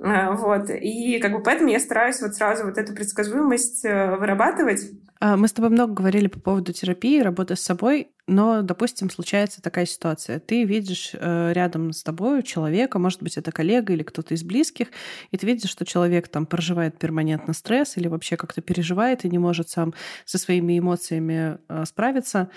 вот. 0.00 0.70
И 0.70 1.18
как 1.18 1.32
бы 1.32 1.42
поэтому 1.42 1.68
я 1.68 1.78
стараюсь 1.78 2.20
вот 2.22 2.34
сразу 2.34 2.64
вот 2.64 2.78
эту 2.78 2.94
предсказуемость 2.94 3.84
э, 3.84 4.16
вырабатывать. 4.16 4.90
А, 5.20 5.36
мы 5.36 5.46
с 5.46 5.52
тобой 5.52 5.70
много 5.70 5.92
говорили 5.92 6.26
по 6.26 6.40
поводу 6.40 6.72
терапии, 6.72 7.20
работы 7.20 7.54
с 7.54 7.60
собой, 7.60 8.08
но, 8.26 8.62
допустим, 8.62 9.10
случается 9.10 9.60
такая 9.60 9.84
ситуация. 9.84 10.40
Ты 10.40 10.64
видишь 10.64 11.10
э, 11.12 11.52
рядом 11.52 11.92
с 11.92 12.02
тобой 12.02 12.42
человека, 12.42 12.98
может 12.98 13.22
быть, 13.22 13.36
это 13.36 13.52
коллега 13.52 13.92
или 13.92 14.02
кто-то 14.02 14.32
из 14.32 14.42
близких, 14.42 14.88
и 15.32 15.36
ты 15.36 15.46
видишь, 15.46 15.68
что 15.68 15.84
человек 15.84 16.28
там 16.28 16.46
проживает 16.46 16.98
перманентно 16.98 17.52
стресс 17.52 17.98
или 17.98 18.08
вообще 18.08 18.38
как-то 18.38 18.62
переживает 18.62 19.26
и 19.26 19.30
не 19.30 19.38
может 19.38 19.68
сам 19.68 19.92
со 20.24 20.38
своими 20.38 20.78
эмоциями 20.78 21.58
э, 21.68 21.84
справиться. 21.84 22.48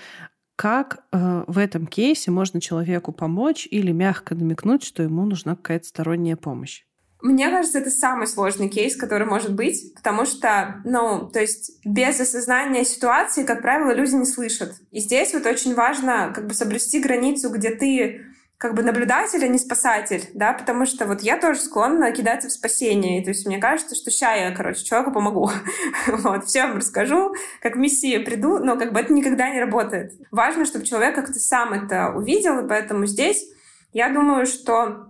Как 0.56 1.04
в 1.12 1.58
этом 1.58 1.88
кейсе 1.88 2.30
можно 2.30 2.62
человеку 2.62 3.12
помочь 3.12 3.68
или 3.70 3.92
мягко 3.92 4.36
намекнуть, 4.36 4.84
что 4.84 5.02
ему 5.02 5.26
нужна 5.26 5.56
какая-то 5.56 5.88
сторонняя 5.88 6.36
помощь? 6.36 6.84
Мне 7.24 7.50
кажется, 7.50 7.80
это 7.80 7.90
самый 7.90 8.28
сложный 8.28 8.68
кейс, 8.68 8.98
который 8.98 9.26
может 9.26 9.54
быть, 9.54 9.94
потому 9.96 10.26
что, 10.26 10.82
ну, 10.84 11.30
то 11.30 11.40
есть 11.40 11.80
без 11.86 12.20
осознания 12.20 12.84
ситуации, 12.84 13.44
как 13.44 13.62
правило, 13.62 13.94
люди 13.94 14.14
не 14.14 14.26
слышат. 14.26 14.74
И 14.92 15.00
здесь 15.00 15.34
вот 15.34 15.46
очень 15.46 15.74
важно 15.74 16.34
как 16.36 16.48
бы 16.48 16.54
соблюсти 16.54 17.00
границу, 17.00 17.50
где 17.50 17.70
ты 17.70 18.26
как 18.58 18.74
бы 18.74 18.84
наблюдатель, 18.84 19.42
а 19.42 19.48
не 19.48 19.58
спасатель, 19.58 20.30
да, 20.34 20.52
потому 20.52 20.86
что 20.86 21.06
вот 21.06 21.22
я 21.22 21.38
тоже 21.38 21.62
склонна 21.62 22.12
кидаться 22.12 22.50
в 22.50 22.52
спасение, 22.52 23.24
то 23.24 23.30
есть 23.30 23.46
мне 23.48 23.58
кажется, 23.58 23.96
что 23.96 24.12
ща 24.12 24.36
я, 24.36 24.52
короче, 24.52 24.84
человеку 24.84 25.14
помогу, 25.14 25.50
вот, 26.08 26.46
все 26.46 26.64
вам 26.68 26.78
расскажу, 26.78 27.34
как 27.62 27.78
мессия 27.78 28.22
приду, 28.22 28.60
но 28.60 28.78
как 28.78 28.92
бы 28.92 29.00
это 29.00 29.14
никогда 29.14 29.50
не 29.50 29.62
работает. 29.62 30.12
Важно, 30.30 30.66
чтобы 30.66 30.86
человек 30.86 31.16
как-то 31.16 31.40
сам 31.40 31.72
это 31.72 32.14
увидел, 32.14 32.60
и 32.60 32.68
поэтому 32.68 33.06
здесь 33.06 33.46
я 33.94 34.10
думаю, 34.10 34.46
что 34.46 35.08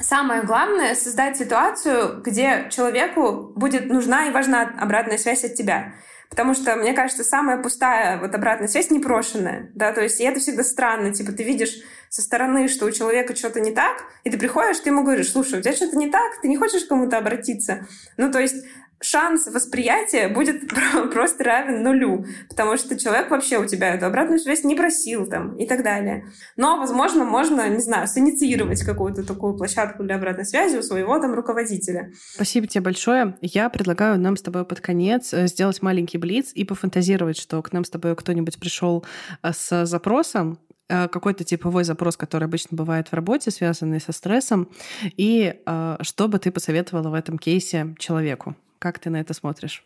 Самое 0.00 0.42
главное— 0.42 0.94
создать 0.96 1.36
ситуацию, 1.36 2.22
где 2.22 2.68
человеку 2.70 3.52
будет 3.54 3.86
нужна 3.86 4.26
и 4.26 4.30
важна 4.30 4.72
обратная 4.80 5.18
связь 5.18 5.44
от 5.44 5.54
тебя. 5.54 5.92
Потому 6.30 6.54
что, 6.54 6.76
мне 6.76 6.92
кажется, 6.92 7.24
самая 7.24 7.58
пустая 7.58 8.18
вот 8.18 8.34
обратная 8.34 8.68
связь 8.68 8.90
непрошенная, 8.90 9.70
да, 9.74 9.92
то 9.92 10.00
есть 10.00 10.20
и 10.20 10.24
это 10.24 10.38
всегда 10.38 10.62
странно, 10.62 11.12
типа 11.12 11.32
ты 11.32 11.42
видишь 11.42 11.80
со 12.08 12.22
стороны, 12.22 12.68
что 12.68 12.86
у 12.86 12.90
человека 12.92 13.34
что-то 13.34 13.60
не 13.60 13.72
так, 13.72 14.04
и 14.22 14.30
ты 14.30 14.38
приходишь, 14.38 14.78
ты 14.78 14.90
ему 14.90 15.02
говоришь, 15.02 15.32
слушай, 15.32 15.58
у 15.58 15.62
тебя 15.62 15.72
что-то 15.72 15.98
не 15.98 16.08
так, 16.08 16.40
ты 16.40 16.48
не 16.48 16.56
хочешь 16.56 16.84
к 16.84 16.88
кому-то 16.88 17.18
обратиться. 17.18 17.86
Ну, 18.16 18.30
то 18.30 18.38
есть 18.38 18.64
шанс 19.02 19.46
восприятия 19.46 20.28
будет 20.28 20.68
просто 21.12 21.44
равен 21.44 21.82
нулю, 21.82 22.26
потому 22.48 22.76
что 22.76 22.98
человек 22.98 23.30
вообще 23.30 23.58
у 23.58 23.66
тебя 23.66 23.94
эту 23.94 24.06
обратную 24.06 24.38
связь 24.38 24.64
не 24.64 24.74
просил 24.74 25.26
там 25.26 25.56
и 25.56 25.66
так 25.66 25.82
далее. 25.82 26.26
Но, 26.56 26.78
возможно, 26.78 27.24
можно, 27.24 27.68
не 27.68 27.80
знаю, 27.80 28.06
синициировать 28.06 28.82
какую-то 28.84 29.24
такую 29.24 29.56
площадку 29.56 30.02
для 30.02 30.16
обратной 30.16 30.44
связи 30.44 30.76
у 30.76 30.82
своего 30.82 31.18
там 31.18 31.34
руководителя. 31.34 32.12
Спасибо 32.34 32.66
тебе 32.66 32.82
большое. 32.82 33.36
Я 33.40 33.70
предлагаю 33.70 34.18
нам 34.20 34.36
с 34.36 34.42
тобой 34.42 34.64
под 34.64 34.80
конец 34.80 35.32
э, 35.32 35.46
сделать 35.46 35.82
маленький 35.82 36.18
блиц 36.18 36.52
и 36.54 36.64
пофантазировать, 36.64 37.38
что 37.38 37.62
к 37.62 37.72
нам 37.72 37.84
с 37.84 37.90
тобой 37.90 38.14
кто-нибудь 38.14 38.58
пришел 38.58 39.04
э, 39.42 39.52
с 39.52 39.86
запросом, 39.86 40.58
э, 40.88 41.08
какой-то 41.08 41.44
типовой 41.44 41.84
запрос, 41.84 42.16
который 42.16 42.44
обычно 42.44 42.76
бывает 42.76 43.08
в 43.08 43.14
работе, 43.14 43.50
связанный 43.50 44.00
со 44.00 44.12
стрессом, 44.12 44.68
и 45.02 45.60
что 46.02 46.28
бы 46.28 46.38
ты 46.38 46.50
посоветовала 46.50 47.08
в 47.08 47.14
этом 47.14 47.38
кейсе 47.38 47.94
человеку? 47.98 48.54
Как 48.80 48.98
ты 48.98 49.10
на 49.10 49.20
это 49.20 49.34
смотришь? 49.34 49.84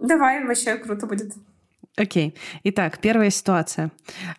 Давай, 0.00 0.44
вообще 0.44 0.76
круто 0.76 1.06
будет. 1.06 1.32
Окей. 1.96 2.36
Итак, 2.64 2.98
первая 2.98 3.30
ситуация. 3.30 3.90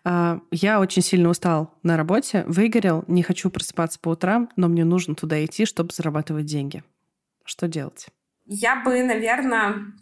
А, 0.03 0.39
я 0.51 0.79
очень 0.79 1.01
сильно 1.01 1.29
устал 1.29 1.73
на 1.83 1.97
работе, 1.97 2.43
выгорел, 2.47 3.03
не 3.07 3.23
хочу 3.23 3.49
просыпаться 3.49 3.99
по 3.99 4.09
утрам, 4.09 4.49
но 4.55 4.67
мне 4.67 4.85
нужно 4.85 5.15
туда 5.15 5.43
идти, 5.43 5.65
чтобы 5.65 5.91
зарабатывать 5.91 6.45
деньги. 6.45 6.83
Что 7.43 7.67
делать? 7.67 8.07
Я 8.45 8.83
бы, 8.83 9.01
наверное, 9.03 9.93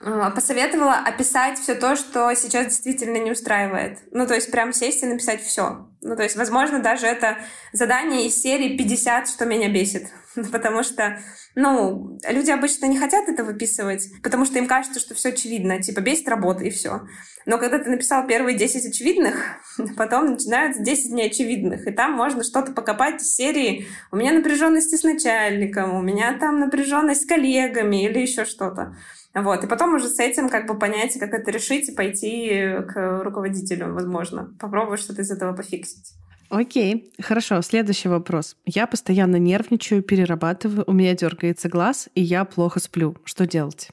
посоветовала 0.00 0.94
описать 0.94 1.58
все 1.58 1.74
то, 1.74 1.96
что 1.96 2.32
сейчас 2.34 2.66
действительно 2.66 3.16
не 3.16 3.32
устраивает. 3.32 3.98
Ну, 4.12 4.26
то 4.26 4.34
есть 4.34 4.50
прям 4.50 4.72
сесть 4.72 5.02
и 5.02 5.06
написать 5.06 5.42
все. 5.42 5.88
Ну, 6.02 6.16
то 6.16 6.22
есть, 6.22 6.36
возможно, 6.36 6.78
даже 6.78 7.06
это 7.06 7.38
задание 7.72 8.26
из 8.26 8.40
серии 8.40 8.76
50, 8.76 9.28
что 9.28 9.44
меня 9.44 9.68
бесит. 9.68 10.08
потому 10.52 10.82
что, 10.82 11.18
ну, 11.54 12.18
люди 12.28 12.50
обычно 12.50 12.86
не 12.86 12.98
хотят 12.98 13.28
это 13.28 13.44
выписывать, 13.44 14.08
потому 14.22 14.44
что 14.44 14.58
им 14.58 14.66
кажется, 14.66 15.00
что 15.00 15.14
все 15.14 15.30
очевидно, 15.30 15.82
типа 15.82 16.00
бесит 16.00 16.28
работа 16.28 16.64
и 16.64 16.70
все. 16.70 17.02
Но 17.46 17.58
когда 17.58 17.78
ты 17.78 17.90
написал 17.90 18.26
первые 18.26 18.56
10 18.56 18.86
очевидных, 18.86 19.34
потом 19.96 20.32
начинаются 20.32 20.82
10 20.82 21.12
неочевидных, 21.12 21.86
и 21.86 21.90
там 21.90 22.12
можно 22.12 22.44
что-то 22.44 22.72
покопать 22.72 23.22
из 23.22 23.34
серии 23.34 23.86
«У 24.12 24.16
меня 24.16 24.32
напряженности 24.32 24.96
с 24.96 25.02
начальником», 25.02 25.94
«У 25.94 26.02
меня 26.02 26.36
там 26.38 26.60
напряженность 26.60 27.22
с 27.22 27.26
коллегами» 27.26 28.04
или 28.04 28.20
еще 28.20 28.44
что-то. 28.44 28.96
Вот. 29.34 29.64
И 29.64 29.66
потом 29.66 29.94
уже 29.94 30.08
с 30.08 30.18
этим 30.18 30.48
как 30.48 30.66
бы 30.66 30.78
понять, 30.78 31.18
как 31.18 31.32
это 31.32 31.50
решить 31.50 31.88
и 31.88 31.94
пойти 31.94 32.76
к 32.88 33.22
руководителю, 33.22 33.92
возможно. 33.92 34.54
Попробовать 34.58 35.00
что-то 35.00 35.22
из 35.22 35.30
этого 35.30 35.54
пофиксить. 35.54 36.14
Окей, 36.50 37.12
хорошо. 37.20 37.60
Следующий 37.60 38.08
вопрос. 38.08 38.56
Я 38.64 38.86
постоянно 38.86 39.36
нервничаю, 39.36 40.02
перерабатываю, 40.02 40.84
у 40.86 40.92
меня 40.92 41.14
дергается 41.14 41.68
глаз, 41.68 42.08
и 42.14 42.22
я 42.22 42.44
плохо 42.46 42.80
сплю. 42.80 43.16
Что 43.24 43.46
делать? 43.46 43.90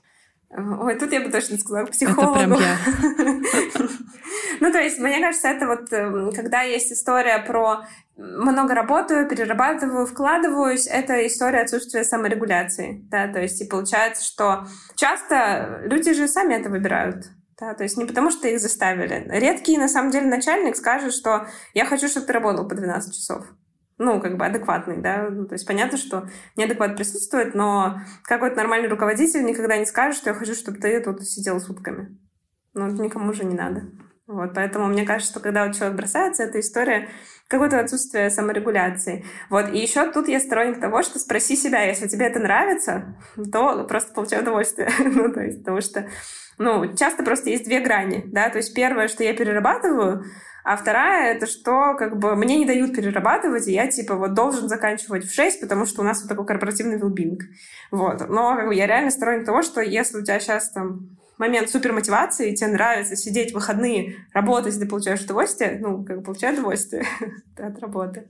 Ой, 0.49 0.95
тут 0.95 1.11
я 1.11 1.21
бы 1.21 1.31
точно 1.31 1.57
сказала 1.57 1.85
к 1.85 1.91
психологу. 1.91 2.39
Это 2.39 2.47
прям 2.47 2.61
я. 2.61 2.77
Ну, 4.61 4.71
то 4.71 4.79
есть, 4.79 4.99
мне 4.99 5.19
кажется, 5.19 5.49
это 5.49 5.67
вот, 5.67 5.91
эм, 5.91 6.31
когда 6.31 6.61
есть 6.61 6.91
история 6.91 7.39
про 7.39 7.85
много 8.15 8.73
работаю, 8.73 9.27
перерабатываю, 9.27 10.05
вкладываюсь, 10.05 10.87
это 10.87 11.27
история 11.27 11.61
отсутствия 11.61 12.03
саморегуляции, 12.03 13.01
да, 13.09 13.27
то 13.27 13.41
есть, 13.41 13.61
и 13.61 13.65
получается, 13.65 14.23
что 14.23 14.65
часто 14.95 15.81
люди 15.83 16.13
же 16.13 16.27
сами 16.27 16.53
это 16.53 16.69
выбирают, 16.69 17.25
Да, 17.59 17.73
то 17.73 17.83
есть 17.83 17.97
не 17.97 18.05
потому, 18.05 18.31
что 18.31 18.47
их 18.47 18.59
заставили. 18.59 19.25
Редкий, 19.29 19.77
на 19.77 19.87
самом 19.87 20.11
деле, 20.11 20.27
начальник 20.27 20.75
скажет, 20.75 21.13
что 21.13 21.47
я 21.73 21.85
хочу, 21.85 22.07
чтобы 22.07 22.25
ты 22.25 22.33
работал 22.33 22.67
по 22.67 22.75
12 22.75 23.13
часов. 23.13 23.45
Ну, 23.97 24.19
как 24.19 24.37
бы 24.37 24.45
адекватный, 24.45 24.97
да. 24.97 25.29
Ну, 25.29 25.45
то 25.45 25.53
есть 25.53 25.65
понятно, 25.65 25.97
что 25.97 26.27
неадекват 26.57 26.97
присутствует, 26.97 27.55
но 27.55 27.99
какой-то 28.23 28.57
нормальный 28.57 28.89
руководитель 28.89 29.45
никогда 29.45 29.77
не 29.77 29.85
скажет, 29.85 30.17
что 30.17 30.31
я 30.31 30.35
хочу, 30.35 30.53
чтобы 30.53 30.79
ты 30.79 30.99
тут 31.01 31.23
сидел 31.23 31.59
сутками. 31.61 32.17
Ну, 32.73 32.87
это 32.87 33.01
никому 33.01 33.31
же 33.31 33.45
не 33.45 33.55
надо. 33.55 33.83
Вот, 34.27 34.55
поэтому 34.55 34.87
мне 34.87 35.05
кажется, 35.05 35.31
что 35.31 35.39
когда 35.39 35.65
вот 35.65 35.75
человек 35.75 35.97
бросается, 35.97 36.43
эта 36.43 36.59
история 36.59 37.09
какое-то 37.47 37.79
отсутствие 37.79 38.31
саморегуляции. 38.31 39.23
Вот, 39.49 39.69
и 39.71 39.77
еще 39.77 40.11
тут 40.11 40.27
я 40.27 40.39
сторонник 40.39 40.81
того, 40.81 41.03
что 41.03 41.19
спроси 41.19 41.55
себя, 41.55 41.83
если 41.83 42.07
тебе 42.07 42.25
это 42.25 42.39
нравится, 42.39 43.15
то 43.51 43.83
просто 43.85 44.13
получай 44.13 44.41
удовольствие. 44.41 44.89
ну, 44.99 45.31
то 45.31 45.41
есть, 45.41 45.59
потому 45.59 45.79
что, 45.79 46.09
ну, 46.57 46.95
часто 46.95 47.23
просто 47.23 47.51
есть 47.51 47.65
две 47.65 47.79
грани, 47.81 48.23
да, 48.25 48.49
то 48.49 48.57
есть 48.57 48.73
первое, 48.73 49.07
что 49.07 49.23
я 49.23 49.33
перерабатываю, 49.35 50.25
а 50.65 50.77
вторая— 50.77 51.31
это 51.35 51.45
что, 51.45 51.93
как 51.93 52.17
бы, 52.17 52.35
мне 52.35 52.57
не 52.57 52.65
дают 52.65 52.95
перерабатывать, 52.95 53.67
и 53.67 53.71
я, 53.71 53.87
типа, 53.87 54.15
вот 54.15 54.33
должен 54.33 54.67
заканчивать 54.67 55.23
в 55.23 55.31
6, 55.31 55.61
потому 55.61 55.85
что 55.85 56.01
у 56.01 56.03
нас 56.03 56.21
вот 56.21 56.27
такой 56.27 56.47
корпоративный 56.47 56.97
билбинг. 56.97 57.43
Вот. 57.91 58.27
Но 58.27 58.55
как 58.55 58.67
бы, 58.67 58.73
я 58.73 58.87
реально 58.87 59.11
сторонник 59.11 59.45
того, 59.45 59.61
что 59.61 59.79
если 59.81 60.17
у 60.17 60.23
тебя 60.23 60.39
сейчас 60.39 60.71
там 60.71 61.19
момент 61.37 61.69
супермотивации, 61.69 62.51
и 62.51 62.55
тебе 62.55 62.71
нравится 62.71 63.15
сидеть 63.15 63.51
в 63.51 63.55
выходные, 63.55 64.15
работать, 64.33 64.79
ты 64.79 64.87
получаешь 64.87 65.21
удовольствие, 65.21 65.77
ну, 65.79 66.03
как 66.03 66.17
бы 66.17 66.23
получай 66.23 66.51
удовольствие 66.51 67.05
от 67.57 67.79
работы. 67.79 68.27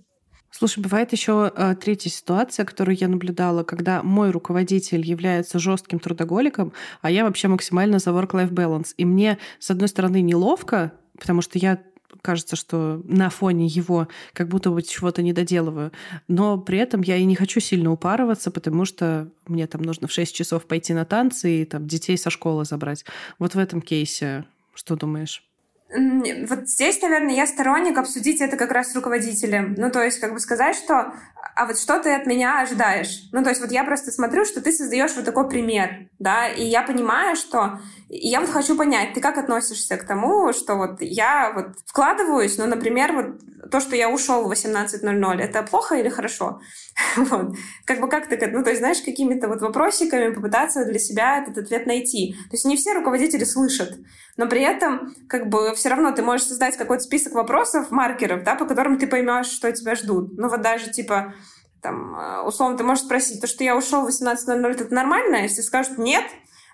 Слушай, 0.51 0.83
бывает 0.83 1.13
еще 1.13 1.53
э, 1.55 1.75
третья 1.75 2.09
ситуация, 2.09 2.65
которую 2.65 2.97
я 2.97 3.07
наблюдала, 3.07 3.63
когда 3.63 4.03
мой 4.03 4.31
руководитель 4.31 5.05
является 5.05 5.57
жестким 5.57 5.99
трудоголиком, 5.99 6.73
а 7.01 7.09
я 7.09 7.23
вообще 7.23 7.47
максимально 7.47 7.99
за 7.99 8.09
work-life 8.09 8.51
balance. 8.51 8.87
И 8.97 9.05
мне, 9.05 9.37
с 9.59 9.71
одной 9.71 9.87
стороны, 9.87 10.19
неловко, 10.21 10.91
потому 11.17 11.41
что 11.41 11.59
я 11.59 11.79
кажется, 12.25 12.55
что 12.55 13.01
на 13.05 13.29
фоне 13.29 13.67
его 13.67 14.07
как 14.33 14.47
будто 14.47 14.71
бы 14.71 14.81
чего-то 14.81 15.21
не 15.21 15.31
доделываю. 15.31 15.91
Но 16.27 16.57
при 16.57 16.79
этом 16.79 17.01
я 17.01 17.17
и 17.17 17.23
не 17.23 17.35
хочу 17.35 17.59
сильно 17.59 17.91
упарываться, 17.91 18.49
потому 18.49 18.85
что 18.85 19.29
мне 19.47 19.67
там 19.67 19.83
нужно 19.83 20.07
в 20.07 20.11
6 20.11 20.35
часов 20.35 20.65
пойти 20.65 20.93
на 20.93 21.05
танцы 21.05 21.61
и 21.61 21.65
там 21.65 21.87
детей 21.87 22.17
со 22.17 22.31
школы 22.31 22.65
забрать. 22.65 23.05
Вот 23.37 23.53
в 23.53 23.59
этом 23.59 23.81
кейсе 23.81 24.45
что 24.73 24.95
думаешь? 24.95 25.43
Вот 25.89 26.67
здесь, 26.67 27.01
наверное, 27.01 27.35
я 27.35 27.45
сторонник 27.45 27.97
обсудить 27.97 28.41
это 28.41 28.57
как 28.57 28.71
раз 28.71 28.91
с 28.91 28.95
руководителем. 28.95 29.75
Ну, 29.77 29.91
то 29.91 30.03
есть, 30.03 30.19
как 30.19 30.33
бы 30.33 30.39
сказать, 30.39 30.75
что 30.75 31.13
а 31.55 31.65
вот 31.65 31.79
что 31.79 31.99
ты 31.99 32.13
от 32.13 32.25
меня 32.25 32.61
ожидаешь? 32.61 33.29
Ну, 33.31 33.41
то 33.41 33.49
есть 33.49 33.61
вот 33.61 33.71
я 33.71 33.85
просто 33.85 34.11
смотрю, 34.11 34.43
что 34.43 34.61
ты 34.61 34.73
создаешь 34.73 35.15
вот 35.15 35.23
такой 35.23 35.47
пример, 35.47 36.09
да, 36.19 36.49
и 36.49 36.65
я 36.65 36.81
понимаю, 36.81 37.37
что... 37.37 37.79
И 38.09 38.27
я 38.27 38.41
вот 38.41 38.49
хочу 38.49 38.75
понять, 38.75 39.13
ты 39.13 39.21
как 39.21 39.37
относишься 39.37 39.95
к 39.97 40.05
тому, 40.05 40.51
что 40.53 40.75
вот 40.75 41.01
я 41.01 41.51
вот 41.55 41.77
вкладываюсь, 41.85 42.57
ну, 42.57 42.65
например, 42.67 43.13
вот 43.13 43.71
то, 43.71 43.79
что 43.79 43.95
я 43.95 44.09
ушел 44.09 44.47
в 44.47 44.51
18.00, 44.51 45.37
это 45.37 45.63
плохо 45.63 45.95
или 45.95 46.09
хорошо? 46.09 46.59
вот. 47.17 47.55
Как 47.85 47.99
бы 47.99 48.09
как 48.09 48.27
ты, 48.27 48.47
ну, 48.47 48.63
то 48.63 48.69
есть, 48.69 48.81
знаешь, 48.81 49.01
какими-то 49.01 49.47
вот 49.47 49.61
вопросиками 49.61 50.33
попытаться 50.33 50.85
для 50.85 50.99
себя 50.99 51.41
этот 51.41 51.57
ответ 51.57 51.87
найти. 51.87 52.33
То 52.49 52.53
есть 52.53 52.65
не 52.65 52.75
все 52.75 52.93
руководители 52.93 53.43
слышат, 53.43 53.97
но 54.37 54.47
при 54.47 54.61
этом 54.61 55.15
как 55.27 55.49
бы 55.49 55.74
все 55.75 55.89
равно 55.89 56.11
ты 56.11 56.21
можешь 56.21 56.47
создать 56.47 56.77
какой-то 56.77 57.03
список 57.03 57.33
вопросов, 57.33 57.91
маркеров, 57.91 58.43
да, 58.43 58.55
по 58.55 58.65
которым 58.65 58.97
ты 58.97 59.07
поймешь, 59.07 59.47
что 59.47 59.71
тебя 59.71 59.95
ждут. 59.95 60.37
Ну, 60.37 60.49
вот 60.49 60.61
даже 60.61 60.91
типа 60.91 61.33
там, 61.81 62.15
э, 62.15 62.41
условно, 62.41 62.77
ты 62.77 62.83
можешь 62.83 63.03
спросить, 63.03 63.41
то, 63.41 63.47
что 63.47 63.63
я 63.63 63.77
ушел 63.77 64.01
в 64.01 64.09
18.00, 64.09 64.71
это 64.71 64.93
нормально? 64.93 65.43
Если 65.43 65.61
скажут 65.61 65.97
нет, 65.99 66.25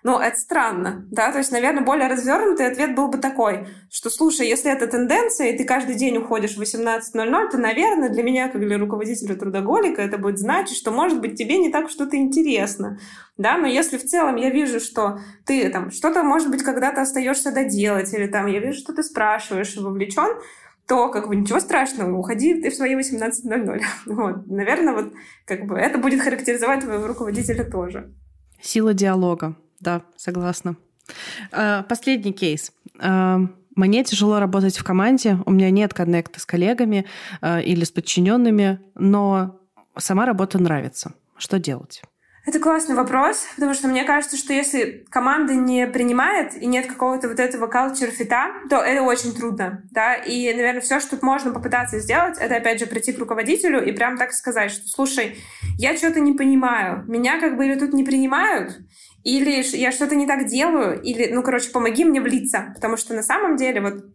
ну, 0.04 0.20
это 0.20 0.38
странно, 0.38 1.06
да, 1.12 1.32
то 1.32 1.38
есть, 1.38 1.52
наверное, 1.52 1.84
более 1.84 2.08
развернутый 2.08 2.66
ответ 2.66 2.96
был 2.96 3.08
бы 3.08 3.20
такой, 3.20 3.68
что, 3.92 4.10
слушай, 4.10 4.48
если 4.48 4.72
это 4.72 4.88
тенденция, 4.88 5.52
и 5.52 5.58
ты 5.58 5.64
каждый 5.64 5.96
день 5.96 6.18
уходишь 6.18 6.56
в 6.56 6.62
18.00, 6.62 7.52
то, 7.52 7.58
наверное, 7.58 8.10
для 8.10 8.24
меня, 8.24 8.48
как 8.48 8.62
для 8.62 8.80
руководителя 8.80 9.36
трудоголика, 9.36 10.02
это 10.02 10.18
будет 10.18 10.40
значить, 10.40 10.78
что, 10.78 10.92
может 10.92 11.22
быть, 11.22 11.38
тебе 11.38 11.58
не 11.58 11.70
так 11.70 11.90
что-то 11.90 12.18
интересно, 12.18 13.00
да, 13.38 13.58
но 13.58 13.68
если 13.68 13.98
в 13.98 14.04
целом 14.04 14.38
я 14.38 14.50
вижу, 14.50 14.80
что 14.80 15.20
ты 15.46 15.70
там 15.70 15.92
что-то, 15.92 16.24
может 16.24 16.50
быть, 16.50 16.64
когда-то 16.64 17.02
остаешься 17.02 17.52
доделать, 17.52 18.14
или 18.14 18.28
там 18.28 18.48
я 18.48 18.60
вижу, 18.60 18.80
что 18.80 18.94
ты 18.94 19.04
спрашиваешь 19.04 19.76
вовлечен, 19.78 20.40
то 20.88 21.10
как 21.10 21.28
бы 21.28 21.36
ничего 21.36 21.60
страшного, 21.60 22.18
уходи 22.18 22.62
ты 22.62 22.70
в 22.70 22.76
свои 22.76 22.96
18.00. 22.96 23.82
Вот. 24.08 24.48
Наверное, 24.48 24.94
вот 24.94 25.14
как 25.46 25.66
бы 25.66 25.78
это 25.78 25.98
будет 26.00 26.22
характеризовать 26.22 26.82
твоего 26.82 27.08
руководителя 27.08 27.64
тоже. 27.64 28.14
Сила 28.62 28.94
диалога. 28.94 29.56
Да, 29.82 30.04
согласна. 30.16 30.76
А, 31.52 31.84
последний 31.84 32.34
кейс. 32.34 32.72
А, 33.00 33.40
мне 33.76 34.04
тяжело 34.04 34.40
работать 34.40 34.78
в 34.78 34.84
команде, 34.84 35.40
у 35.46 35.52
меня 35.52 35.70
нет 35.72 35.94
коннекта 35.94 36.40
с 36.40 36.46
коллегами 36.46 37.06
а, 37.42 37.60
или 37.60 37.84
с 37.84 37.92
подчиненными, 37.92 38.80
но 38.96 39.60
сама 39.98 40.26
работа 40.26 40.62
нравится. 40.62 41.14
Что 41.38 41.60
делать? 41.60 42.02
Это 42.44 42.60
классный 42.60 42.96
вопрос, 42.96 43.46
потому 43.54 43.76
что 43.76 43.88
мне 43.88 44.04
кажется, 44.04 44.36
что 44.36 44.52
если 44.52 45.06
команда 45.12 45.54
не 45.54 45.86
принимает 45.86 46.56
и 46.60 46.66
нет 46.66 46.88
какого-то 46.88 47.28
вот 47.28 47.40
этого 47.40 47.70
culture 47.70 48.10
фита, 48.10 48.48
то 48.68 48.78
это 48.78 49.04
очень 49.04 49.32
трудно, 49.34 49.84
да, 49.92 50.16
и, 50.16 50.52
наверное, 50.52 50.82
все, 50.82 51.00
что 51.00 51.20
можно 51.22 51.52
попытаться 51.52 52.00
сделать, 52.00 52.40
это, 52.40 52.56
опять 52.56 52.80
же, 52.80 52.88
прийти 52.88 53.14
к 53.14 53.20
руководителю 53.20 53.86
и 53.86 53.92
прям 53.92 54.18
так 54.18 54.34
сказать, 54.34 54.72
что, 54.72 54.88
слушай, 54.88 55.38
я 55.78 55.96
что-то 55.96 56.20
не 56.20 56.34
понимаю, 56.34 57.04
меня 57.08 57.40
как 57.40 57.58
бы 57.58 57.68
или 57.68 57.76
тут 57.76 57.94
не 57.94 58.04
принимают, 58.04 58.80
или 59.24 59.64
я 59.76 59.92
что-то 59.92 60.16
не 60.16 60.28
так 60.28 60.48
делаю, 60.48 61.02
или, 61.02 61.32
ну, 61.34 61.44
короче, 61.44 61.70
помоги 61.72 62.06
мне 62.06 62.22
влиться, 62.22 62.72
потому 62.74 62.98
что 62.98 63.14
на 63.14 63.24
самом 63.24 63.56
деле 63.56 63.82
вот 63.82 64.06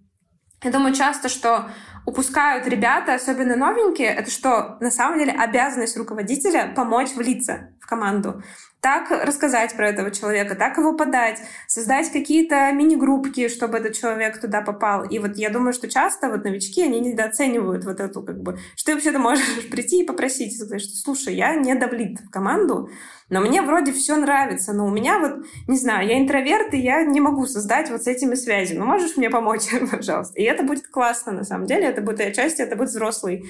я 0.63 0.71
думаю 0.71 0.95
часто, 0.95 1.29
что 1.29 1.69
упускают 2.07 2.67
ребята, 2.67 3.15
особенно 3.15 3.57
новенькие, 3.57 4.09
это 4.09 4.31
что 4.31 4.79
на 4.81 4.91
самом 4.91 5.19
деле 5.19 5.33
обязанность 5.33 5.97
руководителя 5.97 6.73
помочь 6.75 7.13
влиться 7.15 7.76
команду 7.87 8.43
так 8.87 9.11
рассказать 9.11 9.75
про 9.75 9.89
этого 9.89 10.13
человека, 10.13 10.55
так 10.55 10.79
его 10.79 10.93
подать, 10.93 11.41
создать 11.67 12.13
какие-то 12.13 12.71
мини-группки, 12.71 13.49
чтобы 13.49 13.79
этот 13.79 13.95
человек 13.95 14.41
туда 14.41 14.63
попал. 14.63 15.03
И 15.03 15.19
вот 15.19 15.37
я 15.37 15.51
думаю, 15.51 15.73
что 15.73 15.89
часто 15.89 16.29
вот 16.29 16.45
новички, 16.45 16.85
они 16.85 17.01
недооценивают 17.01 17.85
вот 17.85 17.99
эту 17.99 18.23
как 18.23 18.41
бы, 18.41 18.59
что 18.77 18.87
ты 18.87 18.95
вообще-то 18.95 19.19
можешь 19.19 19.69
прийти 19.73 20.03
и 20.03 20.07
попросить, 20.07 20.53
и 20.53 20.57
сказать, 20.57 20.83
что 20.83 20.95
слушай, 20.95 21.35
я 21.35 21.57
не 21.57 21.75
давлит 21.75 22.21
в 22.21 22.31
команду, 22.31 22.89
но 23.29 23.41
мне 23.41 23.61
вроде 23.61 23.93
все 23.93 24.15
нравится, 24.15 24.73
но 24.73 24.87
у 24.87 24.91
меня 24.91 25.19
вот, 25.19 25.45
не 25.67 25.79
знаю, 25.79 26.07
я 26.07 26.21
интроверт, 26.21 26.73
и 26.73 26.79
я 26.79 27.03
не 27.03 27.21
могу 27.21 27.47
создать 27.47 27.91
вот 27.91 28.05
с 28.05 28.07
этими 28.07 28.37
связи. 28.37 28.75
Ну, 28.75 28.85
можешь 28.85 29.17
мне 29.17 29.31
помочь, 29.31 29.65
пожалуйста? 29.91 30.39
И 30.39 30.45
это 30.45 30.63
будет 30.63 30.87
классно, 30.87 31.33
на 31.33 31.43
самом 31.43 31.67
деле. 31.67 31.87
Это 31.87 32.03
будет 32.03 32.21
отчасти, 32.21 32.63
это 32.63 32.77
будет 32.77 32.91
взрослый 32.91 33.47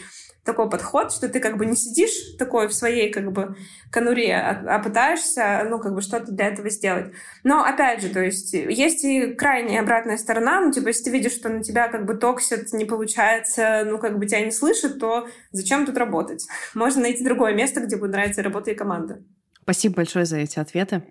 такой 0.46 0.70
подход, 0.70 1.12
что 1.12 1.28
ты 1.28 1.40
как 1.40 1.58
бы 1.58 1.66
не 1.66 1.76
сидишь 1.76 2.36
такой 2.38 2.68
в 2.68 2.74
своей 2.74 3.12
как 3.12 3.32
бы 3.32 3.56
конуре, 3.92 4.34
а, 4.34 4.76
а 4.76 4.78
пытаешься, 4.78 5.66
ну, 5.68 5.78
как 5.78 5.94
бы 5.94 6.00
что-то 6.00 6.32
для 6.32 6.46
этого 6.46 6.70
сделать. 6.70 7.12
Но, 7.44 7.62
опять 7.62 8.00
же, 8.00 8.08
то 8.08 8.20
есть 8.20 8.54
есть 8.54 9.04
и 9.04 9.34
крайняя 9.34 9.82
обратная 9.82 10.16
сторона, 10.16 10.60
ну, 10.60 10.72
типа, 10.72 10.88
если 10.88 11.04
ты 11.04 11.10
видишь, 11.10 11.32
что 11.32 11.48
на 11.48 11.62
тебя 11.62 11.88
как 11.88 12.06
бы 12.06 12.14
токсит, 12.14 12.72
не 12.72 12.84
получается, 12.84 13.82
ну, 13.84 13.98
как 13.98 14.18
бы 14.18 14.26
тебя 14.26 14.40
не 14.40 14.52
слышат, 14.52 14.98
то 14.98 15.28
зачем 15.52 15.84
тут 15.84 15.98
работать? 15.98 16.46
Можно 16.74 17.02
найти 17.02 17.24
другое 17.24 17.52
место, 17.52 17.80
где 17.80 17.96
будет 17.96 18.12
нравиться 18.12 18.42
работа 18.42 18.70
и 18.70 18.74
команда. 18.74 19.22
Спасибо 19.62 19.96
большое 19.96 20.26
за 20.26 20.36
эти 20.36 20.60
ответы. 20.60 21.02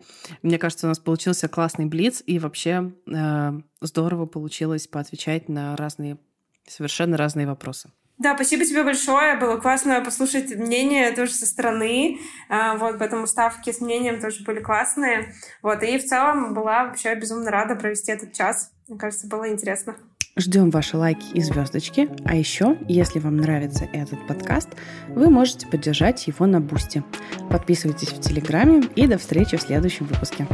Мне 0.42 0.58
кажется, 0.58 0.88
у 0.88 0.90
нас 0.90 0.98
получился 0.98 1.50
классный 1.50 1.88
блиц, 1.88 2.24
и 2.26 2.40
вообще 2.40 2.94
э, 3.06 3.52
здорово 3.82 4.28
получилось 4.28 4.88
поотвечать 4.88 5.50
на 5.50 5.76
разные, 5.76 6.18
совершенно 6.66 7.18
разные 7.18 7.48
вопросы. 7.48 7.90
Да, 8.18 8.36
спасибо 8.36 8.64
тебе 8.64 8.84
большое. 8.84 9.38
Было 9.38 9.58
классно 9.58 10.00
послушать 10.02 10.56
мнение 10.56 11.12
тоже 11.12 11.34
со 11.34 11.46
стороны. 11.46 12.20
А, 12.48 12.78
вот, 12.78 12.98
поэтому 12.98 13.28
вставки 13.28 13.72
с 13.72 13.82
мнением 13.82 14.22
тоже 14.22 14.44
были 14.44 14.62
классные. 14.62 15.34
Вот, 15.62 15.84
и 15.84 15.98
в 15.98 16.06
целом 16.06 16.54
была 16.54 16.86
вообще 16.86 17.14
безумно 17.16 17.52
рада 17.52 17.76
провести 17.76 18.12
этот 18.12 18.32
час. 18.32 18.72
Мне 18.88 18.98
кажется, 18.98 19.28
было 19.28 19.50
интересно. 19.50 19.96
Ждем 20.38 20.70
ваши 20.70 20.98
лайки 20.98 21.26
и 21.34 21.42
звездочки. 21.42 22.10
А 22.26 22.36
еще, 22.36 22.78
если 22.88 23.20
вам 23.20 23.38
нравится 23.38 23.88
этот 23.94 24.26
подкаст, 24.28 24.70
вы 25.10 25.30
можете 25.30 25.68
поддержать 25.68 26.28
его 26.28 26.46
на 26.46 26.60
Boosty. 26.60 27.04
Подписывайтесь 27.50 28.10
в 28.10 28.22
Телеграме 28.22 28.84
и 28.96 29.08
до 29.08 29.18
встречи 29.18 29.56
в 29.56 29.62
следующем 29.62 30.06
выпуске. 30.06 30.46